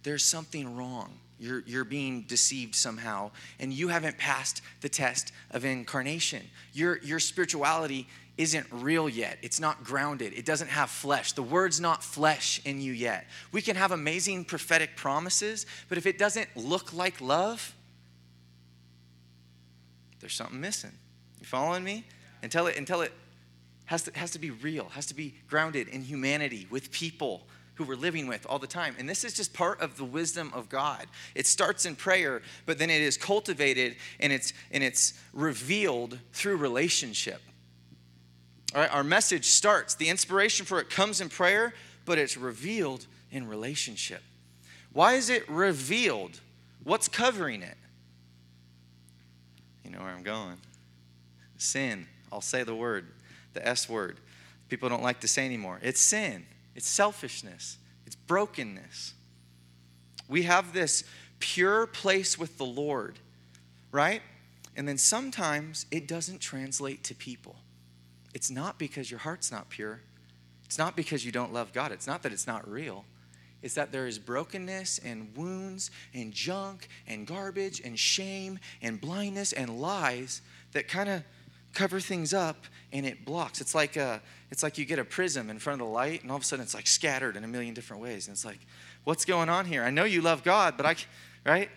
there's 0.04 0.24
something 0.24 0.76
wrong. 0.76 1.14
You're, 1.40 1.64
you're 1.66 1.86
being 1.86 2.22
deceived 2.22 2.76
somehow, 2.76 3.32
and 3.60 3.74
you 3.74 3.88
haven't 3.88 4.18
passed 4.18 4.62
the 4.82 4.90
test 4.90 5.32
of 5.50 5.66
incarnation. 5.66 6.44
Your, 6.74 7.00
your 7.00 7.20
spirituality 7.20 8.08
isn't 8.42 8.66
real 8.72 9.08
yet. 9.08 9.38
It's 9.44 9.60
not 9.60 9.84
grounded. 9.84 10.34
It 10.34 10.46
doesn't 10.46 10.70
have 10.70 10.90
flesh. 10.90 11.34
The 11.34 11.44
word's 11.44 11.80
not 11.80 12.04
flesh 12.04 12.60
in 12.66 12.82
you 12.82 12.92
yet. 12.92 13.28
We 13.52 13.62
can 13.62 13.76
have 13.76 13.92
amazing 13.92 14.46
prophetic 14.46 14.96
promises, 14.96 15.68
but 15.90 16.00
if 16.00 16.08
it 16.08 16.18
doesn't 16.18 16.50
look 16.58 16.92
like 16.92 17.22
love, 17.22 17.76
there's 20.20 20.34
something 20.34 20.60
missing. 20.60 20.92
You 21.40 21.46
following 21.46 21.84
me? 21.84 22.04
Until 22.42 22.66
it 22.66 22.78
until 22.78 23.02
it 23.02 23.14
has 23.86 24.04
to, 24.04 24.18
has 24.18 24.32
to 24.32 24.40
be 24.40 24.50
real, 24.50 24.90
has 24.90 25.06
to 25.08 25.14
be 25.14 25.36
grounded 25.48 25.88
in 25.88 26.02
humanity 26.02 26.66
with 26.72 26.92
people 26.92 27.44
who 27.76 27.84
we're 27.84 27.96
living 27.96 28.26
with 28.26 28.46
all 28.48 28.58
the 28.58 28.66
time. 28.66 28.96
And 28.98 29.08
this 29.08 29.24
is 29.24 29.36
just 29.36 29.54
part 29.54 29.82
of 29.82 29.98
the 29.98 30.04
wisdom 30.04 30.52
of 30.56 30.68
God. 30.68 31.06
It 31.36 31.46
starts 31.46 31.86
in 31.86 31.96
prayer, 31.96 32.42
but 32.66 32.80
then 32.80 32.90
it 32.90 33.02
is 33.02 33.18
cultivated 33.18 33.98
and 34.20 34.34
it's 34.34 34.54
and 34.72 34.84
it's 34.84 35.14
revealed 35.32 36.18
through 36.34 36.58
relationship. 36.58 37.42
All 38.74 38.82
right, 38.82 38.94
our 38.94 39.04
message 39.04 39.46
starts. 39.46 39.96
The 39.96 40.10
inspiration 40.10 40.66
for 40.66 40.80
it 40.80 40.90
comes 40.90 41.22
in 41.22 41.30
prayer, 41.30 41.74
but 42.06 42.18
it's 42.18 42.38
revealed 42.38 43.06
in 43.32 43.48
relationship. 43.48 44.22
Why 44.94 45.14
is 45.14 45.30
it 45.30 45.48
revealed? 45.50 46.40
What's 46.84 47.08
covering 47.08 47.62
it? 47.62 47.78
You 49.84 49.92
know 49.92 50.00
where 50.00 50.10
I'm 50.10 50.24
going. 50.24 50.58
Sin. 51.58 52.08
I'll 52.32 52.42
say 52.42 52.64
the 52.64 52.76
word, 52.76 53.08
the 53.54 53.68
S 53.68 53.90
word. 53.90 54.18
People 54.70 54.88
don't 54.88 55.04
like 55.04 55.20
to 55.20 55.28
say 55.28 55.46
anymore. 55.46 55.80
It's 55.82 56.00
sin, 56.00 56.46
it's 56.76 56.88
selfishness, 56.88 57.78
it's 58.06 58.16
brokenness. 58.16 59.14
We 60.30 60.44
have 60.44 60.72
this 60.72 61.04
pure 61.40 61.88
place 61.88 62.40
with 62.40 62.58
the 62.58 62.66
Lord, 62.66 63.20
right? 63.92 64.22
And 64.78 64.88
then 64.88 64.98
sometimes 64.98 65.86
it 65.92 66.08
doesn't 66.08 66.40
translate 66.40 67.04
to 67.06 67.16
people. 67.16 67.58
It's 68.34 68.50
not 68.50 68.80
because 68.80 69.12
your 69.12 69.20
heart's 69.20 69.52
not 69.52 69.70
pure. 69.70 70.02
It's 70.66 70.78
not 70.78 70.96
because 70.96 71.26
you 71.26 71.32
don't 71.32 71.52
love 71.52 71.74
God. 71.74 71.92
It's 71.92 72.08
not 72.08 72.24
that 72.24 72.32
it's 72.32 72.48
not 72.48 72.66
real 72.70 73.04
It's 73.62 73.76
that 73.76 73.92
there 73.92 74.08
is 74.08 74.18
brokenness 74.18 75.00
and 75.00 75.36
wounds 75.36 75.92
and 76.14 76.32
junk 76.34 76.88
and 77.08 77.28
garbage 77.28 77.82
and 77.82 78.00
shame 78.00 78.58
and 78.82 79.00
blindness 79.00 79.54
and 79.54 79.82
lies 79.82 80.42
that 80.72 80.88
kind 80.88 81.10
of 81.10 81.24
cover 81.74 82.00
things 82.00 82.34
up 82.34 82.66
and 82.94 83.06
it 83.06 83.26
blocks. 83.26 83.62
It's 83.62 83.76
like 83.76 83.98
a, 83.98 84.22
it's 84.50 84.64
like 84.64 84.78
you 84.78 84.86
get 84.86 84.98
a 84.98 85.06
prism 85.06 85.50
in 85.50 85.60
front 85.60 85.82
of 85.82 85.88
the 85.88 85.94
light 85.94 86.22
and 86.22 86.32
all 86.32 86.38
of 86.38 86.44
a 86.44 86.46
sudden 86.46 86.64
it's 86.64 86.74
like 86.74 86.88
scattered 86.88 87.36
in 87.36 87.44
a 87.44 87.48
million 87.48 87.74
different 87.74 88.02
ways 88.02 88.28
and 88.28 88.34
it's 88.34 88.46
like, 88.46 88.60
what's 89.04 89.26
going 89.26 89.50
on 89.50 89.66
here? 89.66 89.84
I 89.84 89.90
know 89.90 90.06
you 90.06 90.22
love 90.22 90.44
God, 90.44 90.76
but 90.78 90.86
I, 90.86 90.96
right? 91.46 91.70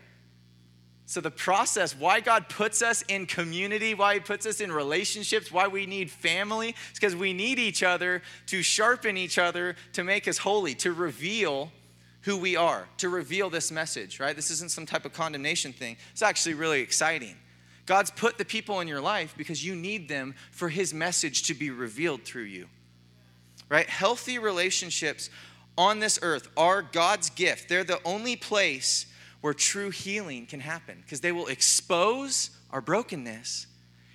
So, 1.06 1.20
the 1.20 1.30
process, 1.30 1.94
why 1.94 2.20
God 2.20 2.48
puts 2.48 2.80
us 2.80 3.02
in 3.02 3.26
community, 3.26 3.92
why 3.94 4.14
He 4.14 4.20
puts 4.20 4.46
us 4.46 4.60
in 4.60 4.72
relationships, 4.72 5.52
why 5.52 5.68
we 5.68 5.84
need 5.84 6.10
family, 6.10 6.70
is 6.70 6.94
because 6.94 7.14
we 7.14 7.34
need 7.34 7.58
each 7.58 7.82
other 7.82 8.22
to 8.46 8.62
sharpen 8.62 9.18
each 9.18 9.38
other, 9.38 9.76
to 9.92 10.02
make 10.02 10.26
us 10.26 10.38
holy, 10.38 10.74
to 10.76 10.92
reveal 10.92 11.70
who 12.22 12.38
we 12.38 12.56
are, 12.56 12.88
to 12.96 13.10
reveal 13.10 13.50
this 13.50 13.70
message, 13.70 14.18
right? 14.18 14.34
This 14.34 14.50
isn't 14.50 14.70
some 14.70 14.86
type 14.86 15.04
of 15.04 15.12
condemnation 15.12 15.74
thing. 15.74 15.98
It's 16.12 16.22
actually 16.22 16.54
really 16.54 16.80
exciting. 16.80 17.36
God's 17.84 18.10
put 18.10 18.38
the 18.38 18.46
people 18.46 18.80
in 18.80 18.88
your 18.88 19.02
life 19.02 19.34
because 19.36 19.64
you 19.64 19.76
need 19.76 20.08
them 20.08 20.34
for 20.52 20.70
His 20.70 20.94
message 20.94 21.42
to 21.44 21.54
be 21.54 21.68
revealed 21.68 22.24
through 22.24 22.44
you, 22.44 22.66
right? 23.68 23.88
Healthy 23.88 24.38
relationships 24.38 25.28
on 25.76 25.98
this 25.98 26.18
earth 26.22 26.48
are 26.56 26.80
God's 26.80 27.28
gift. 27.28 27.68
They're 27.68 27.84
the 27.84 28.00
only 28.06 28.36
place 28.36 29.04
where 29.44 29.52
true 29.52 29.90
healing 29.90 30.46
can 30.46 30.58
happen 30.58 30.96
because 31.02 31.20
they 31.20 31.30
will 31.30 31.48
expose 31.48 32.48
our 32.70 32.80
brokenness 32.80 33.66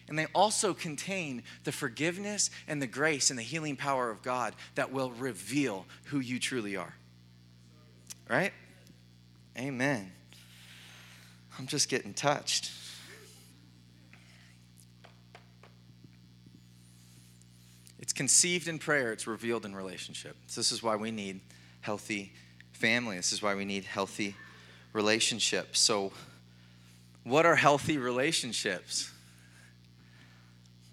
and 0.07 0.17
they 0.17 0.25
also 0.33 0.73
contain 0.73 1.43
the 1.65 1.71
forgiveness 1.71 2.49
and 2.67 2.81
the 2.81 2.87
grace 2.87 3.29
and 3.29 3.37
the 3.37 3.43
healing 3.43 3.75
power 3.75 4.09
of 4.09 4.23
God 4.23 4.55
that 4.73 4.91
will 4.91 5.11
reveal 5.11 5.85
who 6.05 6.19
you 6.19 6.39
truly 6.39 6.75
are. 6.75 6.95
Right? 8.27 8.51
Amen. 9.55 10.11
I'm 11.59 11.67
just 11.67 11.89
getting 11.89 12.15
touched. 12.15 12.71
It's 17.99 18.13
conceived 18.13 18.67
in 18.67 18.79
prayer, 18.79 19.11
it's 19.13 19.27
revealed 19.27 19.63
in 19.63 19.75
relationship. 19.75 20.35
So 20.47 20.59
this 20.59 20.71
is 20.71 20.81
why 20.81 20.95
we 20.95 21.11
need 21.11 21.41
healthy 21.81 22.33
family. 22.71 23.17
This 23.17 23.31
is 23.31 23.43
why 23.43 23.53
we 23.53 23.63
need 23.63 23.83
healthy 23.83 24.33
relationships. 24.93 25.79
So, 25.79 26.11
what 27.23 27.45
are 27.45 27.55
healthy 27.55 27.97
relationships? 27.97 29.11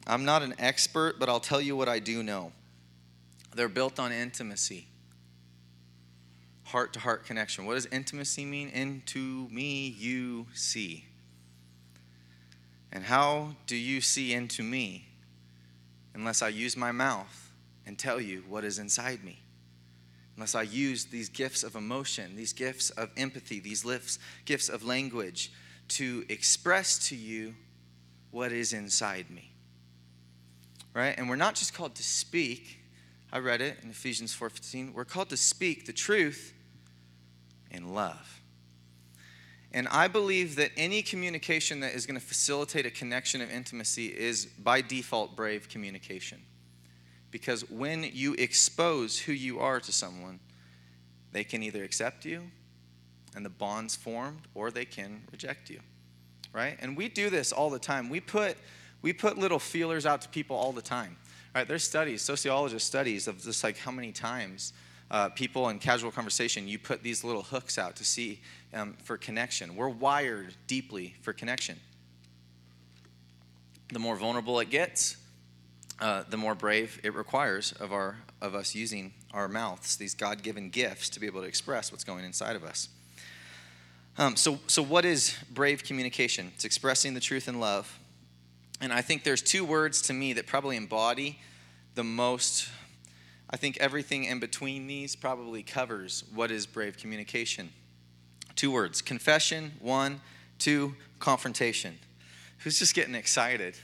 I'm 0.06 0.24
not 0.24 0.42
an 0.42 0.54
expert, 0.59 1.18
but 1.18 1.28
I'll 1.28 1.40
tell 1.40 1.61
you 1.61 1.76
what 1.76 1.88
I 1.88 1.98
do 1.98 2.22
know. 2.22 2.52
They're 3.54 3.68
built 3.68 3.98
on 3.98 4.12
intimacy, 4.12 4.87
heart 6.64 6.92
to 6.92 7.00
heart 7.00 7.24
connection. 7.24 7.64
What 7.64 7.74
does 7.74 7.87
intimacy 7.87 8.44
mean? 8.44 8.68
Into 8.68 9.48
me, 9.50 9.88
you 9.88 10.46
see. 10.54 11.06
And 12.92 13.04
how 13.04 13.56
do 13.66 13.76
you 13.76 14.00
see 14.00 14.32
into 14.32 14.62
me 14.62 15.09
unless 16.14 16.42
I 16.42 16.48
use 16.48 16.76
my 16.76 16.92
mouth 16.92 17.52
and 17.85 17.98
tell 17.98 18.20
you 18.20 18.44
what 18.48 18.64
is 18.64 18.78
inside 18.78 19.24
me? 19.24 19.40
Unless 20.37 20.55
I 20.55 20.62
use 20.62 21.07
these 21.07 21.29
gifts 21.29 21.62
of 21.62 21.75
emotion, 21.77 22.37
these 22.37 22.53
gifts 22.53 22.90
of 22.90 23.11
empathy, 23.16 23.59
these 23.59 23.85
lifts, 23.85 24.18
gifts 24.44 24.68
of 24.68 24.85
language 24.85 25.51
to 25.88 26.25
express 26.29 27.09
to 27.09 27.16
you 27.16 27.55
what 28.31 28.53
is 28.53 28.72
inside 28.75 29.31
me. 29.31 29.51
Right? 30.92 31.14
And 31.16 31.29
we're 31.29 31.37
not 31.37 31.55
just 31.55 31.72
called 31.72 31.94
to 31.94 32.03
speak. 32.03 32.81
I 33.33 33.38
read 33.38 33.61
it 33.61 33.79
in 33.83 33.90
Ephesians 33.90 34.35
4:15. 34.35 34.92
We're 34.92 35.05
called 35.05 35.31
to 35.31 35.37
speak 35.37 35.87
the 35.87 35.92
truth 35.92 36.53
in 37.70 37.94
love. 37.94 38.40
And 39.72 39.88
I 39.88 40.09
believe 40.09 40.57
that 40.57 40.70
any 40.77 41.03
communication 41.03 41.81
that 41.81 41.94
is 41.94 42.07
going 42.07 42.18
to 42.18 42.27
facilitate 42.27 42.87
a 42.87 42.90
connection 42.90 43.40
of 43.40 43.51
intimacy 43.51 44.07
is 44.07 44.46
by 44.46 44.81
default 44.81 45.37
brave 45.37 45.68
communication. 45.68 46.42
Because 47.31 47.69
when 47.71 48.05
you 48.12 48.35
expose 48.35 49.19
who 49.19 49.33
you 49.33 49.59
are 49.61 49.81
to 49.81 49.93
someone, 49.93 50.41
they 51.33 51.45
can 51.45 51.62
either 51.62 51.85
accept 51.85 52.25
you 52.25 52.43
and 53.35 53.45
the 53.45 53.51
bonds 53.51 53.95
formed 53.95 54.43
or 54.55 54.71
they 54.71 54.85
can 54.85 55.23
reject 55.31 55.69
you. 55.69 55.81
Right? 56.53 56.77
And 56.81 56.97
we 56.97 57.09
do 57.09 57.29
this 57.29 57.53
all 57.53 57.69
the 57.69 57.79
time. 57.79 58.09
We 58.09 58.21
put 58.21 58.57
we 59.03 59.12
put 59.12 59.39
little 59.39 59.59
feelers 59.59 60.07
out 60.07 60.23
to 60.23 60.29
people 60.29 60.57
all 60.57 60.73
the 60.73 60.83
time. 60.83 61.17
Right? 61.55 61.69
There's 61.69 61.85
studies, 61.85 62.23
sociologist 62.23 62.87
studies 62.87 63.29
of 63.29 63.43
just 63.43 63.62
like 63.62 63.77
how 63.77 63.91
many 63.91 64.11
times 64.11 64.73
uh, 65.11 65.29
people 65.29 65.69
in 65.69 65.79
casual 65.79 66.11
conversation, 66.11 66.67
you 66.67 66.79
put 66.79 67.03
these 67.03 67.23
little 67.23 67.43
hooks 67.43 67.79
out 67.79 67.97
to 67.97 68.05
see 68.05 68.41
um, 68.75 68.97
for 69.05 69.17
connection. 69.17 69.77
We're 69.77 69.89
wired 69.89 70.55
deeply 70.67 71.15
for 71.23 71.33
connection. 71.33 71.79
The 73.93 73.99
more 73.99 74.17
vulnerable 74.17 74.59
it 74.59 74.71
gets, 74.71 75.17
uh, 76.00 76.24
the 76.28 76.37
more 76.37 76.54
brave 76.54 77.00
it 77.02 77.14
requires 77.14 77.72
of 77.72 77.92
our 77.92 78.16
of 78.42 78.54
us 78.54 78.74
using 78.74 79.14
our 79.32 79.48
mouths, 79.48 79.96
these 79.96 80.14
God-given 80.14 80.70
gifts, 80.70 81.09
to 81.11 81.20
be 81.20 81.26
able 81.26 81.40
to 81.40 81.46
express 81.46 81.90
what's 81.90 82.04
going 82.04 82.24
inside 82.24 82.54
of 82.54 82.64
us. 82.64 82.90
Um, 84.18 84.37
so, 84.37 84.59
so 84.66 84.82
what 84.82 85.04
is 85.04 85.37
brave 85.50 85.85
communication? 85.85 86.52
It's 86.54 86.64
expressing 86.64 87.14
the 87.14 87.20
truth 87.20 87.48
in 87.48 87.61
love, 87.61 87.98
and 88.80 88.92
I 88.92 89.00
think 89.00 89.24
there's 89.24 89.42
two 89.42 89.64
words 89.64 90.02
to 90.02 90.12
me 90.12 90.35
that 90.35 90.46
probably 90.46 90.76
embody 90.76 91.38
the 91.94 92.04
most 92.04 92.68
I 93.48 93.56
think 93.56 93.76
everything 93.78 94.24
in 94.24 94.40
between 94.40 94.87
these 94.87 95.14
probably 95.14 95.62
covers 95.62 96.24
what 96.35 96.50
is 96.50 96.66
brave 96.66 96.98
communication. 96.98 97.70
Two 98.56 98.72
words 98.72 99.02
confession, 99.02 99.72
one, 99.80 100.20
two, 100.59 100.96
confrontation. 101.18 101.98
Who's 102.59 102.78
just 102.78 102.94
getting 102.94 103.14
excited? 103.14 103.76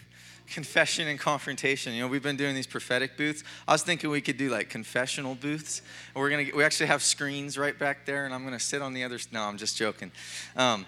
Confession 0.52 1.08
and 1.08 1.18
confrontation. 1.18 1.94
You 1.94 2.02
know, 2.02 2.08
we've 2.08 2.22
been 2.22 2.36
doing 2.36 2.54
these 2.54 2.66
prophetic 2.66 3.16
booths. 3.16 3.42
I 3.66 3.72
was 3.72 3.82
thinking 3.82 4.10
we 4.10 4.20
could 4.20 4.36
do 4.36 4.50
like 4.50 4.68
confessional 4.68 5.34
booths. 5.34 5.80
We're 6.14 6.28
gonna, 6.28 6.44
we 6.54 6.62
actually 6.62 6.88
have 6.88 7.02
screens 7.02 7.56
right 7.56 7.78
back 7.78 8.04
there, 8.04 8.26
and 8.26 8.34
I'm 8.34 8.44
gonna 8.44 8.60
sit 8.60 8.82
on 8.82 8.92
the 8.92 9.02
other. 9.02 9.18
No, 9.32 9.40
I'm 9.44 9.56
just 9.56 9.78
joking. 9.78 10.12
Um, 10.54 10.84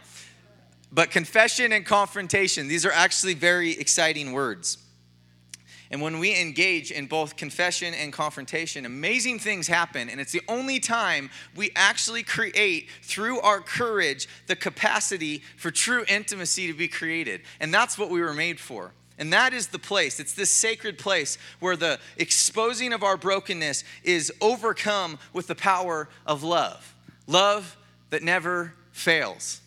but 0.92 1.10
confession 1.10 1.72
and 1.72 1.86
confrontation, 1.86 2.68
these 2.68 2.84
are 2.84 2.92
actually 2.92 3.32
very 3.32 3.70
exciting 3.70 4.32
words. 4.32 4.76
And 5.90 6.02
when 6.02 6.18
we 6.18 6.38
engage 6.38 6.90
in 6.90 7.06
both 7.06 7.36
confession 7.36 7.94
and 7.94 8.12
confrontation, 8.12 8.84
amazing 8.84 9.38
things 9.38 9.66
happen. 9.66 10.10
And 10.10 10.20
it's 10.20 10.32
the 10.32 10.42
only 10.46 10.78
time 10.78 11.30
we 11.56 11.70
actually 11.74 12.22
create, 12.22 12.90
through 13.02 13.40
our 13.40 13.60
courage, 13.60 14.28
the 14.46 14.56
capacity 14.56 15.42
for 15.56 15.70
true 15.70 16.04
intimacy 16.06 16.66
to 16.66 16.74
be 16.74 16.88
created. 16.88 17.40
And 17.60 17.72
that's 17.72 17.96
what 17.96 18.10
we 18.10 18.20
were 18.20 18.34
made 18.34 18.60
for. 18.60 18.92
And 19.18 19.32
that 19.32 19.52
is 19.52 19.68
the 19.68 19.78
place. 19.78 20.18
It's 20.18 20.32
this 20.32 20.50
sacred 20.50 20.98
place 20.98 21.38
where 21.60 21.76
the 21.76 22.00
exposing 22.16 22.92
of 22.92 23.02
our 23.02 23.16
brokenness 23.16 23.84
is 24.02 24.32
overcome 24.40 25.18
with 25.32 25.46
the 25.46 25.54
power 25.54 26.08
of 26.26 26.42
love. 26.42 26.94
Love 27.26 27.76
that 28.10 28.22
never 28.22 28.74
fails. 28.92 29.60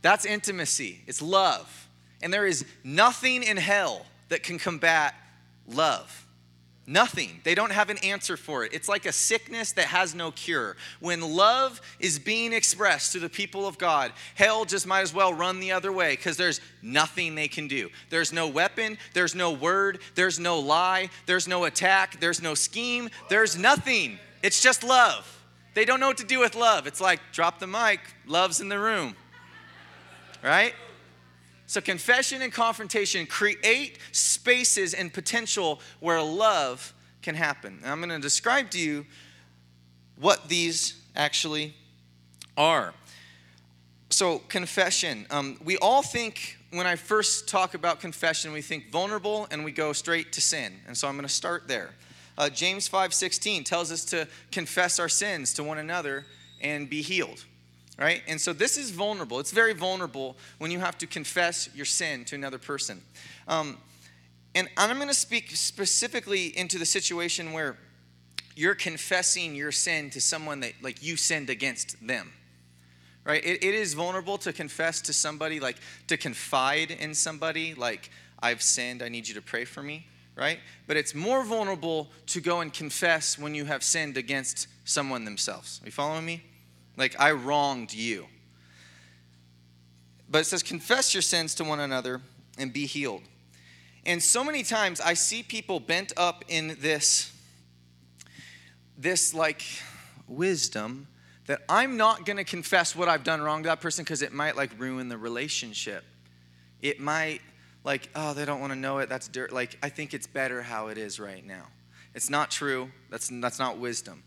That's 0.00 0.24
intimacy, 0.24 1.00
it's 1.06 1.22
love. 1.22 1.88
And 2.22 2.32
there 2.32 2.46
is 2.46 2.64
nothing 2.84 3.42
in 3.42 3.56
hell 3.56 4.06
that 4.28 4.42
can 4.42 4.58
combat 4.58 5.14
love. 5.66 6.21
Nothing. 6.86 7.40
They 7.44 7.54
don't 7.54 7.70
have 7.70 7.90
an 7.90 7.98
answer 7.98 8.36
for 8.36 8.64
it. 8.64 8.74
It's 8.74 8.88
like 8.88 9.06
a 9.06 9.12
sickness 9.12 9.70
that 9.72 9.86
has 9.86 10.16
no 10.16 10.32
cure. 10.32 10.76
When 10.98 11.20
love 11.20 11.80
is 12.00 12.18
being 12.18 12.52
expressed 12.52 13.12
to 13.12 13.20
the 13.20 13.28
people 13.28 13.68
of 13.68 13.78
God, 13.78 14.12
hell 14.34 14.64
just 14.64 14.84
might 14.84 15.02
as 15.02 15.14
well 15.14 15.32
run 15.32 15.60
the 15.60 15.70
other 15.70 15.92
way 15.92 16.16
because 16.16 16.36
there's 16.36 16.60
nothing 16.82 17.36
they 17.36 17.46
can 17.46 17.68
do. 17.68 17.88
There's 18.10 18.32
no 18.32 18.48
weapon, 18.48 18.98
there's 19.14 19.34
no 19.36 19.52
word, 19.52 20.00
there's 20.16 20.40
no 20.40 20.58
lie, 20.58 21.08
there's 21.26 21.46
no 21.46 21.64
attack, 21.64 22.18
there's 22.18 22.42
no 22.42 22.54
scheme, 22.54 23.10
there's 23.28 23.56
nothing. 23.56 24.18
It's 24.42 24.60
just 24.60 24.82
love. 24.82 25.40
They 25.74 25.84
don't 25.84 26.00
know 26.00 26.08
what 26.08 26.18
to 26.18 26.26
do 26.26 26.40
with 26.40 26.56
love. 26.56 26.88
It's 26.88 27.00
like 27.00 27.20
drop 27.30 27.60
the 27.60 27.68
mic, 27.68 28.00
love's 28.26 28.60
in 28.60 28.68
the 28.68 28.78
room. 28.78 29.14
Right? 30.42 30.74
So, 31.72 31.80
confession 31.80 32.42
and 32.42 32.52
confrontation 32.52 33.24
create 33.24 33.96
spaces 34.12 34.92
and 34.92 35.10
potential 35.10 35.80
where 36.00 36.20
love 36.20 36.92
can 37.22 37.34
happen. 37.34 37.78
And 37.80 37.90
I'm 37.90 37.98
going 37.98 38.10
to 38.10 38.18
describe 38.18 38.68
to 38.72 38.78
you 38.78 39.06
what 40.16 40.50
these 40.50 41.00
actually 41.16 41.74
are. 42.58 42.92
So, 44.10 44.40
confession. 44.50 45.24
Um, 45.30 45.58
we 45.64 45.78
all 45.78 46.02
think, 46.02 46.58
when 46.72 46.86
I 46.86 46.96
first 46.96 47.48
talk 47.48 47.72
about 47.72 48.00
confession, 48.00 48.52
we 48.52 48.60
think 48.60 48.90
vulnerable 48.90 49.48
and 49.50 49.64
we 49.64 49.72
go 49.72 49.94
straight 49.94 50.30
to 50.34 50.42
sin. 50.42 50.74
And 50.86 50.94
so 50.94 51.08
I'm 51.08 51.14
going 51.14 51.26
to 51.26 51.32
start 51.32 51.68
there. 51.68 51.94
Uh, 52.36 52.50
James 52.50 52.86
5:16 52.86 53.64
tells 53.64 53.90
us 53.90 54.04
to 54.04 54.28
confess 54.50 54.98
our 54.98 55.08
sins 55.08 55.54
to 55.54 55.64
one 55.64 55.78
another 55.78 56.26
and 56.60 56.90
be 56.90 57.00
healed 57.00 57.46
right? 57.98 58.22
And 58.26 58.40
so 58.40 58.52
this 58.52 58.76
is 58.76 58.90
vulnerable. 58.90 59.40
It's 59.40 59.52
very 59.52 59.72
vulnerable 59.72 60.36
when 60.58 60.70
you 60.70 60.80
have 60.80 60.98
to 60.98 61.06
confess 61.06 61.68
your 61.74 61.86
sin 61.86 62.24
to 62.26 62.34
another 62.34 62.58
person. 62.58 63.02
Um, 63.48 63.78
and 64.54 64.68
I'm 64.76 64.96
going 64.96 65.08
to 65.08 65.14
speak 65.14 65.50
specifically 65.56 66.56
into 66.56 66.78
the 66.78 66.86
situation 66.86 67.52
where 67.52 67.76
you're 68.54 68.74
confessing 68.74 69.54
your 69.54 69.72
sin 69.72 70.10
to 70.10 70.20
someone 70.20 70.60
that, 70.60 70.72
like, 70.82 71.02
you 71.02 71.16
sinned 71.16 71.48
against 71.48 72.06
them. 72.06 72.32
Right? 73.24 73.44
It, 73.44 73.62
it 73.62 73.74
is 73.74 73.94
vulnerable 73.94 74.36
to 74.38 74.52
confess 74.52 75.00
to 75.02 75.12
somebody, 75.12 75.60
like, 75.60 75.76
to 76.08 76.16
confide 76.16 76.90
in 76.90 77.14
somebody, 77.14 77.74
like, 77.74 78.10
I've 78.42 78.60
sinned, 78.60 79.02
I 79.02 79.08
need 79.08 79.28
you 79.28 79.34
to 79.34 79.42
pray 79.42 79.64
for 79.64 79.82
me, 79.82 80.06
right? 80.36 80.58
But 80.88 80.96
it's 80.96 81.14
more 81.14 81.44
vulnerable 81.44 82.10
to 82.26 82.40
go 82.40 82.60
and 82.60 82.72
confess 82.72 83.38
when 83.38 83.54
you 83.54 83.64
have 83.66 83.84
sinned 83.84 84.16
against 84.16 84.66
someone 84.84 85.24
themselves. 85.24 85.80
Are 85.82 85.86
you 85.86 85.92
following 85.92 86.26
me? 86.26 86.42
Like, 86.96 87.18
I 87.18 87.32
wronged 87.32 87.92
you. 87.92 88.26
But 90.30 90.40
it 90.40 90.44
says, 90.44 90.62
confess 90.62 91.14
your 91.14 91.22
sins 91.22 91.54
to 91.56 91.64
one 91.64 91.80
another 91.80 92.20
and 92.58 92.72
be 92.72 92.86
healed. 92.86 93.22
And 94.04 94.22
so 94.22 94.42
many 94.42 94.62
times 94.62 95.00
I 95.00 95.14
see 95.14 95.42
people 95.42 95.78
bent 95.78 96.12
up 96.16 96.44
in 96.48 96.76
this, 96.80 97.32
this 98.98 99.32
like 99.34 99.62
wisdom 100.26 101.06
that 101.46 101.62
I'm 101.68 101.96
not 101.96 102.24
going 102.24 102.36
to 102.36 102.44
confess 102.44 102.96
what 102.96 103.08
I've 103.08 103.24
done 103.24 103.42
wrong 103.42 103.62
to 103.62 103.68
that 103.68 103.80
person 103.80 104.04
because 104.04 104.22
it 104.22 104.32
might 104.32 104.56
like 104.56 104.70
ruin 104.78 105.08
the 105.08 105.18
relationship. 105.18 106.04
It 106.80 106.98
might 106.98 107.40
like, 107.84 108.08
oh, 108.14 108.32
they 108.32 108.44
don't 108.44 108.60
want 108.60 108.72
to 108.72 108.78
know 108.78 108.98
it. 108.98 109.08
That's 109.08 109.28
dirt. 109.28 109.52
Like, 109.52 109.78
I 109.82 109.88
think 109.88 110.14
it's 110.14 110.26
better 110.26 110.62
how 110.62 110.88
it 110.88 110.98
is 110.98 111.20
right 111.20 111.44
now. 111.44 111.66
It's 112.14 112.30
not 112.30 112.50
true. 112.50 112.90
That's, 113.10 113.28
that's 113.32 113.58
not 113.58 113.78
wisdom. 113.78 114.22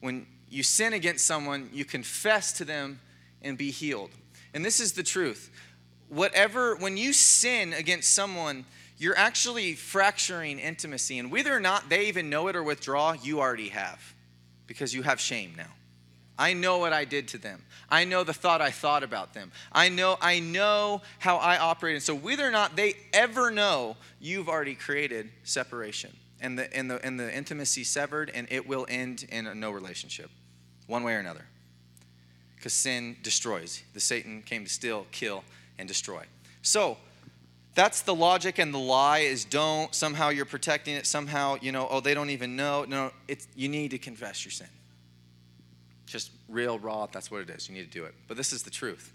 When 0.00 0.26
you 0.48 0.62
sin 0.62 0.92
against 0.92 1.26
someone, 1.26 1.70
you 1.72 1.84
confess 1.84 2.52
to 2.54 2.64
them 2.64 3.00
and 3.42 3.58
be 3.58 3.70
healed. 3.70 4.10
And 4.52 4.64
this 4.64 4.80
is 4.80 4.92
the 4.92 5.02
truth. 5.02 5.50
Whatever, 6.08 6.76
when 6.76 6.96
you 6.96 7.12
sin 7.12 7.72
against 7.72 8.14
someone, 8.14 8.64
you're 8.98 9.18
actually 9.18 9.74
fracturing 9.74 10.58
intimacy. 10.58 11.18
And 11.18 11.32
whether 11.32 11.54
or 11.54 11.60
not 11.60 11.88
they 11.88 12.06
even 12.06 12.30
know 12.30 12.48
it 12.48 12.56
or 12.56 12.62
withdraw, 12.62 13.12
you 13.12 13.40
already 13.40 13.70
have 13.70 14.14
because 14.66 14.94
you 14.94 15.02
have 15.02 15.20
shame 15.20 15.54
now. 15.56 15.70
I 16.38 16.52
know 16.52 16.78
what 16.78 16.92
I 16.92 17.04
did 17.04 17.28
to 17.28 17.38
them. 17.38 17.62
I 17.88 18.04
know 18.04 18.24
the 18.24 18.32
thought 18.32 18.60
I 18.60 18.70
thought 18.70 19.04
about 19.04 19.34
them. 19.34 19.52
I 19.72 19.88
know 19.88 20.16
I 20.20 20.40
know 20.40 21.02
how 21.18 21.36
I 21.36 21.58
operated. 21.58 22.02
So 22.02 22.14
whether 22.14 22.46
or 22.46 22.50
not 22.50 22.74
they 22.74 22.94
ever 23.12 23.50
know, 23.50 23.96
you've 24.20 24.48
already 24.48 24.74
created 24.74 25.30
separation 25.44 26.16
and 26.44 26.58
the 26.58 26.76
and 26.76 26.90
the 26.90 27.04
and 27.04 27.18
the 27.18 27.34
intimacy 27.34 27.82
severed 27.82 28.30
and 28.34 28.46
it 28.50 28.68
will 28.68 28.86
end 28.88 29.26
in 29.30 29.46
a 29.46 29.54
no 29.54 29.70
relationship 29.70 30.30
one 30.86 31.02
way 31.02 31.14
or 31.14 31.18
another. 31.18 31.46
Because 32.56 32.72
sin 32.72 33.16
destroys. 33.22 33.82
The 33.94 34.00
Satan 34.00 34.42
came 34.42 34.64
to 34.64 34.70
steal, 34.70 35.06
kill, 35.10 35.44
and 35.78 35.88
destroy. 35.88 36.24
So 36.62 36.96
that's 37.74 38.02
the 38.02 38.14
logic 38.14 38.58
and 38.58 38.72
the 38.72 38.78
lie 38.78 39.20
is 39.20 39.44
don't 39.44 39.94
somehow 39.94 40.28
you're 40.28 40.44
protecting 40.44 40.94
it, 40.94 41.06
somehow, 41.06 41.56
you 41.60 41.72
know, 41.72 41.88
oh, 41.90 42.00
they 42.00 42.14
don't 42.14 42.30
even 42.30 42.56
know. 42.56 42.84
No, 42.86 43.10
it's 43.26 43.48
you 43.56 43.68
need 43.68 43.90
to 43.90 43.98
confess 43.98 44.44
your 44.44 44.52
sin. 44.52 44.68
Just 46.06 46.30
real 46.48 46.78
raw, 46.78 47.06
that's 47.06 47.30
what 47.30 47.40
it 47.40 47.50
is. 47.50 47.68
You 47.68 47.74
need 47.74 47.90
to 47.90 47.98
do 47.98 48.04
it. 48.04 48.14
But 48.28 48.36
this 48.36 48.52
is 48.52 48.62
the 48.62 48.70
truth. 48.70 49.12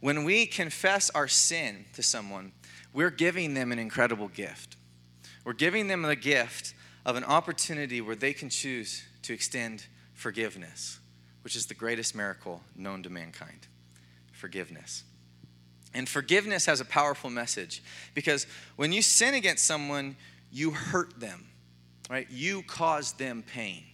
When 0.00 0.24
we 0.24 0.46
confess 0.46 1.10
our 1.10 1.26
sin 1.26 1.84
to 1.94 2.02
someone, 2.02 2.52
we're 2.94 3.10
giving 3.10 3.54
them 3.54 3.72
an 3.72 3.78
incredible 3.78 4.28
gift. 4.28 4.77
We're 5.48 5.54
giving 5.54 5.88
them 5.88 6.02
the 6.02 6.14
gift 6.14 6.74
of 7.06 7.16
an 7.16 7.24
opportunity 7.24 8.02
where 8.02 8.14
they 8.14 8.34
can 8.34 8.50
choose 8.50 9.02
to 9.22 9.32
extend 9.32 9.86
forgiveness, 10.12 10.98
which 11.40 11.56
is 11.56 11.64
the 11.64 11.72
greatest 11.72 12.14
miracle 12.14 12.60
known 12.76 13.02
to 13.04 13.08
mankind 13.08 13.66
forgiveness. 14.30 15.04
And 15.94 16.06
forgiveness 16.06 16.66
has 16.66 16.82
a 16.82 16.84
powerful 16.84 17.30
message 17.30 17.82
because 18.12 18.46
when 18.76 18.92
you 18.92 19.00
sin 19.00 19.32
against 19.32 19.64
someone, 19.64 20.16
you 20.52 20.72
hurt 20.72 21.18
them, 21.18 21.46
right? 22.10 22.26
You 22.28 22.62
cause 22.64 23.12
them 23.12 23.42
pain 23.42 23.84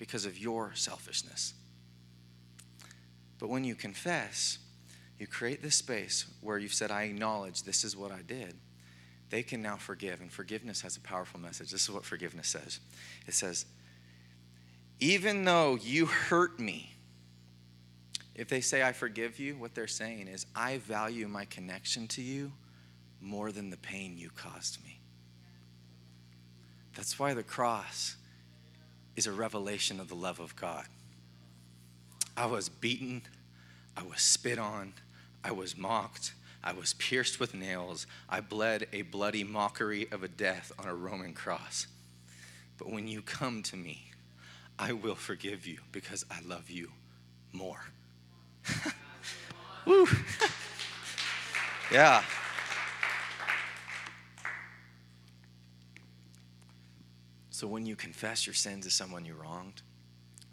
because 0.00 0.26
of 0.26 0.36
your 0.36 0.72
selfishness. 0.74 1.54
But 3.38 3.48
when 3.48 3.62
you 3.62 3.76
confess, 3.76 4.58
you 5.20 5.28
create 5.28 5.62
this 5.62 5.76
space 5.76 6.24
where 6.40 6.58
you've 6.58 6.74
said, 6.74 6.90
I 6.90 7.04
acknowledge 7.04 7.62
this 7.62 7.84
is 7.84 7.96
what 7.96 8.10
I 8.10 8.22
did. 8.26 8.56
They 9.30 9.42
can 9.42 9.62
now 9.62 9.76
forgive. 9.76 10.20
And 10.20 10.30
forgiveness 10.30 10.80
has 10.82 10.96
a 10.96 11.00
powerful 11.00 11.40
message. 11.40 11.70
This 11.70 11.82
is 11.82 11.90
what 11.90 12.04
forgiveness 12.04 12.48
says 12.48 12.80
it 13.26 13.34
says, 13.34 13.66
even 15.00 15.44
though 15.44 15.76
you 15.76 16.06
hurt 16.06 16.58
me, 16.58 16.94
if 18.34 18.48
they 18.48 18.60
say, 18.60 18.82
I 18.82 18.92
forgive 18.92 19.38
you, 19.38 19.56
what 19.56 19.74
they're 19.74 19.86
saying 19.86 20.28
is, 20.28 20.46
I 20.54 20.78
value 20.78 21.26
my 21.26 21.46
connection 21.46 22.06
to 22.08 22.22
you 22.22 22.52
more 23.20 23.50
than 23.50 23.70
the 23.70 23.78
pain 23.78 24.16
you 24.16 24.30
caused 24.30 24.82
me. 24.84 25.00
That's 26.94 27.18
why 27.18 27.34
the 27.34 27.42
cross 27.42 28.16
is 29.16 29.26
a 29.26 29.32
revelation 29.32 30.00
of 30.00 30.08
the 30.08 30.14
love 30.14 30.38
of 30.38 30.54
God. 30.56 30.84
I 32.36 32.46
was 32.46 32.68
beaten, 32.68 33.22
I 33.96 34.02
was 34.02 34.20
spit 34.20 34.58
on, 34.58 34.92
I 35.42 35.52
was 35.52 35.76
mocked, 35.76 36.34
I 36.66 36.72
was 36.72 36.94
pierced 36.94 37.38
with 37.38 37.54
nails, 37.54 38.08
I 38.28 38.40
bled 38.40 38.88
a 38.92 39.02
bloody 39.02 39.44
mockery 39.44 40.08
of 40.10 40.24
a 40.24 40.28
death 40.28 40.72
on 40.80 40.88
a 40.88 40.94
Roman 40.96 41.32
cross. 41.32 41.86
But 42.76 42.90
when 42.90 43.06
you 43.06 43.22
come 43.22 43.62
to 43.62 43.76
me, 43.76 44.10
I 44.76 44.92
will 44.92 45.14
forgive 45.14 45.64
you 45.64 45.78
because 45.92 46.26
I 46.28 46.40
love 46.44 46.68
you 46.68 46.90
more. 47.52 47.84
Woo. 49.86 50.08
yeah. 51.92 52.24
So 57.50 57.68
when 57.68 57.86
you 57.86 57.94
confess 57.94 58.44
your 58.44 58.54
sin 58.54 58.80
to 58.80 58.90
someone 58.90 59.24
you 59.24 59.34
wronged, 59.34 59.82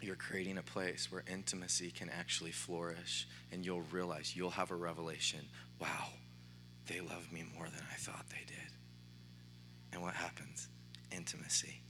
you're 0.04 0.16
creating 0.16 0.58
a 0.58 0.62
place 0.62 1.10
where 1.10 1.24
intimacy 1.30 1.90
can 1.90 2.10
actually 2.10 2.50
flourish 2.50 3.26
and 3.50 3.64
you'll 3.64 3.82
realize 3.90 4.36
you'll 4.36 4.50
have 4.50 4.70
a 4.70 4.76
revelation 4.76 5.40
wow, 5.80 6.08
they 6.86 7.00
love 7.00 7.32
me 7.32 7.44
more 7.56 7.66
than 7.66 7.82
I 7.92 7.96
thought 7.96 8.24
they 8.30 8.44
did. 8.46 8.72
And 9.92 10.02
what 10.02 10.14
happens? 10.14 10.68
Intimacy, 11.10 11.80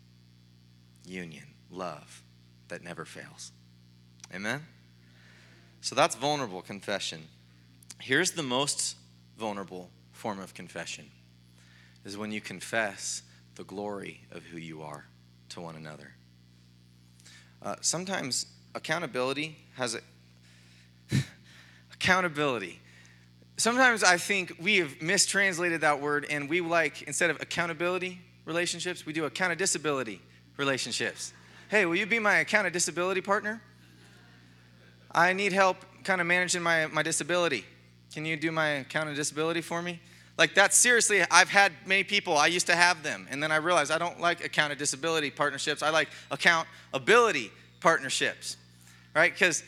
union, 1.05 1.45
love 1.71 2.23
that 2.69 2.83
never 2.83 3.05
fails. 3.05 3.53
Amen? 4.35 4.63
So 5.81 5.95
that's 5.95 6.17
vulnerable 6.17 6.63
confession. 6.63 7.23
Here's 8.01 8.33
the 8.33 8.43
most 8.43 8.97
vulnerable 9.39 9.91
form 10.13 10.41
of 10.41 10.55
confession 10.55 11.11
is 12.05 12.17
when 12.17 12.33
you 12.33 12.41
confess 12.41 13.23
the 13.55 13.65
glory 13.65 14.21
of 14.31 14.43
who 14.45 14.59
you 14.59 14.83
are 14.83 15.07
to 15.51 15.61
one 15.61 15.77
another. 15.77 16.15
Uh, 17.65 17.77
sometimes 17.81 18.47
accountability 18.75 19.57
has 19.75 19.95
a 19.95 20.01
accountability. 21.95 22.79
Sometimes 23.57 24.05
I 24.05 24.19
think 24.19 24.57
we 24.61 24.77
have 24.77 25.01
mistranslated 25.01 25.81
that 25.81 26.01
word 26.01 26.27
and 26.29 26.51
we 26.51 26.61
like 26.61 27.03
instead 27.03 27.31
of 27.31 27.41
accountability 27.41 28.21
relationships, 28.45 29.07
we 29.07 29.15
do 29.15 29.25
account 29.25 29.57
disability 29.59 30.21
relationships. 30.59 31.33
Hey, 31.71 31.87
will 31.87 31.97
you 31.97 32.05
be 32.05 32.19
my 32.19 32.37
account 32.37 32.71
disability 32.73 33.23
partner? 33.23 33.63
I 35.11 35.33
need 35.33 35.53
help 35.53 35.79
kind 36.03 36.21
of 36.21 36.27
managing 36.27 36.63
my, 36.63 36.87
my 36.89 37.03
disability. 37.03 37.65
Can 38.13 38.27
you 38.27 38.37
do 38.37 38.53
my 38.53 38.69
account 38.69 39.09
of 39.09 39.17
disability 39.17 39.63
for 39.63 39.81
me? 39.81 40.01
Like 40.37 40.55
that 40.55 40.75
seriously, 40.75 41.23
I've 41.31 41.49
had 41.49 41.73
many 41.87 42.03
people, 42.03 42.37
I 42.37 42.49
used 42.49 42.67
to 42.67 42.75
have 42.75 43.03
them, 43.03 43.29
and 43.31 43.43
then 43.43 43.53
I 43.53 43.57
realized 43.57 43.93
I 43.93 43.99
don't 43.99 44.21
like 44.21 44.45
account 44.45 44.77
disability 44.79 45.31
partnerships. 45.31 45.83
I 45.83 45.91
like 45.91 46.09
accountability 46.31 47.53
partnerships. 47.81 48.57
Right? 49.15 49.33
Because 49.33 49.63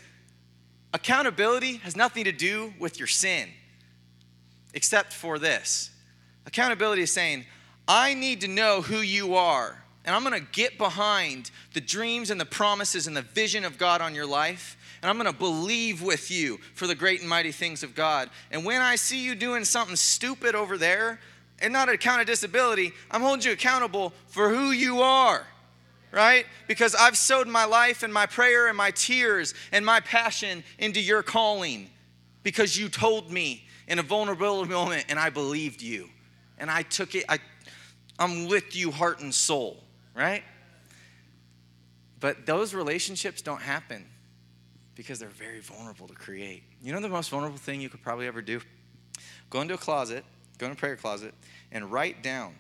accountability 0.93 1.77
has 1.79 1.95
nothing 1.95 2.25
to 2.25 2.33
do 2.33 2.75
with 2.81 2.99
your 2.99 3.07
sin, 3.07 3.49
except 4.75 5.13
for 5.13 5.39
this. 5.39 5.91
Accountability 6.47 7.03
is 7.03 7.13
saying, 7.13 7.45
I 7.87 8.15
need 8.15 8.41
to 8.41 8.49
know 8.49 8.83
who 8.83 8.99
you 8.99 9.37
are, 9.37 9.85
and 10.05 10.17
I'm 10.17 10.25
gonna 10.25 10.41
get 10.41 10.79
behind 10.79 11.53
the 11.75 11.81
dreams 11.81 12.31
and 12.31 12.41
the 12.41 12.45
promises 12.45 13.07
and 13.07 13.17
the 13.17 13.23
vision 13.23 13.65
of 13.65 13.79
God 13.79 14.01
on 14.01 14.17
your 14.17 14.27
life 14.27 14.76
and 15.03 15.11
I'm 15.11 15.17
going 15.17 15.33
to 15.33 15.39
believe 15.39 16.03
with 16.03 16.31
you 16.31 16.59
for 16.75 16.87
the 16.87 16.95
great 16.95 17.21
and 17.21 17.29
mighty 17.29 17.53
things 17.53 17.83
of 17.83 17.95
God. 17.95 18.31
And 18.51 18.65
when 18.65 18.81
I 18.81 18.97
see 18.97 19.25
you 19.25 19.35
doing 19.35 19.65
something 19.65 19.97
stupid 19.97 20.55
over 20.55 20.79
there, 20.79 21.21
and 21.61 21.73
not 21.73 21.89
an 21.89 21.95
account 21.95 22.21
of 22.21 22.27
disability, 22.27 22.93
I'm 23.11 23.23
holding 23.23 23.47
you 23.47 23.53
accountable 23.53 24.13
for 24.29 24.51
who 24.51 24.71
you 24.71 25.01
are, 25.01 25.47
right? 26.13 26.47
Because 26.69 26.95
I've 26.95 27.17
sowed 27.17 27.49
my 27.49 27.65
life 27.65 28.03
and 28.03 28.13
my 28.13 28.27
prayer 28.27 28.69
and 28.69 28.77
my 28.77 28.91
tears 28.91 29.55
and 29.73 29.85
my 29.85 30.01
passion 30.01 30.65
into 30.79 31.01
your 31.01 31.23
calling 31.23 31.89
because 32.43 32.77
you 32.77 32.89
told 32.89 33.31
me 33.31 33.67
in 33.89 33.99
a 33.99 34.03
vulnerability 34.03 34.71
moment 34.71 35.07
and 35.09 35.19
I 35.19 35.31
believed 35.31 35.83
you. 35.83 36.09
And 36.59 36.71
I 36.71 36.83
took 36.83 37.15
it, 37.15 37.25
I, 37.29 37.39
I'm 38.19 38.49
with 38.49 38.77
you 38.77 38.91
heart 38.91 39.21
and 39.21 39.35
soul, 39.35 39.83
right? 40.15 40.43
But 42.21 42.47
those 42.47 42.75
relationships 42.75 43.43
don't 43.43 43.61
happen 43.61 44.07
because 44.97 45.19
they're 45.19 45.29
very 45.29 45.61
vulnerable 45.61 46.09
to 46.09 46.15
create. 46.15 46.65
You 46.83 46.93
know 46.93 47.01
the 47.01 47.09
most 47.09 47.31
vulnerable 47.31 47.59
thing 47.59 47.81
you 47.81 47.89
could 47.89 48.03
probably 48.03 48.27
ever 48.27 48.43
do? 48.43 48.61
Go 49.51 49.61
into 49.61 49.75
a 49.75 49.79
closet, 49.79 50.25
go 50.59 50.67
into 50.67 50.77
a 50.77 50.81
prayer 50.81 50.97
closet, 50.97 51.35
and 51.71 51.93
write 51.93 52.23
down 52.23 52.55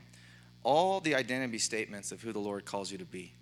all 0.63 1.01
the 1.01 1.15
identity 1.15 1.59
statements 1.59 2.13
of 2.13 2.23
who 2.23 2.33
the 2.33 2.39
Lord 2.39 2.65
calls 2.65 2.93
you 2.93 2.99
to 2.99 3.05
be. 3.05 3.33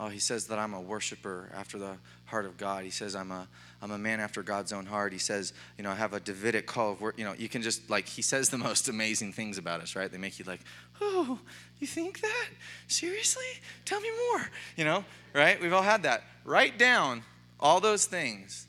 Oh, 0.00 0.08
he 0.08 0.18
says 0.18 0.46
that 0.46 0.58
I'm 0.58 0.72
a 0.72 0.80
worshiper 0.80 1.50
after 1.54 1.78
the 1.78 1.96
heart 2.24 2.46
of 2.46 2.56
God. 2.56 2.84
He 2.84 2.90
says 2.90 3.14
I'm 3.14 3.30
a 3.30 3.46
I'm 3.82 3.90
a 3.90 3.98
man 3.98 4.20
after 4.20 4.42
God's 4.42 4.72
own 4.72 4.86
heart. 4.86 5.12
He 5.12 5.18
says, 5.18 5.52
you 5.76 5.84
know, 5.84 5.90
I 5.90 5.96
have 5.96 6.14
a 6.14 6.20
Davidic 6.20 6.66
call 6.66 6.92
of 6.92 7.00
work. 7.00 7.18
You 7.18 7.24
know, 7.24 7.34
you 7.34 7.48
can 7.48 7.60
just 7.60 7.90
like 7.90 8.08
he 8.08 8.22
says 8.22 8.48
the 8.48 8.56
most 8.56 8.88
amazing 8.88 9.34
things 9.34 9.58
about 9.58 9.82
us, 9.82 9.94
right? 9.94 10.10
They 10.10 10.16
make 10.16 10.38
you 10.38 10.46
like, 10.46 10.60
oh, 11.02 11.38
you 11.78 11.86
think 11.86 12.22
that? 12.22 12.48
Seriously? 12.86 13.44
Tell 13.84 14.00
me 14.00 14.08
more. 14.30 14.48
You 14.76 14.86
know, 14.86 15.04
right? 15.34 15.60
We've 15.60 15.74
all 15.74 15.82
had 15.82 16.04
that. 16.04 16.22
Write 16.44 16.78
down 16.78 17.22
all 17.62 17.80
those 17.80 18.06
things 18.06 18.66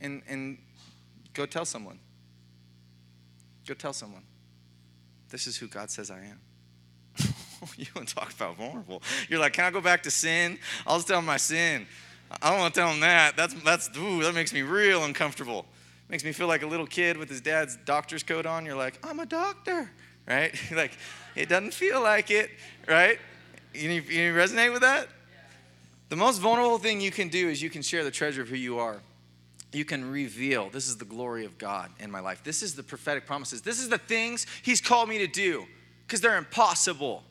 and, 0.00 0.22
and 0.28 0.58
go 1.32 1.46
tell 1.46 1.64
someone. 1.64 1.98
Go 3.66 3.74
tell 3.74 3.94
someone. 3.94 4.22
This 5.30 5.46
is 5.46 5.56
who 5.56 5.66
God 5.66 5.90
says 5.90 6.10
I 6.10 6.18
am. 6.18 6.40
you 7.76 7.86
want 7.96 8.08
to 8.08 8.14
talk 8.14 8.32
about 8.34 8.56
vulnerable. 8.56 9.02
You're 9.28 9.40
like, 9.40 9.54
can 9.54 9.64
I 9.64 9.70
go 9.70 9.80
back 9.80 10.02
to 10.02 10.10
sin? 10.10 10.58
I'll 10.86 10.96
just 10.96 11.08
tell 11.08 11.18
them 11.18 11.26
my 11.26 11.38
sin. 11.38 11.86
I 12.42 12.50
don't 12.50 12.58
want 12.58 12.74
to 12.74 12.80
tell 12.80 12.90
them 12.90 13.00
that. 13.00 13.36
That's, 13.36 13.54
that's 13.62 13.90
ooh, 13.96 14.22
that 14.22 14.34
makes 14.34 14.52
me 14.52 14.62
real 14.62 15.04
uncomfortable. 15.04 15.64
Makes 16.08 16.24
me 16.24 16.32
feel 16.32 16.48
like 16.48 16.62
a 16.62 16.66
little 16.66 16.86
kid 16.86 17.16
with 17.16 17.30
his 17.30 17.40
dad's 17.40 17.78
doctor's 17.84 18.22
coat 18.22 18.44
on. 18.44 18.66
You're 18.66 18.76
like, 18.76 18.98
I'm 19.02 19.20
a 19.20 19.26
doctor, 19.26 19.90
right? 20.28 20.54
like, 20.72 20.92
it 21.34 21.48
doesn't 21.48 21.72
feel 21.72 22.02
like 22.02 22.30
it, 22.30 22.50
right? 22.86 23.18
You, 23.72 23.90
you 23.90 24.34
resonate 24.34 24.72
with 24.72 24.82
that? 24.82 25.08
The 26.12 26.16
most 26.16 26.42
vulnerable 26.42 26.76
thing 26.76 27.00
you 27.00 27.10
can 27.10 27.28
do 27.28 27.48
is 27.48 27.62
you 27.62 27.70
can 27.70 27.80
share 27.80 28.04
the 28.04 28.10
treasure 28.10 28.42
of 28.42 28.48
who 28.50 28.54
you 28.54 28.78
are. 28.78 29.00
You 29.72 29.86
can 29.86 30.10
reveal, 30.10 30.68
this 30.68 30.86
is 30.86 30.98
the 30.98 31.06
glory 31.06 31.46
of 31.46 31.56
God 31.56 31.90
in 31.98 32.10
my 32.10 32.20
life. 32.20 32.44
This 32.44 32.62
is 32.62 32.74
the 32.74 32.82
prophetic 32.82 33.24
promises. 33.24 33.62
This 33.62 33.80
is 33.80 33.88
the 33.88 33.96
things 33.96 34.46
He's 34.60 34.82
called 34.82 35.08
me 35.08 35.16
to 35.16 35.26
do 35.26 35.64
because 36.06 36.20
they're 36.20 36.36
impossible. 36.36 37.24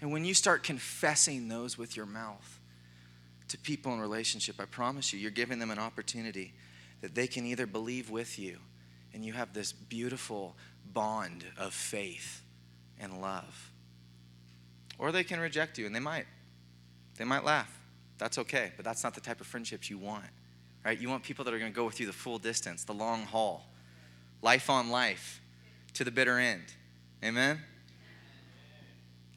And 0.00 0.12
when 0.12 0.24
you 0.24 0.34
start 0.34 0.62
confessing 0.62 1.48
those 1.48 1.76
with 1.76 1.96
your 1.96 2.06
mouth 2.06 2.60
to 3.48 3.58
people 3.58 3.92
in 3.92 3.98
relationship, 3.98 4.60
I 4.60 4.64
promise 4.64 5.12
you, 5.12 5.18
you're 5.18 5.32
giving 5.32 5.58
them 5.58 5.72
an 5.72 5.80
opportunity 5.80 6.54
that 7.00 7.16
they 7.16 7.26
can 7.26 7.44
either 7.44 7.66
believe 7.66 8.08
with 8.08 8.38
you 8.38 8.58
and 9.12 9.24
you 9.24 9.32
have 9.32 9.52
this 9.52 9.72
beautiful 9.72 10.54
bond 10.92 11.44
of 11.58 11.74
faith 11.74 12.40
and 13.00 13.20
love, 13.20 13.72
or 14.96 15.10
they 15.10 15.24
can 15.24 15.40
reject 15.40 15.76
you, 15.76 15.86
and 15.86 15.92
they 15.96 15.98
might. 15.98 16.26
They 17.18 17.24
might 17.24 17.44
laugh. 17.44 17.70
That's 18.16 18.38
okay, 18.38 18.72
but 18.76 18.84
that's 18.84 19.04
not 19.04 19.14
the 19.14 19.20
type 19.20 19.40
of 19.40 19.46
friendships 19.46 19.90
you 19.90 19.98
want. 19.98 20.24
Right? 20.84 20.98
You 20.98 21.08
want 21.08 21.22
people 21.24 21.44
that 21.44 21.52
are 21.52 21.58
going 21.58 21.72
to 21.72 21.76
go 21.76 21.84
with 21.84 22.00
you 22.00 22.06
the 22.06 22.12
full 22.12 22.38
distance, 22.38 22.84
the 22.84 22.94
long 22.94 23.24
haul, 23.24 23.66
life 24.40 24.70
on 24.70 24.90
life, 24.90 25.40
to 25.94 26.04
the 26.04 26.10
bitter 26.10 26.38
end. 26.38 26.62
Amen? 27.22 27.60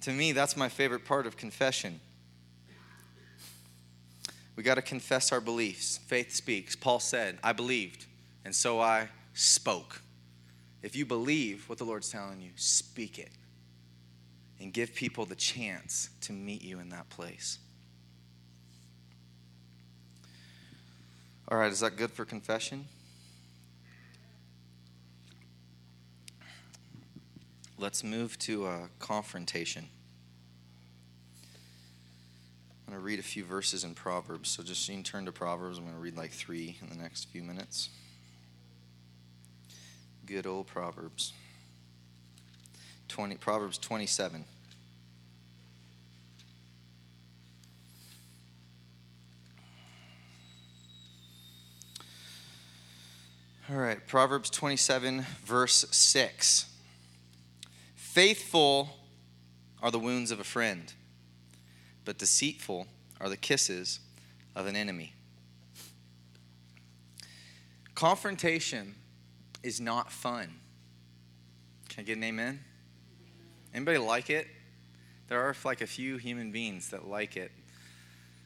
To 0.02 0.12
me, 0.12 0.32
that's 0.32 0.56
my 0.56 0.70
favorite 0.70 1.06
part 1.06 1.28
of 1.28 1.36
confession. 1.38 2.00
We 4.56 4.64
got 4.64 4.76
to 4.76 4.82
confess 4.82 5.32
our 5.32 5.42
beliefs. 5.42 5.98
Faith 5.98 6.34
speaks. 6.34 6.76
Paul 6.76 7.00
said, 7.00 7.40
I 7.44 7.54
believed. 7.54 8.06
And 8.46 8.56
so 8.56 8.80
I 8.80 9.10
spoke. 9.34 10.02
If 10.84 10.96
you 10.96 11.06
believe 11.06 11.68
what 11.70 11.78
the 11.78 11.84
Lord's 11.84 12.10
telling 12.10 12.42
you, 12.42 12.52
speak 12.56 13.18
it 13.18 13.32
and 14.60 14.72
give 14.72 14.94
people 14.94 15.26
the 15.26 15.36
chance 15.36 16.10
to 16.22 16.34
meet 16.34 16.62
you 16.62 16.80
in 16.80 16.90
that 16.90 17.10
place. 17.10 17.60
All 21.52 21.58
right, 21.58 21.70
is 21.70 21.82
that 21.82 21.98
good 21.98 22.12
for 22.12 22.24
confession? 22.24 22.86
Let's 27.78 28.06
move 28.06 28.40
to 28.40 28.68
a 28.68 28.88
confrontation. 29.00 29.90
I'm 32.88 32.94
going 32.94 32.98
to 32.98 33.06
read 33.06 33.20
a 33.20 33.24
few 33.24 33.44
verses 33.44 33.84
in 33.84 33.96
Proverbs. 33.96 34.50
So 34.50 34.64
just 34.64 34.88
you 34.88 34.96
can 34.96 35.04
turn 35.04 35.26
to 35.26 35.34
Proverbs, 35.34 35.78
I'm 35.78 35.84
going 35.84 35.94
to 35.94 36.02
read 36.02 36.16
like 36.16 36.32
three 36.32 36.78
in 36.82 36.88
the 36.88 36.96
next 36.96 37.26
few 37.26 37.44
minutes. 37.44 37.90
Good 40.26 40.48
old 40.48 40.68
Proverbs. 40.68 41.34
20, 43.10 43.36
Proverbs 43.36 43.78
27. 43.78 44.46
All 53.72 53.78
right, 53.78 54.06
Proverbs 54.06 54.50
27, 54.50 55.26
verse 55.46 55.86
6. 55.92 56.66
Faithful 57.96 58.90
are 59.82 59.90
the 59.90 60.00
wounds 60.00 60.30
of 60.32 60.42
a 60.42 60.44
friend, 60.44 60.92
but 62.04 62.18
deceitful 62.18 62.88
are 63.22 63.30
the 63.30 63.38
kisses 63.38 64.02
of 64.58 64.68
an 64.68 64.76
enemy. 64.76 65.14
Confrontation 67.96 68.96
is 69.64 69.80
not 69.80 70.12
fun. 70.12 70.50
Can 71.88 72.02
I 72.02 72.04
get 72.04 72.18
an 72.18 72.26
amen? 72.26 72.60
Anybody 73.74 74.00
like 74.00 74.30
it? 74.30 74.48
There 75.30 75.40
are 75.40 75.56
like 75.64 75.80
a 75.80 75.88
few 75.88 76.18
human 76.18 76.52
beings 76.52 76.90
that 76.90 77.08
like 77.08 77.38
it. 77.38 77.54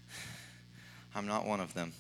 I'm 1.16 1.26
not 1.26 1.48
one 1.48 1.62
of 1.62 1.74
them. 1.74 1.94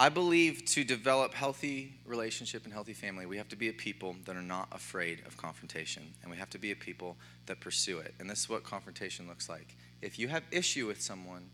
I 0.00 0.08
believe 0.08 0.64
to 0.64 0.82
develop 0.82 1.34
healthy 1.34 1.92
relationship 2.06 2.64
and 2.64 2.72
healthy 2.72 2.94
family, 2.94 3.26
we 3.26 3.36
have 3.36 3.50
to 3.50 3.56
be 3.56 3.68
a 3.68 3.72
people 3.74 4.16
that 4.24 4.34
are 4.34 4.40
not 4.40 4.68
afraid 4.72 5.20
of 5.26 5.36
confrontation, 5.36 6.02
and 6.22 6.30
we 6.30 6.38
have 6.38 6.48
to 6.50 6.58
be 6.58 6.70
a 6.70 6.74
people 6.74 7.18
that 7.44 7.60
pursue 7.60 7.98
it. 7.98 8.14
And 8.18 8.28
this 8.30 8.38
is 8.38 8.48
what 8.48 8.64
confrontation 8.64 9.28
looks 9.28 9.50
like. 9.50 9.76
If 10.00 10.18
you 10.18 10.28
have 10.28 10.42
issue 10.50 10.86
with 10.86 11.02
someone, 11.02 11.50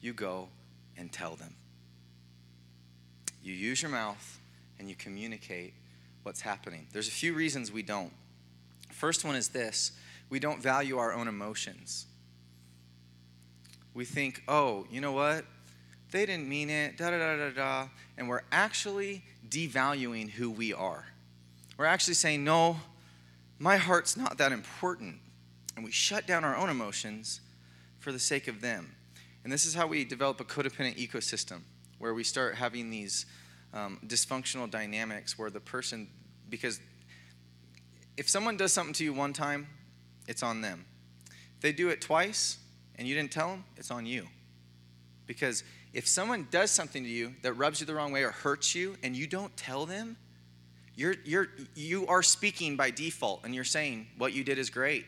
you 0.00 0.14
go 0.14 0.48
and 0.96 1.12
tell 1.12 1.36
them. 1.36 1.54
You 3.44 3.52
use 3.52 3.82
your 3.82 3.90
mouth 3.90 4.40
and 4.78 4.88
you 4.88 4.94
communicate 4.94 5.74
what's 6.22 6.40
happening. 6.40 6.86
There's 6.94 7.08
a 7.08 7.12
few 7.12 7.34
reasons 7.34 7.70
we 7.70 7.82
don't. 7.82 8.12
First 8.90 9.26
one 9.26 9.36
is 9.36 9.48
this 9.48 9.92
we 10.30 10.40
don't 10.40 10.62
value 10.62 10.96
our 10.96 11.12
own 11.12 11.28
emotions. 11.28 12.06
We 13.92 14.06
think, 14.06 14.42
oh, 14.48 14.86
you 14.90 15.02
know 15.02 15.12
what? 15.12 15.44
They 16.10 16.26
didn't 16.26 16.48
mean 16.48 16.70
it, 16.70 16.96
da 16.96 17.10
da 17.10 17.18
da 17.18 17.36
da 17.36 17.50
da. 17.50 17.88
And 18.16 18.28
we're 18.28 18.42
actually 18.50 19.22
devaluing 19.48 20.30
who 20.30 20.50
we 20.50 20.72
are. 20.72 21.06
We're 21.76 21.86
actually 21.86 22.14
saying, 22.14 22.44
no, 22.44 22.78
my 23.58 23.76
heart's 23.76 24.16
not 24.16 24.38
that 24.38 24.52
important. 24.52 25.16
And 25.76 25.84
we 25.84 25.92
shut 25.92 26.26
down 26.26 26.44
our 26.44 26.56
own 26.56 26.68
emotions 26.68 27.40
for 27.98 28.12
the 28.12 28.18
sake 28.18 28.48
of 28.48 28.60
them. 28.60 28.94
And 29.44 29.52
this 29.52 29.64
is 29.64 29.74
how 29.74 29.86
we 29.86 30.04
develop 30.04 30.40
a 30.40 30.44
codependent 30.44 30.96
ecosystem 30.96 31.60
where 31.98 32.12
we 32.14 32.24
start 32.24 32.54
having 32.54 32.90
these 32.90 33.26
um, 33.72 33.98
dysfunctional 34.06 34.70
dynamics 34.70 35.38
where 35.38 35.50
the 35.50 35.60
person, 35.60 36.08
because 36.48 36.80
if 38.16 38.28
someone 38.28 38.56
does 38.56 38.72
something 38.72 38.94
to 38.94 39.04
you 39.04 39.12
one 39.12 39.32
time, 39.32 39.66
it's 40.26 40.42
on 40.42 40.60
them. 40.60 40.84
If 41.56 41.62
they 41.62 41.72
do 41.72 41.88
it 41.88 42.00
twice 42.00 42.58
and 42.96 43.06
you 43.08 43.14
didn't 43.14 43.32
tell 43.32 43.48
them, 43.48 43.64
it's 43.76 43.90
on 43.90 44.06
you. 44.06 44.26
Because 45.26 45.62
if 45.92 46.06
someone 46.06 46.46
does 46.50 46.70
something 46.70 47.02
to 47.02 47.08
you 47.08 47.34
that 47.42 47.54
rubs 47.54 47.80
you 47.80 47.86
the 47.86 47.94
wrong 47.94 48.12
way 48.12 48.22
or 48.22 48.30
hurts 48.30 48.74
you 48.74 48.96
and 49.02 49.16
you 49.16 49.26
don't 49.26 49.54
tell 49.56 49.86
them, 49.86 50.16
you're, 50.94 51.16
you're, 51.24 51.48
you 51.74 52.06
are 52.06 52.22
speaking 52.22 52.76
by 52.76 52.90
default 52.90 53.40
and 53.44 53.54
you're 53.54 53.64
saying 53.64 54.06
what 54.18 54.32
you 54.32 54.44
did 54.44 54.58
is 54.58 54.70
great. 54.70 55.04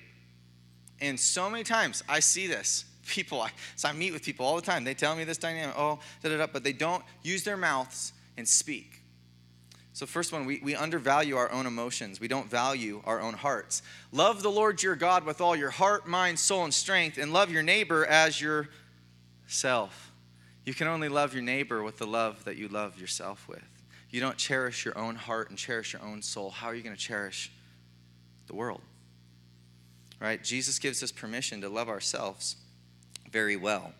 And 1.00 1.18
so 1.18 1.50
many 1.50 1.64
times 1.64 2.02
I 2.08 2.20
see 2.20 2.46
this. 2.46 2.84
People, 3.06 3.40
I, 3.42 3.50
so 3.74 3.88
I 3.88 3.92
meet 3.92 4.12
with 4.12 4.22
people 4.22 4.46
all 4.46 4.54
the 4.54 4.62
time. 4.62 4.84
They 4.84 4.94
tell 4.94 5.16
me 5.16 5.24
this 5.24 5.36
dynamic, 5.36 5.74
oh, 5.76 5.98
da 6.22 6.28
da 6.28 6.36
da, 6.38 6.46
but 6.46 6.62
they 6.62 6.72
don't 6.72 7.02
use 7.24 7.42
their 7.42 7.56
mouths 7.56 8.12
and 8.36 8.46
speak. 8.46 9.02
So, 9.92 10.06
first 10.06 10.32
one, 10.32 10.46
we, 10.46 10.60
we 10.62 10.76
undervalue 10.76 11.36
our 11.36 11.50
own 11.50 11.66
emotions. 11.66 12.20
We 12.20 12.28
don't 12.28 12.48
value 12.48 13.02
our 13.04 13.20
own 13.20 13.34
hearts. 13.34 13.82
Love 14.12 14.44
the 14.44 14.52
Lord 14.52 14.84
your 14.84 14.94
God 14.94 15.24
with 15.24 15.40
all 15.40 15.56
your 15.56 15.70
heart, 15.70 16.06
mind, 16.06 16.38
soul, 16.38 16.62
and 16.62 16.72
strength, 16.72 17.18
and 17.18 17.32
love 17.32 17.50
your 17.50 17.64
neighbor 17.64 18.06
as 18.06 18.40
yourself. 18.40 20.11
You 20.64 20.74
can 20.74 20.86
only 20.86 21.08
love 21.08 21.34
your 21.34 21.42
neighbor 21.42 21.82
with 21.82 21.98
the 21.98 22.06
love 22.06 22.44
that 22.44 22.56
you 22.56 22.68
love 22.68 23.00
yourself 23.00 23.48
with. 23.48 23.62
You 24.10 24.20
don't 24.20 24.36
cherish 24.36 24.84
your 24.84 24.96
own 24.96 25.16
heart 25.16 25.48
and 25.48 25.58
cherish 25.58 25.92
your 25.92 26.02
own 26.02 26.22
soul. 26.22 26.50
How 26.50 26.68
are 26.68 26.74
you 26.74 26.82
going 26.82 26.94
to 26.94 27.00
cherish 27.00 27.50
the 28.46 28.54
world? 28.54 28.82
Right? 30.20 30.42
Jesus 30.42 30.78
gives 30.78 31.02
us 31.02 31.10
permission 31.10 31.62
to 31.62 31.68
love 31.68 31.88
ourselves 31.88 32.56
very 33.30 33.56
well. 33.56 33.92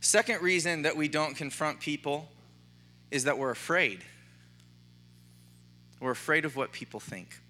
Second 0.00 0.42
reason 0.42 0.82
that 0.82 0.96
we 0.96 1.08
don't 1.08 1.34
confront 1.34 1.80
people 1.80 2.28
is 3.10 3.24
that 3.24 3.38
we're 3.38 3.50
afraid. 3.50 4.04
We're 6.00 6.10
afraid 6.10 6.44
of 6.44 6.56
what 6.56 6.72
people 6.72 7.00
think. 7.00 7.40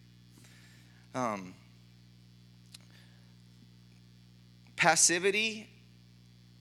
Um, 1.15 1.55
passivity 4.77 5.69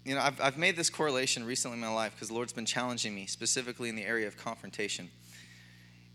you 0.05 0.13
know, 0.13 0.21
I've, 0.21 0.39
I've 0.39 0.57
made 0.57 0.75
this 0.75 0.89
correlation 0.89 1.43
recently 1.43 1.75
in 1.75 1.81
my 1.81 1.91
life 1.91 2.13
because 2.13 2.27
the 2.27 2.35
Lord's 2.35 2.53
been 2.53 2.65
challenging 2.65 3.15
me, 3.15 3.25
specifically 3.25 3.89
in 3.89 3.95
the 3.95 4.03
area 4.03 4.27
of 4.27 4.37
confrontation. 4.37 5.09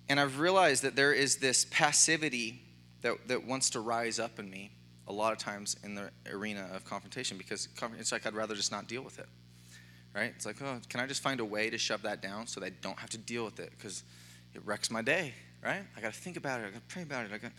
And 0.08 0.20
I've 0.20 0.38
realized 0.38 0.84
that 0.84 0.96
there 0.96 1.12
is 1.12 1.36
this 1.36 1.66
passivity 1.66 2.62
that, 3.02 3.28
that 3.28 3.44
wants 3.44 3.70
to 3.70 3.80
rise 3.80 4.18
up 4.18 4.38
in 4.38 4.48
me 4.48 4.70
a 5.08 5.12
lot 5.12 5.32
of 5.32 5.38
times 5.38 5.76
in 5.82 5.96
the 5.96 6.10
arena 6.32 6.68
of 6.72 6.84
confrontation 6.84 7.36
because 7.36 7.68
it's 7.98 8.12
like 8.12 8.26
I'd 8.26 8.34
rather 8.34 8.54
just 8.54 8.70
not 8.70 8.86
deal 8.86 9.02
with 9.02 9.18
it. 9.18 9.26
Right? 10.14 10.32
It's 10.36 10.46
like, 10.46 10.62
oh, 10.62 10.80
can 10.88 11.00
I 11.00 11.06
just 11.06 11.22
find 11.22 11.40
a 11.40 11.44
way 11.44 11.70
to 11.70 11.78
shove 11.78 12.02
that 12.02 12.22
down 12.22 12.46
so 12.46 12.60
that 12.60 12.66
I 12.66 12.72
don't 12.80 12.98
have 12.98 13.10
to 13.10 13.18
deal 13.18 13.44
with 13.44 13.58
it? 13.60 13.72
Because 13.76 14.04
it 14.54 14.62
wrecks 14.64 14.90
my 14.90 15.02
day, 15.02 15.34
right? 15.64 15.82
I 15.96 16.00
got 16.00 16.12
to 16.12 16.18
think 16.18 16.36
about 16.36 16.60
it. 16.60 16.64
I 16.64 16.70
got 16.70 16.88
to 16.88 16.94
pray 16.94 17.02
about 17.02 17.24
it. 17.24 17.32
I 17.32 17.38
got 17.38 17.52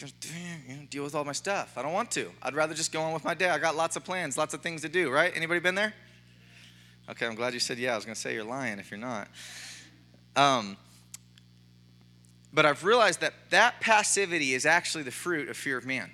you 0.00 0.76
know, 0.76 0.82
deal 0.90 1.04
with 1.04 1.14
all 1.14 1.24
my 1.24 1.32
stuff. 1.32 1.74
I 1.76 1.82
don't 1.82 1.92
want 1.92 2.10
to. 2.12 2.30
I'd 2.42 2.54
rather 2.54 2.74
just 2.74 2.92
go 2.92 3.00
on 3.00 3.12
with 3.12 3.24
my 3.24 3.34
day. 3.34 3.48
I 3.48 3.58
got 3.58 3.76
lots 3.76 3.96
of 3.96 4.04
plans, 4.04 4.36
lots 4.36 4.54
of 4.54 4.62
things 4.62 4.82
to 4.82 4.88
do, 4.88 5.10
right? 5.10 5.32
Anybody 5.34 5.60
been 5.60 5.74
there? 5.74 5.94
Okay, 7.08 7.26
I'm 7.26 7.34
glad 7.34 7.54
you 7.54 7.60
said 7.60 7.78
yeah. 7.78 7.92
I 7.92 7.96
was 7.96 8.04
going 8.04 8.14
to 8.14 8.20
say 8.20 8.34
you're 8.34 8.44
lying 8.44 8.78
if 8.78 8.90
you're 8.90 8.98
not. 9.00 9.28
Um, 10.34 10.76
but 12.52 12.66
I've 12.66 12.84
realized 12.84 13.20
that 13.20 13.34
that 13.50 13.80
passivity 13.80 14.54
is 14.54 14.66
actually 14.66 15.04
the 15.04 15.10
fruit 15.10 15.48
of 15.48 15.56
fear 15.56 15.78
of 15.78 15.86
man. 15.86 16.10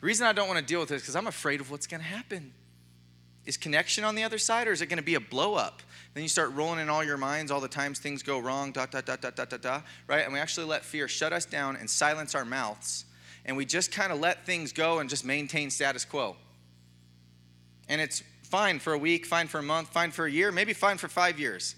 The 0.00 0.06
reason 0.06 0.26
I 0.26 0.32
don't 0.32 0.48
want 0.48 0.58
to 0.58 0.64
deal 0.64 0.80
with 0.80 0.90
it 0.90 0.96
is 0.96 1.02
because 1.02 1.16
I'm 1.16 1.26
afraid 1.26 1.60
of 1.60 1.70
what's 1.70 1.86
going 1.86 2.00
to 2.00 2.06
happen. 2.06 2.52
Is 3.46 3.56
connection 3.56 4.04
on 4.04 4.14
the 4.14 4.22
other 4.22 4.38
side, 4.38 4.68
or 4.68 4.72
is 4.72 4.82
it 4.82 4.86
going 4.86 4.98
to 4.98 5.02
be 5.04 5.14
a 5.14 5.20
blow 5.20 5.54
up? 5.54 5.82
Then 6.14 6.22
you 6.24 6.28
start 6.28 6.52
rolling 6.54 6.80
in 6.80 6.88
all 6.88 7.04
your 7.04 7.16
minds 7.16 7.52
all 7.52 7.60
the 7.60 7.68
times 7.68 7.98
things 7.98 8.22
go 8.22 8.38
wrong, 8.38 8.72
dot, 8.72 8.90
dot, 8.90 9.06
dot, 9.06 9.20
dot, 9.20 9.36
dot, 9.36 9.50
dot, 9.50 9.62
dot, 9.62 9.84
right? 10.08 10.24
And 10.24 10.32
we 10.32 10.40
actually 10.40 10.66
let 10.66 10.84
fear 10.84 11.06
shut 11.06 11.32
us 11.32 11.44
down 11.44 11.76
and 11.76 11.88
silence 11.88 12.34
our 12.34 12.44
mouths. 12.44 13.04
And 13.44 13.56
we 13.56 13.64
just 13.64 13.92
kind 13.92 14.12
of 14.12 14.18
let 14.18 14.44
things 14.44 14.72
go 14.72 14.98
and 14.98 15.08
just 15.08 15.24
maintain 15.24 15.70
status 15.70 16.04
quo. 16.04 16.36
And 17.88 18.00
it's 18.00 18.22
fine 18.42 18.80
for 18.80 18.92
a 18.92 18.98
week, 18.98 19.24
fine 19.24 19.46
for 19.46 19.58
a 19.58 19.62
month, 19.62 19.88
fine 19.88 20.10
for 20.10 20.26
a 20.26 20.30
year, 20.30 20.50
maybe 20.50 20.72
fine 20.72 20.98
for 20.98 21.08
five 21.08 21.38
years. 21.38 21.76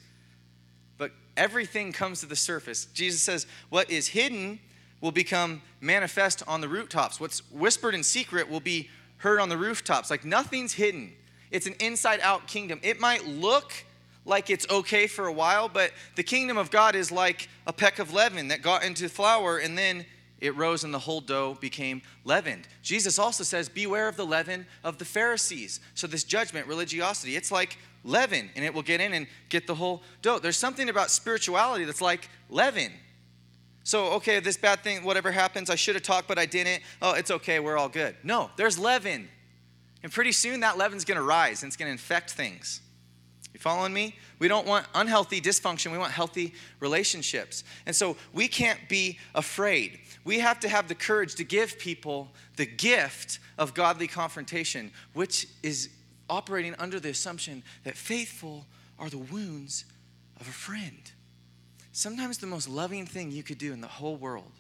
But 0.96 1.12
everything 1.36 1.92
comes 1.92 2.20
to 2.20 2.26
the 2.26 2.36
surface. 2.36 2.86
Jesus 2.86 3.20
says, 3.20 3.46
What 3.68 3.90
is 3.90 4.08
hidden 4.08 4.58
will 5.02 5.12
become 5.12 5.60
manifest 5.80 6.42
on 6.48 6.62
the 6.62 6.68
rooftops. 6.68 7.20
What's 7.20 7.50
whispered 7.50 7.94
in 7.94 8.02
secret 8.02 8.48
will 8.48 8.60
be 8.60 8.88
heard 9.18 9.40
on 9.40 9.48
the 9.50 9.58
rooftops. 9.58 10.10
Like 10.10 10.24
nothing's 10.24 10.72
hidden. 10.72 11.12
It's 11.50 11.66
an 11.66 11.74
inside 11.80 12.20
out 12.22 12.46
kingdom. 12.46 12.80
It 12.82 12.98
might 12.98 13.26
look 13.26 13.72
like 14.24 14.50
it's 14.50 14.68
okay 14.70 15.06
for 15.06 15.26
a 15.26 15.32
while, 15.32 15.68
but 15.68 15.90
the 16.16 16.22
kingdom 16.22 16.56
of 16.56 16.70
God 16.70 16.94
is 16.94 17.10
like 17.10 17.48
a 17.66 17.72
peck 17.72 17.98
of 17.98 18.12
leaven 18.12 18.48
that 18.48 18.62
got 18.62 18.84
into 18.84 19.08
flour 19.08 19.58
and 19.58 19.76
then 19.76 20.06
it 20.40 20.56
rose 20.56 20.82
and 20.82 20.92
the 20.92 20.98
whole 20.98 21.20
dough 21.20 21.56
became 21.60 22.02
leavened. 22.24 22.66
Jesus 22.82 23.18
also 23.18 23.44
says, 23.44 23.68
Beware 23.68 24.08
of 24.08 24.16
the 24.16 24.26
leaven 24.26 24.66
of 24.82 24.98
the 24.98 25.04
Pharisees. 25.04 25.80
So, 25.94 26.06
this 26.06 26.24
judgment, 26.24 26.66
religiosity, 26.66 27.36
it's 27.36 27.52
like 27.52 27.78
leaven 28.04 28.50
and 28.56 28.64
it 28.64 28.74
will 28.74 28.82
get 28.82 29.00
in 29.00 29.12
and 29.12 29.28
get 29.48 29.66
the 29.66 29.74
whole 29.74 30.02
dough. 30.20 30.40
There's 30.40 30.56
something 30.56 30.88
about 30.88 31.10
spirituality 31.10 31.84
that's 31.84 32.00
like 32.00 32.28
leaven. 32.50 32.90
So, 33.84 34.12
okay, 34.14 34.40
this 34.40 34.56
bad 34.56 34.80
thing, 34.80 35.04
whatever 35.04 35.32
happens, 35.32 35.70
I 35.70 35.74
should 35.74 35.94
have 35.94 36.04
talked, 36.04 36.28
but 36.28 36.38
I 36.38 36.46
didn't. 36.46 36.82
Oh, 37.00 37.14
it's 37.14 37.30
okay, 37.30 37.58
we're 37.60 37.76
all 37.76 37.88
good. 37.88 38.16
No, 38.22 38.50
there's 38.56 38.78
leaven. 38.78 39.28
And 40.02 40.12
pretty 40.12 40.32
soon 40.32 40.60
that 40.60 40.78
leaven's 40.78 41.04
to 41.18 41.24
rise 41.24 41.62
and 41.62 41.70
it's 41.70 41.76
to 41.76 41.86
infect 41.86 42.32
things. 42.32 42.80
You 43.52 43.60
following 43.60 43.92
me? 43.92 44.16
We 44.38 44.48
don't 44.48 44.66
want 44.66 44.86
unhealthy 44.94 45.40
dysfunction. 45.40 45.92
We 45.92 45.98
want 45.98 46.12
healthy 46.12 46.54
relationships. 46.80 47.64
And 47.84 47.94
so 47.94 48.16
we 48.32 48.48
can't 48.48 48.80
be 48.88 49.18
afraid. 49.34 50.00
We 50.24 50.38
have 50.38 50.60
to 50.60 50.68
have 50.68 50.88
the 50.88 50.94
courage 50.94 51.34
to 51.34 51.44
give 51.44 51.78
people 51.78 52.30
the 52.56 52.66
gift 52.66 53.40
of 53.58 53.74
godly 53.74 54.06
confrontation, 54.06 54.90
which 55.12 55.48
is 55.62 55.90
operating 56.30 56.74
under 56.78 56.98
the 56.98 57.10
assumption 57.10 57.62
that 57.84 57.96
faithful 57.96 58.66
are 58.98 59.10
the 59.10 59.18
wounds 59.18 59.84
of 60.40 60.48
a 60.48 60.52
friend. 60.52 61.12
Sometimes 61.92 62.38
the 62.38 62.46
most 62.46 62.68
loving 62.68 63.04
thing 63.04 63.30
you 63.30 63.42
could 63.42 63.58
do 63.58 63.72
in 63.72 63.82
the 63.82 63.86
whole 63.86 64.16
world 64.16 64.52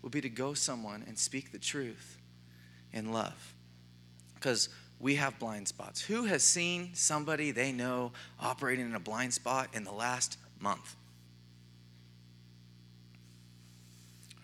would 0.00 0.12
be 0.12 0.22
to 0.22 0.30
go 0.30 0.54
someone 0.54 1.04
and 1.06 1.18
speak 1.18 1.52
the 1.52 1.58
truth 1.58 2.16
in 2.92 3.12
love. 3.12 3.54
Because 4.34 4.68
we 5.02 5.16
have 5.16 5.36
blind 5.40 5.66
spots. 5.66 6.00
Who 6.00 6.24
has 6.24 6.44
seen 6.44 6.90
somebody 6.94 7.50
they 7.50 7.72
know 7.72 8.12
operating 8.40 8.86
in 8.86 8.94
a 8.94 9.00
blind 9.00 9.34
spot 9.34 9.68
in 9.74 9.82
the 9.82 9.92
last 9.92 10.38
month? 10.60 10.94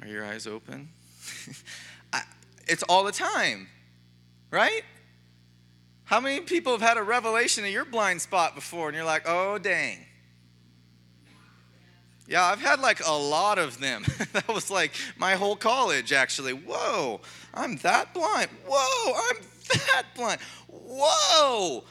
Are 0.00 0.08
your 0.08 0.26
eyes 0.26 0.48
open? 0.48 0.88
I, 2.12 2.22
it's 2.66 2.82
all 2.82 3.04
the 3.04 3.12
time, 3.12 3.68
right? 4.50 4.82
How 6.04 6.20
many 6.20 6.40
people 6.40 6.72
have 6.72 6.82
had 6.82 6.96
a 6.96 7.02
revelation 7.02 7.64
of 7.64 7.70
your 7.70 7.84
blind 7.84 8.20
spot 8.20 8.56
before 8.56 8.88
and 8.88 8.96
you're 8.96 9.06
like, 9.06 9.22
oh, 9.26 9.58
dang? 9.58 9.98
Yeah, 12.26 12.44
I've 12.44 12.60
had 12.60 12.80
like 12.80 13.06
a 13.06 13.12
lot 13.12 13.58
of 13.58 13.78
them. 13.80 14.04
that 14.32 14.48
was 14.48 14.70
like 14.70 14.92
my 15.16 15.34
whole 15.34 15.56
college, 15.56 16.12
actually. 16.12 16.52
Whoa, 16.52 17.20
I'm 17.54 17.76
that 17.78 18.12
blind. 18.12 18.50
Whoa, 18.66 19.14
I'm 19.30 19.36
that 19.68 20.04
blind. 20.14 20.40
Whoa, 20.68 21.84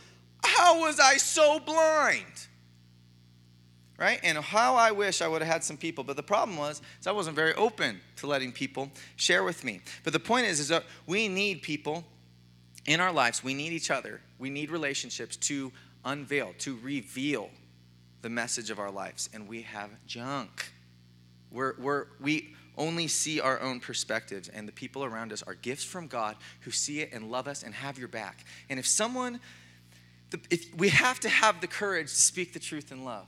how 0.44 0.82
was 0.82 1.00
I 1.00 1.18
so 1.18 1.60
blind? 1.60 2.26
Right? 3.98 4.20
And 4.24 4.38
how 4.38 4.76
I 4.76 4.92
wish 4.92 5.22
I 5.22 5.28
would 5.28 5.42
have 5.42 5.52
had 5.52 5.64
some 5.64 5.78
people. 5.78 6.04
But 6.04 6.18
the 6.18 6.24
problem 6.24 6.56
was, 6.56 6.82
is 7.00 7.08
I 7.08 7.12
wasn't 7.12 7.36
very 7.36 7.56
open 7.56 8.00
to 8.18 8.28
letting 8.28 8.52
people 8.52 8.92
share 9.16 9.44
with 9.44 9.64
me. 9.64 9.82
But 10.04 10.14
the 10.14 10.20
point 10.20 10.46
is, 10.46 10.60
is 10.60 10.68
that 10.68 10.84
we 11.08 11.28
need 11.28 11.64
people 11.64 12.04
in 12.86 13.00
our 13.00 13.12
lives. 13.12 13.44
We 13.44 13.56
need 13.56 13.74
each 13.74 13.90
other. 13.90 14.22
We 14.38 14.52
need 14.52 14.70
relationships 14.70 15.36
to 15.38 15.72
unveil, 16.06 16.54
to 16.60 16.78
reveal 16.84 17.50
the 18.22 18.30
message 18.30 18.70
of 18.70 18.78
our 18.78 18.92
lives. 18.92 19.30
And 19.34 19.48
we 19.48 19.64
have 19.64 19.90
junk. 20.06 20.72
We're, 21.52 21.74
we're, 21.80 22.06
we 22.20 22.56
only 22.78 23.08
see 23.08 23.42
our 23.42 23.60
own 23.62 23.80
perspectives, 23.80 24.50
and 24.50 24.68
the 24.68 24.72
people 24.72 25.04
around 25.04 25.34
us 25.34 25.44
are 25.44 25.56
gifts 25.56 25.84
from 25.84 26.08
God 26.08 26.36
who 26.62 26.72
see 26.72 27.02
it 27.02 27.12
and 27.12 27.32
love 27.32 27.48
us 27.48 27.64
and 27.64 27.74
have 27.74 27.98
your 27.98 28.08
back. 28.08 28.46
And 28.70 28.80
if 28.80 28.88
someone, 28.88 29.40
if 30.50 30.74
we 30.76 30.90
have 30.90 31.20
to 31.22 31.30
have 31.30 31.62
the 31.62 31.68
courage 31.68 32.10
to 32.10 32.22
speak 32.22 32.54
the 32.54 32.60
truth 32.60 32.92
in 32.92 33.04
love. 33.04 33.28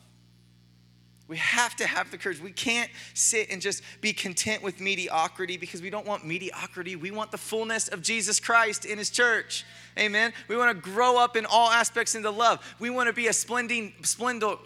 We 1.29 1.37
have 1.37 1.75
to 1.75 1.85
have 1.85 2.09
the 2.09 2.17
courage. 2.17 2.41
We 2.41 2.51
can't 2.51 2.89
sit 3.13 3.51
and 3.51 3.61
just 3.61 3.83
be 4.01 4.13
content 4.13 4.63
with 4.63 4.81
mediocrity 4.81 5.57
because 5.57 5.79
we 5.79 5.91
don't 5.91 6.07
want 6.07 6.25
mediocrity. 6.25 6.95
We 6.95 7.11
want 7.11 7.29
the 7.31 7.37
fullness 7.37 7.87
of 7.87 8.01
Jesus 8.01 8.39
Christ 8.39 8.83
in 8.83 8.97
His 8.97 9.11
church. 9.11 9.63
Amen. 9.97 10.33
We 10.47 10.57
want 10.57 10.75
to 10.75 10.81
grow 10.91 11.19
up 11.19 11.37
in 11.37 11.45
all 11.45 11.69
aspects 11.69 12.15
into 12.15 12.31
love. 12.31 12.75
We 12.79 12.89
want 12.89 13.07
to 13.07 13.13
be 13.13 13.27
a 13.27 13.33
splendid, 13.33 13.93
splendid, 14.01 14.57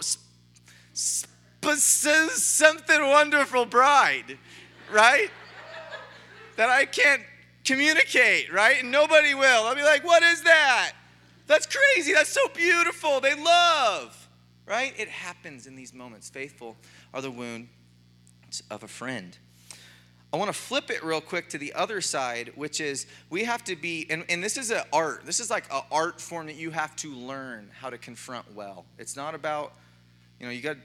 something 2.31 3.07
wonderful 3.09 3.65
bride 3.65 4.37
right? 4.93 5.29
that 6.55 6.69
I 6.69 6.85
can't 6.85 7.21
communicate, 7.63 8.51
right? 8.51 8.81
And 8.81 8.91
nobody 8.91 9.33
will. 9.33 9.65
I'll 9.65 9.75
be 9.75 9.83
like, 9.83 10.03
what 10.03 10.23
is 10.23 10.43
that? 10.43 10.93
That's 11.47 11.65
crazy. 11.65 12.13
That's 12.13 12.29
so 12.29 12.47
beautiful. 12.49 13.19
They 13.19 13.35
love, 13.35 14.29
right? 14.65 14.93
It 14.97 15.09
happens 15.09 15.67
in 15.67 15.75
these 15.75 15.93
moments. 15.93 16.29
Faithful 16.29 16.77
are 17.13 17.21
the 17.21 17.31
wounds 17.31 17.69
of 18.69 18.83
a 18.83 18.87
friend. 18.87 19.37
I 20.31 20.37
want 20.37 20.49
to 20.49 20.53
flip 20.53 20.89
it 20.89 21.03
real 21.03 21.21
quick 21.21 21.49
to 21.49 21.59
the 21.59 21.73
other 21.73 22.01
side, 22.01 22.53
which 22.55 22.81
is 22.81 23.05
we 23.29 23.43
have 23.43 23.63
to 23.65 23.75
be, 23.75 24.07
and, 24.09 24.25
and 24.29 24.43
this 24.43 24.57
is 24.57 24.71
an 24.71 24.81
art. 24.91 25.25
This 25.25 25.39
is 25.39 25.51
like 25.51 25.71
an 25.71 25.81
art 25.91 26.19
form 26.19 26.47
that 26.47 26.55
you 26.55 26.71
have 26.71 26.95
to 26.97 27.13
learn 27.13 27.69
how 27.79 27.91
to 27.91 27.99
confront 27.99 28.55
well. 28.55 28.85
It's 28.97 29.15
not 29.15 29.35
about, 29.35 29.73
you 30.39 30.47
know, 30.47 30.51
you 30.51 30.61
got, 30.61 30.77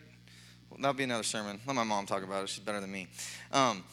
well, 0.69 0.79
that'll 0.81 0.93
be 0.93 1.05
another 1.05 1.23
sermon. 1.23 1.61
Let 1.67 1.77
my 1.77 1.85
mom 1.85 2.05
talk 2.05 2.23
about 2.23 2.45
it. 2.45 2.51
She's 2.51 2.63
better 2.63 2.81
than 2.81 2.93
me. 2.93 3.09
Um, 3.51 3.85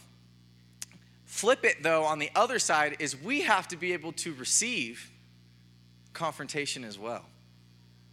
Flip 1.35 1.65
it, 1.65 1.83
though, 1.83 2.05
on 2.05 2.17
the 2.17 2.29
other 2.33 2.59
side, 2.59 2.95
is 2.99 3.21
we 3.21 3.41
have 3.41 3.67
to 3.67 3.75
be 3.75 3.91
able 3.91 4.13
to 4.13 4.33
receive 4.35 5.11
confrontation 6.13 6.85
as 6.85 6.97
well. 6.97 7.25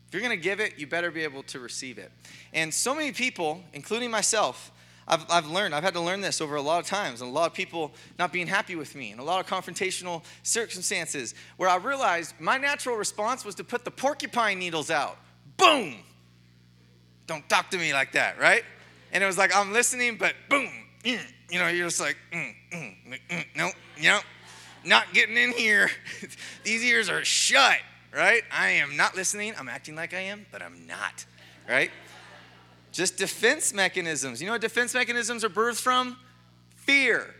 If 0.08 0.12
you're 0.12 0.22
going 0.22 0.36
to 0.36 0.42
give 0.42 0.58
it, 0.58 0.76
you 0.76 0.88
better 0.88 1.12
be 1.12 1.22
able 1.22 1.44
to 1.44 1.60
receive 1.60 1.98
it. 1.98 2.10
And 2.52 2.74
so 2.74 2.96
many 2.96 3.12
people, 3.12 3.62
including 3.74 4.10
myself, 4.10 4.72
I've, 5.06 5.24
I've 5.30 5.46
learned, 5.46 5.72
I've 5.72 5.84
had 5.84 5.94
to 5.94 6.00
learn 6.00 6.20
this 6.20 6.40
over 6.40 6.56
a 6.56 6.60
lot 6.62 6.80
of 6.80 6.86
times, 6.86 7.20
and 7.20 7.30
a 7.30 7.32
lot 7.32 7.46
of 7.46 7.54
people 7.54 7.92
not 8.18 8.32
being 8.32 8.48
happy 8.48 8.74
with 8.74 8.96
me, 8.96 9.12
and 9.12 9.20
a 9.20 9.24
lot 9.24 9.38
of 9.38 9.46
confrontational 9.46 10.24
circumstances 10.42 11.36
where 11.58 11.68
I 11.68 11.76
realized 11.76 12.34
my 12.40 12.58
natural 12.58 12.96
response 12.96 13.44
was 13.44 13.54
to 13.54 13.62
put 13.62 13.84
the 13.84 13.92
porcupine 13.92 14.58
needles 14.58 14.90
out. 14.90 15.16
Boom! 15.56 15.94
Don't 17.28 17.48
talk 17.48 17.70
to 17.70 17.78
me 17.78 17.92
like 17.92 18.14
that, 18.14 18.40
right? 18.40 18.64
And 19.12 19.22
it 19.22 19.28
was 19.28 19.38
like 19.38 19.54
I'm 19.54 19.72
listening, 19.72 20.16
but 20.16 20.34
boom, 20.48 20.81
mm, 21.04 21.20
you 21.50 21.58
know, 21.58 21.68
you're 21.68 21.86
just 21.86 22.00
like, 22.00 22.16
mm, 22.32 22.54
mm, 22.72 23.20
mm, 23.30 23.44
no, 23.56 23.70
no, 24.02 24.20
not 24.84 25.12
getting 25.12 25.36
in 25.36 25.52
here. 25.52 25.90
These 26.64 26.84
ears 26.84 27.08
are 27.08 27.24
shut, 27.24 27.78
right? 28.14 28.42
I 28.52 28.70
am 28.70 28.96
not 28.96 29.16
listening. 29.16 29.54
I'm 29.58 29.68
acting 29.68 29.94
like 29.94 30.14
I 30.14 30.20
am, 30.20 30.46
but 30.50 30.62
I'm 30.62 30.86
not, 30.86 31.24
right? 31.68 31.90
Just 32.92 33.16
defense 33.16 33.72
mechanisms. 33.72 34.40
You 34.40 34.46
know 34.46 34.52
what 34.52 34.60
defense 34.60 34.94
mechanisms 34.94 35.44
are 35.44 35.48
birthed 35.48 35.80
from? 35.80 36.16
Fear. 36.76 37.34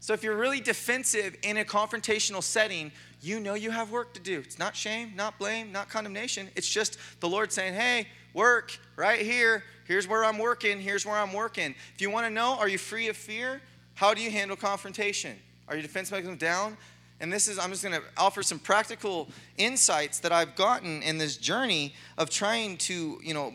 So 0.00 0.12
if 0.12 0.22
you're 0.22 0.36
really 0.36 0.60
defensive 0.60 1.36
in 1.42 1.56
a 1.58 1.64
confrontational 1.64 2.42
setting, 2.42 2.92
you 3.20 3.40
know 3.40 3.54
you 3.54 3.70
have 3.70 3.90
work 3.90 4.14
to 4.14 4.20
do. 4.20 4.38
It's 4.38 4.58
not 4.58 4.76
shame, 4.76 5.12
not 5.16 5.38
blame, 5.38 5.72
not 5.72 5.88
condemnation. 5.88 6.48
It's 6.54 6.68
just 6.68 6.98
the 7.20 7.28
Lord 7.28 7.52
saying, 7.52 7.74
hey, 7.74 8.06
work 8.32 8.78
right 8.96 9.20
here. 9.20 9.64
Here's 9.88 10.06
where 10.06 10.22
I'm 10.22 10.36
working. 10.36 10.78
Here's 10.82 11.06
where 11.06 11.16
I'm 11.16 11.32
working. 11.32 11.74
If 11.94 12.02
you 12.02 12.10
want 12.10 12.26
to 12.26 12.30
know, 12.30 12.58
are 12.58 12.68
you 12.68 12.76
free 12.76 13.08
of 13.08 13.16
fear? 13.16 13.62
How 13.94 14.12
do 14.12 14.20
you 14.20 14.30
handle 14.30 14.54
confrontation? 14.54 15.34
Are 15.66 15.74
your 15.74 15.82
defense 15.82 16.10
mechanisms 16.10 16.38
down? 16.38 16.76
And 17.20 17.32
this 17.32 17.48
is, 17.48 17.58
I'm 17.58 17.70
just 17.70 17.82
going 17.82 17.98
to 17.98 18.02
offer 18.18 18.42
some 18.42 18.58
practical 18.58 19.30
insights 19.56 20.20
that 20.20 20.30
I've 20.30 20.54
gotten 20.56 21.02
in 21.02 21.16
this 21.16 21.38
journey 21.38 21.94
of 22.18 22.28
trying 22.28 22.76
to, 22.76 23.18
you 23.24 23.32
know, 23.32 23.54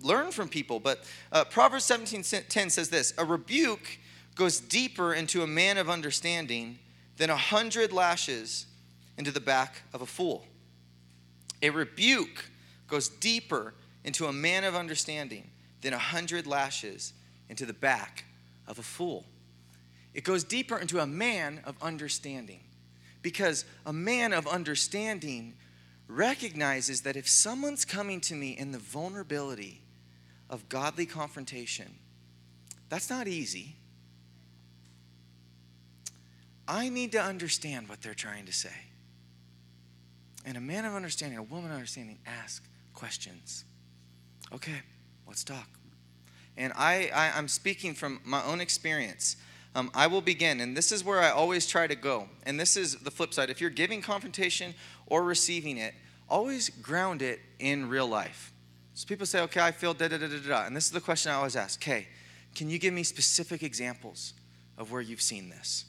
learn 0.00 0.32
from 0.32 0.48
people. 0.48 0.80
But 0.80 1.04
uh, 1.30 1.44
Proverbs 1.44 1.84
17:10 1.84 2.70
says 2.70 2.88
this: 2.88 3.12
A 3.18 3.24
rebuke 3.24 3.98
goes 4.34 4.60
deeper 4.60 5.12
into 5.12 5.42
a 5.42 5.46
man 5.46 5.76
of 5.76 5.90
understanding 5.90 6.78
than 7.18 7.28
a 7.28 7.36
hundred 7.36 7.92
lashes 7.92 8.64
into 9.18 9.30
the 9.30 9.40
back 9.40 9.82
of 9.92 10.00
a 10.00 10.06
fool. 10.06 10.46
A 11.62 11.68
rebuke 11.68 12.46
goes 12.88 13.10
deeper 13.10 13.74
into 14.04 14.26
a 14.26 14.32
man 14.32 14.64
of 14.64 14.74
understanding 14.74 15.50
than 15.80 15.92
a 15.92 15.98
hundred 15.98 16.46
lashes 16.46 17.12
into 17.48 17.66
the 17.66 17.72
back 17.72 18.24
of 18.66 18.78
a 18.78 18.82
fool. 18.82 19.24
It 20.12 20.24
goes 20.24 20.44
deeper 20.44 20.78
into 20.78 21.00
a 21.00 21.06
man 21.06 21.60
of 21.64 21.76
understanding 21.82 22.60
because 23.22 23.64
a 23.84 23.92
man 23.92 24.32
of 24.32 24.46
understanding 24.46 25.54
recognizes 26.06 27.00
that 27.02 27.16
if 27.16 27.28
someone's 27.28 27.84
coming 27.84 28.20
to 28.20 28.34
me 28.34 28.50
in 28.50 28.70
the 28.70 28.78
vulnerability 28.78 29.80
of 30.50 30.68
godly 30.68 31.06
confrontation, 31.06 31.94
that's 32.88 33.10
not 33.10 33.26
easy. 33.26 33.76
I 36.68 36.88
need 36.88 37.12
to 37.12 37.22
understand 37.22 37.88
what 37.88 38.02
they're 38.02 38.14
trying 38.14 38.46
to 38.46 38.52
say. 38.52 38.74
And 40.44 40.56
a 40.56 40.60
man 40.60 40.84
of 40.84 40.94
understanding, 40.94 41.38
a 41.38 41.42
woman 41.42 41.70
of 41.70 41.76
understanding, 41.76 42.18
ask 42.26 42.62
questions. 42.92 43.64
Okay, 44.54 44.82
let's 45.26 45.42
talk. 45.42 45.68
And 46.56 46.72
I, 46.76 47.10
I, 47.12 47.36
am 47.36 47.48
speaking 47.48 47.92
from 47.92 48.20
my 48.24 48.40
own 48.44 48.60
experience. 48.60 49.36
Um, 49.74 49.90
I 49.94 50.06
will 50.06 50.20
begin, 50.20 50.60
and 50.60 50.76
this 50.76 50.92
is 50.92 51.02
where 51.02 51.18
I 51.18 51.30
always 51.30 51.66
try 51.66 51.88
to 51.88 51.96
go. 51.96 52.28
And 52.44 52.58
this 52.58 52.76
is 52.76 52.94
the 53.00 53.10
flip 53.10 53.34
side. 53.34 53.50
If 53.50 53.60
you're 53.60 53.68
giving 53.68 54.00
confrontation 54.00 54.72
or 55.06 55.24
receiving 55.24 55.76
it, 55.76 55.92
always 56.28 56.68
ground 56.68 57.20
it 57.20 57.40
in 57.58 57.88
real 57.88 58.06
life. 58.06 58.52
So 58.94 59.08
people 59.08 59.26
say, 59.26 59.40
okay, 59.40 59.60
I 59.60 59.72
feel 59.72 59.92
da 59.92 60.06
da 60.06 60.18
da 60.18 60.28
da 60.28 60.48
da. 60.48 60.66
And 60.66 60.76
this 60.76 60.84
is 60.84 60.92
the 60.92 61.00
question 61.00 61.32
I 61.32 61.34
always 61.34 61.56
ask 61.56 61.82
Okay, 61.82 62.06
can 62.54 62.70
you 62.70 62.78
give 62.78 62.94
me 62.94 63.02
specific 63.02 63.64
examples 63.64 64.34
of 64.78 64.92
where 64.92 65.02
you've 65.02 65.20
seen 65.20 65.48
this? 65.48 65.84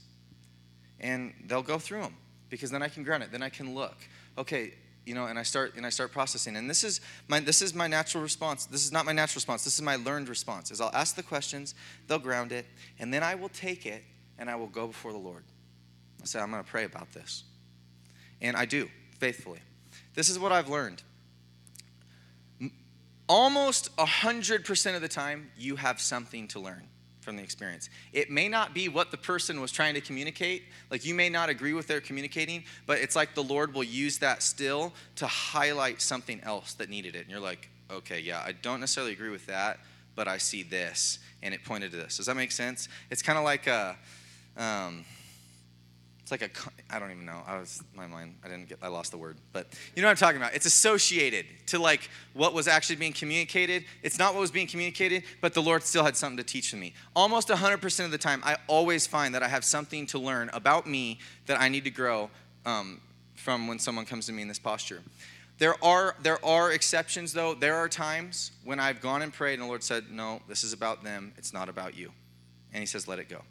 And 1.00 1.36
they'll 1.46 1.62
go 1.62 1.78
through 1.78 2.02
them 2.02 2.16
because 2.50 2.72
then 2.72 2.82
I 2.82 2.88
can 2.88 3.04
ground 3.04 3.22
it. 3.22 3.32
Then 3.32 3.44
I 3.44 3.50
can 3.50 3.76
look. 3.76 3.98
Okay, 4.40 4.74
you 5.06 5.14
know, 5.14 5.26
and 5.26 5.38
I 5.38 5.44
start 5.44 5.76
and 5.76 5.86
I 5.86 5.90
start 5.90 6.12
processing. 6.12 6.56
And 6.56 6.70
this 6.70 6.84
is 6.84 7.02
my 7.28 7.40
this 7.40 7.62
is 7.62 7.74
my 7.74 7.88
natural 7.88 8.24
response. 8.24 8.66
This 8.66 8.86
is 8.86 8.92
not 8.92 9.06
my 9.06 9.12
natural 9.12 9.38
response. 9.38 9.64
This 9.64 9.76
is 9.76 9.82
my 9.82 9.96
learned 9.98 10.30
response. 10.30 10.72
Is 10.72 10.82
I'll 10.82 10.92
ask 10.94 11.16
the 11.16 11.24
questions, 11.24 11.76
they'll 12.08 12.20
ground 12.20 12.52
it, 12.52 12.66
and 13.00 13.14
then 13.14 13.24
I 13.24 13.36
will 13.36 13.50
take 13.50 13.86
it 13.86 14.04
and 14.38 14.50
I 14.50 14.56
will 14.56 14.68
go 14.68 14.88
before 14.88 15.12
the 15.12 15.18
Lord. 15.18 15.44
I 16.22 16.26
say, 16.26 16.40
I'm 16.40 16.52
going 16.52 16.64
to 16.64 16.70
pray 16.70 16.86
about 16.86 17.12
this. 17.14 17.44
And 18.42 18.58
I 18.58 18.66
do. 18.66 18.90
faithfully. 19.20 19.60
This 20.14 20.30
is 20.30 20.38
what 20.38 20.52
I've 20.52 20.70
learned. 20.70 21.04
Almost 23.28 23.96
100% 23.98 24.96
of 24.96 25.02
the 25.02 25.08
time, 25.08 25.52
you 25.58 25.78
have 25.78 26.02
something 26.02 26.48
to 26.50 26.60
learn 26.60 26.88
from 27.26 27.36
the 27.36 27.44
experience. 27.44 27.90
It 28.14 28.30
may 28.30 28.48
not 28.48 28.74
be 28.74 28.88
what 28.88 29.12
the 29.12 29.18
person 29.18 29.60
was 29.60 29.72
trying 29.72 29.96
to 29.96 30.02
communicate. 30.02 30.64
Like 30.90 31.04
you 31.04 31.14
may 31.14 31.28
not 31.28 31.50
agree 31.50 31.74
with 31.74 31.88
their 31.88 32.00
communicating, 32.00 32.64
but 32.86 33.00
it's 33.00 33.16
like 33.16 33.34
the 33.34 33.44
Lord 33.44 33.74
will 33.74 33.84
use 33.84 34.20
that 34.20 34.44
still 34.44 34.94
to 35.18 35.28
highlight 35.28 36.02
something 36.02 36.40
else 36.44 36.74
that 36.74 36.90
needed 36.90 37.16
it. 37.16 37.24
And 37.24 37.30
you're 37.30 37.40
like, 37.40 37.68
okay, 37.92 38.20
yeah, 38.20 38.42
I 38.46 38.54
don't 38.54 38.80
necessarily 38.80 39.12
agree 39.12 39.32
with 39.32 39.48
that, 39.48 39.80
but 40.16 40.28
I 40.28 40.38
see 40.38 40.64
this, 40.64 41.20
and 41.44 41.54
it 41.54 41.66
pointed 41.66 41.92
to 41.92 41.98
this. 41.98 42.18
Does 42.18 42.28
that 42.28 42.36
make 42.36 42.52
sense? 42.52 42.88
It's 43.10 43.22
kind 43.22 43.38
of 43.38 43.44
like 43.44 43.68
a. 43.68 43.98
Um, 44.58 45.04
it's 46.26 46.32
like 46.32 46.42
a 46.42 46.50
I 46.90 46.98
don't 46.98 47.12
even 47.12 47.24
know. 47.24 47.44
I 47.46 47.60
was 47.60 47.84
my 47.94 48.08
mind. 48.08 48.38
I 48.44 48.48
didn't 48.48 48.68
get. 48.68 48.80
I 48.82 48.88
lost 48.88 49.12
the 49.12 49.18
word. 49.18 49.38
But 49.54 49.68
you 49.96 50.02
know 50.02 50.08
what 50.08 50.14
I'm 50.14 50.18
talking 50.18 50.42
about. 50.42 50.56
It's 50.56 50.66
associated 50.66 51.46
to 51.68 51.78
like 51.78 52.10
what 52.34 52.52
was 52.52 52.68
actually 52.68 52.96
being 52.96 53.14
communicated. 53.14 53.86
It's 54.02 54.18
not 54.18 54.34
what 54.34 54.40
was 54.40 54.50
being 54.50 54.66
communicated, 54.66 55.22
but 55.40 55.54
the 55.54 55.62
Lord 55.62 55.84
still 55.84 56.04
had 56.04 56.18
something 56.18 56.38
to 56.38 56.44
teach 56.44 56.74
me. 56.74 56.96
Almost 57.16 57.50
100% 57.50 58.06
of 58.06 58.10
the 58.10 58.18
time, 58.18 58.42
I 58.44 58.58
always 58.66 59.06
find 59.06 59.36
that 59.36 59.44
I 59.44 59.48
have 59.48 59.64
something 59.64 60.08
to 60.08 60.18
learn 60.18 60.50
about 60.52 60.88
me 60.88 61.20
that 61.46 61.62
I 61.62 61.70
need 61.70 61.84
to 61.84 61.92
grow 61.92 62.32
um, 62.66 63.02
from 63.36 63.68
when 63.68 63.78
someone 63.78 64.06
comes 64.06 64.26
to 64.26 64.34
me 64.34 64.42
in 64.42 64.48
this 64.48 64.58
posture. 64.58 65.04
There 65.60 65.76
are 65.84 66.16
there 66.24 66.44
are 66.44 66.72
exceptions 66.72 67.34
though. 67.34 67.54
There 67.54 67.76
are 67.76 67.88
times 67.88 68.50
when 68.64 68.80
I've 68.80 69.00
gone 69.00 69.22
and 69.22 69.32
prayed 69.32 69.54
and 69.54 69.62
the 69.62 69.68
Lord 69.68 69.84
said, 69.84 70.10
"No, 70.10 70.42
this 70.48 70.64
is 70.64 70.74
about 70.74 71.04
them. 71.04 71.34
It's 71.38 71.54
not 71.54 71.70
about 71.70 71.96
you." 71.96 72.12
And 72.74 72.80
he 72.80 72.88
says, 72.88 73.08
"Let 73.08 73.20
it 73.20 73.30
go." 73.30 73.44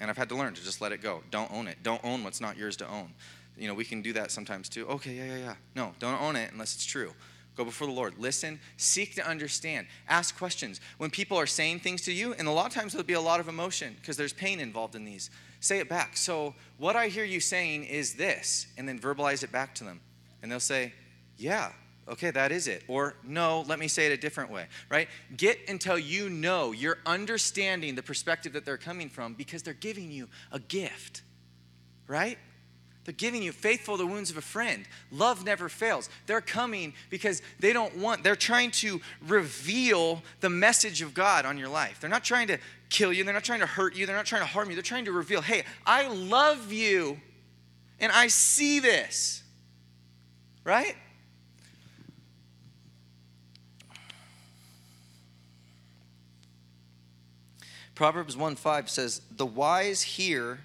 And 0.00 0.10
I've 0.10 0.16
had 0.16 0.28
to 0.30 0.34
learn 0.34 0.54
to 0.54 0.64
just 0.64 0.80
let 0.80 0.92
it 0.92 1.02
go. 1.02 1.22
Don't 1.30 1.52
own 1.52 1.68
it. 1.68 1.78
Don't 1.82 2.02
own 2.04 2.24
what's 2.24 2.40
not 2.40 2.56
yours 2.56 2.76
to 2.78 2.88
own. 2.88 3.12
You 3.56 3.68
know, 3.68 3.74
we 3.74 3.84
can 3.84 4.00
do 4.00 4.12
that 4.14 4.30
sometimes 4.30 4.68
too. 4.68 4.86
Okay, 4.88 5.12
yeah, 5.12 5.26
yeah, 5.26 5.36
yeah. 5.36 5.54
No, 5.76 5.92
don't 5.98 6.20
own 6.20 6.36
it 6.36 6.50
unless 6.52 6.74
it's 6.74 6.86
true. 6.86 7.12
Go 7.56 7.64
before 7.64 7.86
the 7.86 7.92
Lord. 7.92 8.14
Listen, 8.18 8.58
seek 8.78 9.14
to 9.16 9.28
understand, 9.28 9.86
ask 10.08 10.36
questions. 10.38 10.80
When 10.96 11.10
people 11.10 11.36
are 11.36 11.46
saying 11.46 11.80
things 11.80 12.00
to 12.02 12.12
you, 12.12 12.32
and 12.34 12.48
a 12.48 12.50
lot 12.50 12.66
of 12.66 12.72
times 12.72 12.92
there'll 12.92 13.04
be 13.04 13.12
a 13.12 13.20
lot 13.20 13.40
of 13.40 13.48
emotion 13.48 13.96
because 14.00 14.16
there's 14.16 14.32
pain 14.32 14.60
involved 14.60 14.94
in 14.94 15.04
these, 15.04 15.30
say 15.60 15.78
it 15.78 15.88
back. 15.88 16.16
So, 16.16 16.54
what 16.78 16.96
I 16.96 17.08
hear 17.08 17.24
you 17.24 17.40
saying 17.40 17.84
is 17.84 18.14
this, 18.14 18.66
and 18.78 18.88
then 18.88 18.98
verbalize 18.98 19.42
it 19.42 19.52
back 19.52 19.74
to 19.74 19.84
them. 19.84 20.00
And 20.42 20.50
they'll 20.50 20.58
say, 20.58 20.94
Yeah, 21.36 21.72
okay, 22.10 22.30
that 22.30 22.52
is 22.52 22.66
it. 22.66 22.82
Or, 22.88 23.14
no, 23.24 23.64
let 23.68 23.78
me 23.78 23.88
say 23.88 24.06
it 24.06 24.12
a 24.12 24.16
different 24.16 24.50
way, 24.50 24.66
right? 24.88 25.08
Get 25.36 25.58
until 25.68 25.98
you 25.98 26.28
know 26.28 26.72
you're 26.72 26.98
understanding 27.06 27.94
the 27.94 28.02
perspective 28.02 28.52
that 28.54 28.64
they're 28.64 28.76
coming 28.76 29.08
from 29.08 29.34
because 29.34 29.62
they're 29.62 29.74
giving 29.74 30.10
you 30.10 30.28
a 30.50 30.58
gift, 30.58 31.22
right? 32.06 32.38
They're 33.04 33.14
giving 33.14 33.42
you 33.42 33.52
faithful 33.52 33.96
the 33.96 34.06
wounds 34.06 34.30
of 34.30 34.36
a 34.36 34.42
friend. 34.42 34.84
Love 35.10 35.44
never 35.44 35.68
fails. 35.68 36.10
They're 36.26 36.40
coming 36.40 36.92
because 37.08 37.40
they 37.58 37.72
don't 37.72 37.96
want, 37.96 38.22
they're 38.24 38.36
trying 38.36 38.72
to 38.72 39.00
reveal 39.26 40.22
the 40.40 40.50
message 40.50 41.00
of 41.00 41.14
God 41.14 41.46
on 41.46 41.56
your 41.56 41.68
life. 41.68 42.00
They're 42.00 42.10
not 42.10 42.24
trying 42.24 42.48
to 42.48 42.58
kill 42.90 43.12
you, 43.12 43.24
they're 43.24 43.32
not 43.32 43.44
trying 43.44 43.60
to 43.60 43.66
hurt 43.66 43.94
you, 43.94 44.04
they're 44.04 44.16
not 44.16 44.26
trying 44.26 44.42
to 44.42 44.48
harm 44.48 44.68
you. 44.68 44.74
They're 44.74 44.82
trying 44.82 45.04
to 45.04 45.12
reveal, 45.12 45.40
hey, 45.40 45.64
I 45.86 46.08
love 46.08 46.72
you 46.72 47.20
and 48.00 48.10
I 48.10 48.26
see 48.28 48.80
this, 48.80 49.42
right? 50.64 50.96
Proverbs 58.00 58.34
1 58.34 58.56
5 58.56 58.88
says, 58.88 59.20
The 59.30 59.44
wise 59.44 60.00
hear 60.00 60.60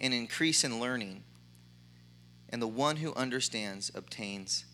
and 0.00 0.12
increase 0.12 0.64
in 0.64 0.80
learning, 0.80 1.22
and 2.48 2.60
the 2.60 2.66
one 2.66 2.96
who 2.96 3.14
understands 3.14 3.92
obtains 3.94 4.64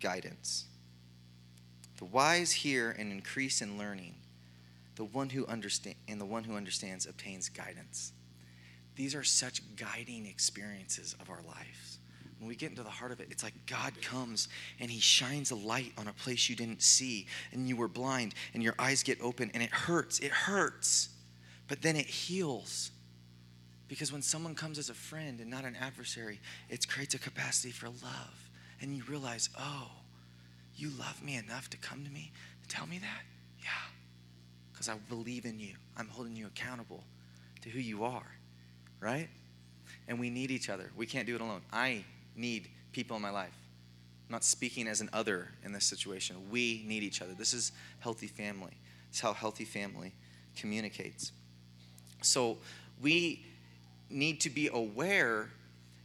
guidance. 0.00 0.64
The 1.98 2.06
wise 2.06 2.50
hear 2.50 2.90
and 2.90 3.12
increase 3.12 3.62
in 3.62 3.78
learning. 3.78 4.16
The 4.96 5.04
one 5.04 5.30
who 5.30 5.46
understand 5.46 5.94
and 6.08 6.20
the 6.20 6.24
one 6.24 6.42
who 6.42 6.56
understands 6.56 7.06
obtains 7.06 7.48
guidance. 7.48 8.12
These 8.96 9.14
are 9.14 9.22
such 9.22 9.62
guiding 9.76 10.26
experiences 10.26 11.14
of 11.20 11.30
our 11.30 11.42
lives. 11.46 11.98
When 12.40 12.48
we 12.48 12.56
get 12.56 12.70
into 12.70 12.82
the 12.82 12.90
heart 12.90 13.12
of 13.12 13.20
it, 13.20 13.28
it's 13.30 13.44
like 13.44 13.54
God 13.66 13.92
comes 14.02 14.48
and 14.80 14.90
He 14.90 14.98
shines 14.98 15.52
a 15.52 15.56
light 15.56 15.92
on 15.96 16.08
a 16.08 16.12
place 16.12 16.50
you 16.50 16.56
didn't 16.56 16.82
see, 16.82 17.28
and 17.52 17.68
you 17.68 17.76
were 17.76 17.86
blind, 17.86 18.34
and 18.52 18.64
your 18.64 18.74
eyes 18.80 19.04
get 19.04 19.20
open, 19.20 19.52
and 19.54 19.62
it 19.62 19.70
hurts. 19.70 20.18
It 20.18 20.32
hurts 20.32 21.10
but 21.68 21.82
then 21.82 21.96
it 21.96 22.06
heals. 22.06 22.90
Because 23.88 24.10
when 24.12 24.22
someone 24.22 24.54
comes 24.54 24.78
as 24.78 24.88
a 24.88 24.94
friend 24.94 25.40
and 25.40 25.50
not 25.50 25.64
an 25.64 25.76
adversary, 25.76 26.40
it 26.70 26.88
creates 26.88 27.14
a 27.14 27.18
capacity 27.18 27.72
for 27.72 27.88
love. 27.88 28.50
And 28.80 28.96
you 28.96 29.02
realize, 29.08 29.48
oh, 29.58 29.90
you 30.76 30.90
love 30.98 31.22
me 31.22 31.36
enough 31.36 31.68
to 31.70 31.76
come 31.76 32.04
to 32.04 32.10
me 32.10 32.32
and 32.60 32.68
tell 32.68 32.86
me 32.86 32.98
that? 32.98 33.22
Yeah. 33.60 33.68
Because 34.72 34.88
I 34.88 34.94
believe 35.08 35.44
in 35.44 35.58
you. 35.58 35.74
I'm 35.96 36.08
holding 36.08 36.34
you 36.34 36.46
accountable 36.46 37.04
to 37.60 37.68
who 37.68 37.78
you 37.78 38.04
are, 38.04 38.26
right? 39.00 39.28
And 40.08 40.18
we 40.18 40.30
need 40.30 40.50
each 40.50 40.68
other. 40.68 40.90
We 40.96 41.06
can't 41.06 41.26
do 41.26 41.34
it 41.34 41.40
alone. 41.40 41.60
I 41.72 42.04
need 42.34 42.68
people 42.92 43.16
in 43.16 43.22
my 43.22 43.30
life. 43.30 43.56
I'm 44.28 44.32
not 44.32 44.44
speaking 44.44 44.88
as 44.88 45.00
an 45.00 45.10
other 45.12 45.48
in 45.64 45.72
this 45.72 45.84
situation. 45.84 46.36
We 46.50 46.84
need 46.86 47.02
each 47.02 47.20
other. 47.20 47.34
This 47.34 47.52
is 47.52 47.72
healthy 48.00 48.26
family. 48.26 48.72
It's 49.10 49.20
how 49.20 49.34
healthy 49.34 49.64
family 49.64 50.14
communicates. 50.56 51.32
So 52.22 52.58
we 53.00 53.44
need 54.10 54.40
to 54.42 54.50
be 54.50 54.68
aware 54.72 55.50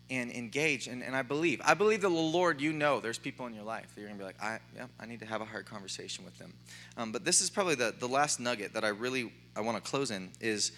and 0.10 0.32
engage. 0.32 0.88
And, 0.88 1.04
and 1.04 1.16
I 1.16 1.22
believe, 1.22 1.62
I 1.64 1.74
believe 1.74 2.02
that 2.02 2.10
the 2.10 2.16
Lord, 2.16 2.62
you 2.62 2.72
know, 2.72 3.00
there's 3.00 3.18
people 3.18 3.46
in 3.46 3.54
your 3.54 3.64
life 3.64 3.94
that 3.94 4.02
you're 4.02 4.10
gonna 4.10 4.20
be 4.20 4.26
like, 4.26 4.42
I, 4.42 4.60
yeah, 4.76 4.86
I 5.00 5.06
need 5.06 5.20
to 5.20 5.26
have 5.26 5.42
a 5.42 5.46
hard 5.46 5.66
conversation 5.66 6.24
with 6.24 6.38
them. 6.38 6.54
Um, 6.96 7.12
but 7.12 7.26
this 7.26 7.42
is 7.42 7.50
probably 7.50 7.76
the, 7.76 7.94
the 7.98 8.08
last 8.08 8.40
nugget 8.40 8.74
that 8.74 8.84
I 8.84 8.90
really 8.90 9.32
I 9.56 9.62
want 9.62 9.84
to 9.84 9.90
close 9.90 10.12
in 10.12 10.30
is 10.40 10.72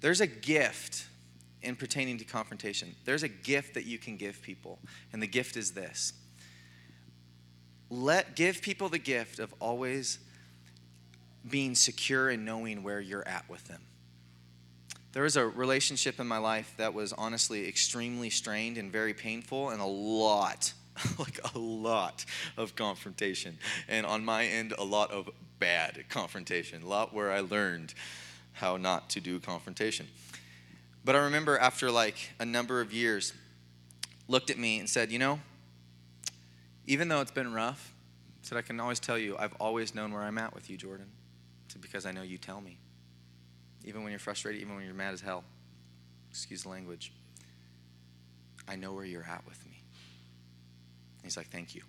there's 0.00 0.20
a 0.20 0.26
gift 0.26 1.06
in 1.62 1.74
pertaining 1.74 2.18
to 2.18 2.24
confrontation. 2.24 2.94
There's 3.04 3.22
a 3.22 3.28
gift 3.28 3.74
that 3.74 3.86
you 3.86 3.98
can 3.98 4.16
give 4.16 4.40
people, 4.42 4.78
and 5.12 5.22
the 5.22 5.26
gift 5.26 5.56
is 5.56 5.72
this. 5.72 6.12
Let 7.90 8.36
give 8.36 8.62
people 8.62 8.88
the 8.88 8.98
gift 8.98 9.38
of 9.38 9.54
always 9.58 10.18
being 11.48 11.74
secure 11.74 12.28
and 12.28 12.44
knowing 12.44 12.82
where 12.82 13.00
you're 13.00 13.26
at 13.26 13.48
with 13.48 13.64
them 13.68 13.80
there 15.16 15.22
was 15.22 15.38
a 15.38 15.46
relationship 15.46 16.20
in 16.20 16.26
my 16.26 16.36
life 16.36 16.74
that 16.76 16.92
was 16.92 17.14
honestly 17.14 17.66
extremely 17.66 18.28
strained 18.28 18.76
and 18.76 18.92
very 18.92 19.14
painful 19.14 19.70
and 19.70 19.80
a 19.80 19.86
lot 19.86 20.74
like 21.18 21.40
a 21.54 21.58
lot 21.58 22.26
of 22.58 22.76
confrontation. 22.76 23.56
And 23.88 24.04
on 24.04 24.26
my 24.26 24.44
end 24.44 24.74
a 24.76 24.84
lot 24.84 25.10
of 25.10 25.30
bad 25.58 26.04
confrontation 26.10 26.82
a 26.82 26.86
lot 26.86 27.14
where 27.14 27.32
i 27.32 27.40
learned 27.40 27.94
how 28.52 28.76
not 28.76 29.08
to 29.08 29.20
do 29.20 29.40
confrontation. 29.40 30.06
But 31.02 31.16
i 31.16 31.24
remember 31.24 31.58
after 31.58 31.90
like 31.90 32.32
a 32.38 32.44
number 32.44 32.82
of 32.82 32.92
years 32.92 33.32
looked 34.28 34.50
at 34.50 34.58
me 34.58 34.78
and 34.78 34.86
said 34.86 35.10
you 35.10 35.18
know 35.18 35.40
even 36.86 37.08
though 37.08 37.22
it's 37.22 37.30
been 37.30 37.54
rough 37.54 37.94
said 38.42 38.58
i 38.58 38.60
can 38.60 38.78
always 38.80 39.00
tell 39.00 39.16
you 39.16 39.34
i've 39.38 39.54
always 39.54 39.94
known 39.94 40.12
where 40.12 40.24
i'm 40.24 40.36
at 40.36 40.54
with 40.54 40.68
you 40.68 40.76
jordan 40.76 41.06
because 41.80 42.04
i 42.04 42.12
know 42.12 42.22
you 42.22 42.36
tell 42.36 42.60
me 42.60 42.76
even 43.86 44.02
when 44.02 44.10
you're 44.10 44.18
frustrated, 44.18 44.60
even 44.60 44.74
when 44.74 44.84
you're 44.84 44.94
mad 44.94 45.14
as 45.14 45.20
hell. 45.20 45.44
Excuse 46.30 46.64
the 46.64 46.68
language. 46.68 47.12
I 48.68 48.76
know 48.76 48.92
where 48.92 49.04
you're 49.04 49.24
at 49.24 49.46
with 49.46 49.64
me. 49.64 49.80
And 51.18 51.24
he's 51.24 51.36
like, 51.36 51.48
Thank 51.48 51.74
you. 51.74 51.82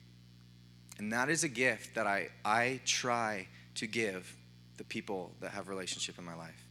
And 0.99 1.11
that 1.11 1.29
is 1.29 1.43
a 1.43 1.49
gift 1.49 1.95
that 1.95 2.07
I, 2.07 2.29
I 2.45 2.79
try 2.85 3.47
to 3.75 3.87
give 3.87 4.35
the 4.77 4.83
people 4.83 5.31
that 5.41 5.51
have 5.51 5.67
relationship 5.67 6.17
in 6.17 6.23
my 6.23 6.35
life. 6.35 6.65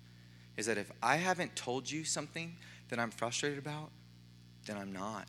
Is 0.56 0.66
that 0.66 0.78
if 0.78 0.90
I 1.02 1.16
haven't 1.16 1.54
told 1.54 1.90
you 1.90 2.04
something 2.04 2.56
that 2.88 2.98
I'm 2.98 3.10
frustrated 3.10 3.58
about, 3.58 3.90
then 4.66 4.76
I'm 4.76 4.92
not. 4.92 5.28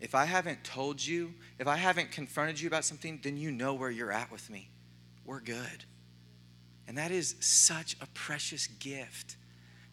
If 0.00 0.14
I 0.14 0.24
haven't 0.24 0.64
told 0.64 1.04
you, 1.04 1.34
if 1.58 1.66
I 1.66 1.76
haven't 1.76 2.10
confronted 2.10 2.60
you 2.60 2.66
about 2.66 2.84
something, 2.84 3.20
then 3.22 3.36
you 3.36 3.50
know 3.50 3.74
where 3.74 3.90
you're 3.90 4.12
at 4.12 4.30
with 4.32 4.50
me. 4.50 4.70
We're 5.24 5.40
good. 5.40 5.84
And 6.86 6.98
that 6.98 7.10
is 7.10 7.34
such 7.40 7.96
a 8.00 8.06
precious 8.08 8.66
gift 8.66 9.36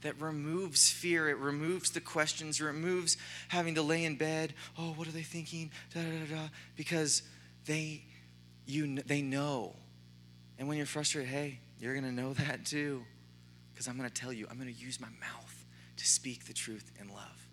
that 0.01 0.19
removes 0.19 0.89
fear. 0.89 1.29
It 1.29 1.37
removes 1.37 1.91
the 1.91 2.01
questions, 2.01 2.59
removes 2.59 3.17
having 3.47 3.75
to 3.75 3.81
lay 3.81 4.03
in 4.03 4.15
bed. 4.15 4.53
Oh, 4.77 4.93
what 4.95 5.07
are 5.07 5.11
they 5.11 5.21
thinking? 5.21 5.71
Da, 5.93 6.01
da, 6.01 6.09
da, 6.09 6.35
da. 6.35 6.47
Because 6.75 7.23
they, 7.65 8.03
you, 8.65 9.01
they 9.03 9.21
know. 9.21 9.75
And 10.57 10.67
when 10.67 10.77
you're 10.77 10.85
frustrated, 10.85 11.31
hey, 11.31 11.59
you're 11.79 11.93
going 11.93 12.05
to 12.05 12.11
know 12.11 12.33
that 12.33 12.65
too. 12.65 13.03
Because 13.73 13.87
I'm 13.87 13.97
going 13.97 14.09
to 14.09 14.13
tell 14.13 14.33
you, 14.33 14.47
I'm 14.49 14.57
going 14.57 14.73
to 14.73 14.79
use 14.79 14.99
my 14.99 15.09
mouth 15.19 15.65
to 15.97 16.05
speak 16.05 16.45
the 16.45 16.53
truth 16.53 16.91
in 16.99 17.09
love. 17.09 17.47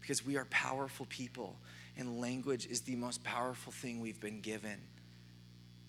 Because 0.00 0.26
we 0.26 0.36
are 0.36 0.44
powerful 0.46 1.06
people, 1.08 1.56
and 1.96 2.20
language 2.20 2.66
is 2.66 2.82
the 2.82 2.96
most 2.96 3.22
powerful 3.22 3.72
thing 3.72 4.00
we've 4.00 4.20
been 4.20 4.40
given. 4.40 4.80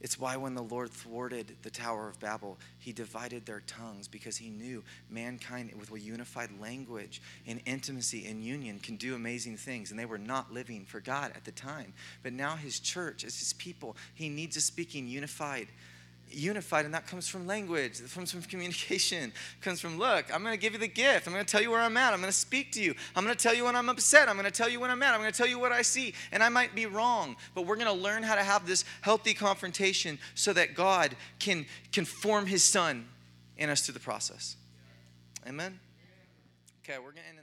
It's 0.04 0.20
why 0.20 0.36
when 0.36 0.54
the 0.54 0.62
Lord 0.62 0.92
thwarted 0.92 1.56
the 1.62 1.70
Tower 1.70 2.10
of 2.10 2.20
Babel, 2.20 2.60
he 2.78 2.92
divided 2.92 3.46
their 3.46 3.62
tongues 3.62 4.10
because 4.10 4.36
he 4.36 4.50
knew 4.50 4.84
mankind 5.10 5.72
with 5.80 5.92
a 5.92 6.00
unified 6.00 6.50
language 6.60 7.22
and 7.48 7.62
intimacy 7.66 8.26
and 8.28 8.44
union 8.44 8.80
can 8.80 8.98
do 8.98 9.16
amazing 9.16 9.56
things. 9.56 9.92
And 9.92 10.00
they 10.00 10.06
were 10.06 10.18
not 10.18 10.54
living 10.54 10.84
for 10.84 11.00
God 11.00 11.32
at 11.36 11.46
the 11.46 11.54
time. 11.54 11.94
But 12.22 12.34
now 12.34 12.58
his 12.58 12.82
church, 12.82 13.24
as 13.24 13.40
his 13.40 13.54
people, 13.54 13.96
he 14.14 14.28
needs 14.28 14.58
us 14.58 14.66
speaking 14.66 15.08
unified 15.08 15.70
unified, 16.36 16.86
and 16.86 16.94
that 16.94 17.08
comes 17.08 17.28
from 17.28 17.46
language, 17.46 18.00
it 18.00 18.12
comes 18.12 18.32
from 18.32 18.42
communication, 18.44 19.30
it 19.30 19.62
comes 19.62 19.80
from 19.80 19.98
look, 19.98 20.26
I'm 20.34 20.42
going 20.44 20.54
to 20.54 20.60
give 20.60 20.74
you 20.74 20.80
the 20.80 20.88
gift. 20.88 21.28
I'm 21.28 21.34
going 21.34 21.46
to 21.46 21.52
tell 21.52 21.62
you 21.62 21.72
where 21.72 21.80
I'm 21.80 21.96
at. 21.98 22.14
I'm 22.14 22.20
going 22.20 22.32
to 22.32 22.38
speak 22.38 22.72
to 22.74 22.82
you. 22.82 22.96
I'm 23.16 23.24
going 23.24 23.36
to 23.36 23.42
tell 23.42 23.54
you 23.54 23.66
when 23.66 23.76
I'm 23.76 23.90
upset. 23.90 24.30
I'm 24.30 24.36
going 24.36 24.46
to 24.46 24.52
tell 24.52 24.70
you 24.70 24.80
when 24.80 24.90
I'm 24.90 25.00
mad. 25.00 25.14
I'm 25.14 25.20
going 25.20 25.32
to 25.32 25.38
tell 25.38 25.48
you 25.48 25.60
what 25.60 25.72
I 25.72 25.82
see. 25.82 26.14
And 26.32 26.42
I 26.42 26.50
might 26.50 26.76
be 26.76 26.86
wrong, 26.86 27.36
but 27.54 27.66
we're 27.66 27.76
going 27.76 27.88
to 27.88 28.04
learn 28.04 28.24
how 28.24 28.36
to 28.36 28.44
have 28.44 28.66
this 28.66 28.86
healthy 29.02 29.34
confrontation 29.34 30.20
so 30.36 30.54
that 30.54 30.76
God 30.76 31.16
can, 31.40 31.66
can 31.92 32.06
form 32.06 32.46
his 32.46 32.64
son 32.64 33.08
in 33.58 33.70
us 33.70 33.82
through 33.82 33.94
the 33.94 34.00
process. 34.00 34.56
Amen? 35.48 35.80
Okay, 36.84 36.98
we're 36.98 37.12
going 37.12 37.24
to 37.24 37.30
end 37.30 37.38
that. 37.38 37.43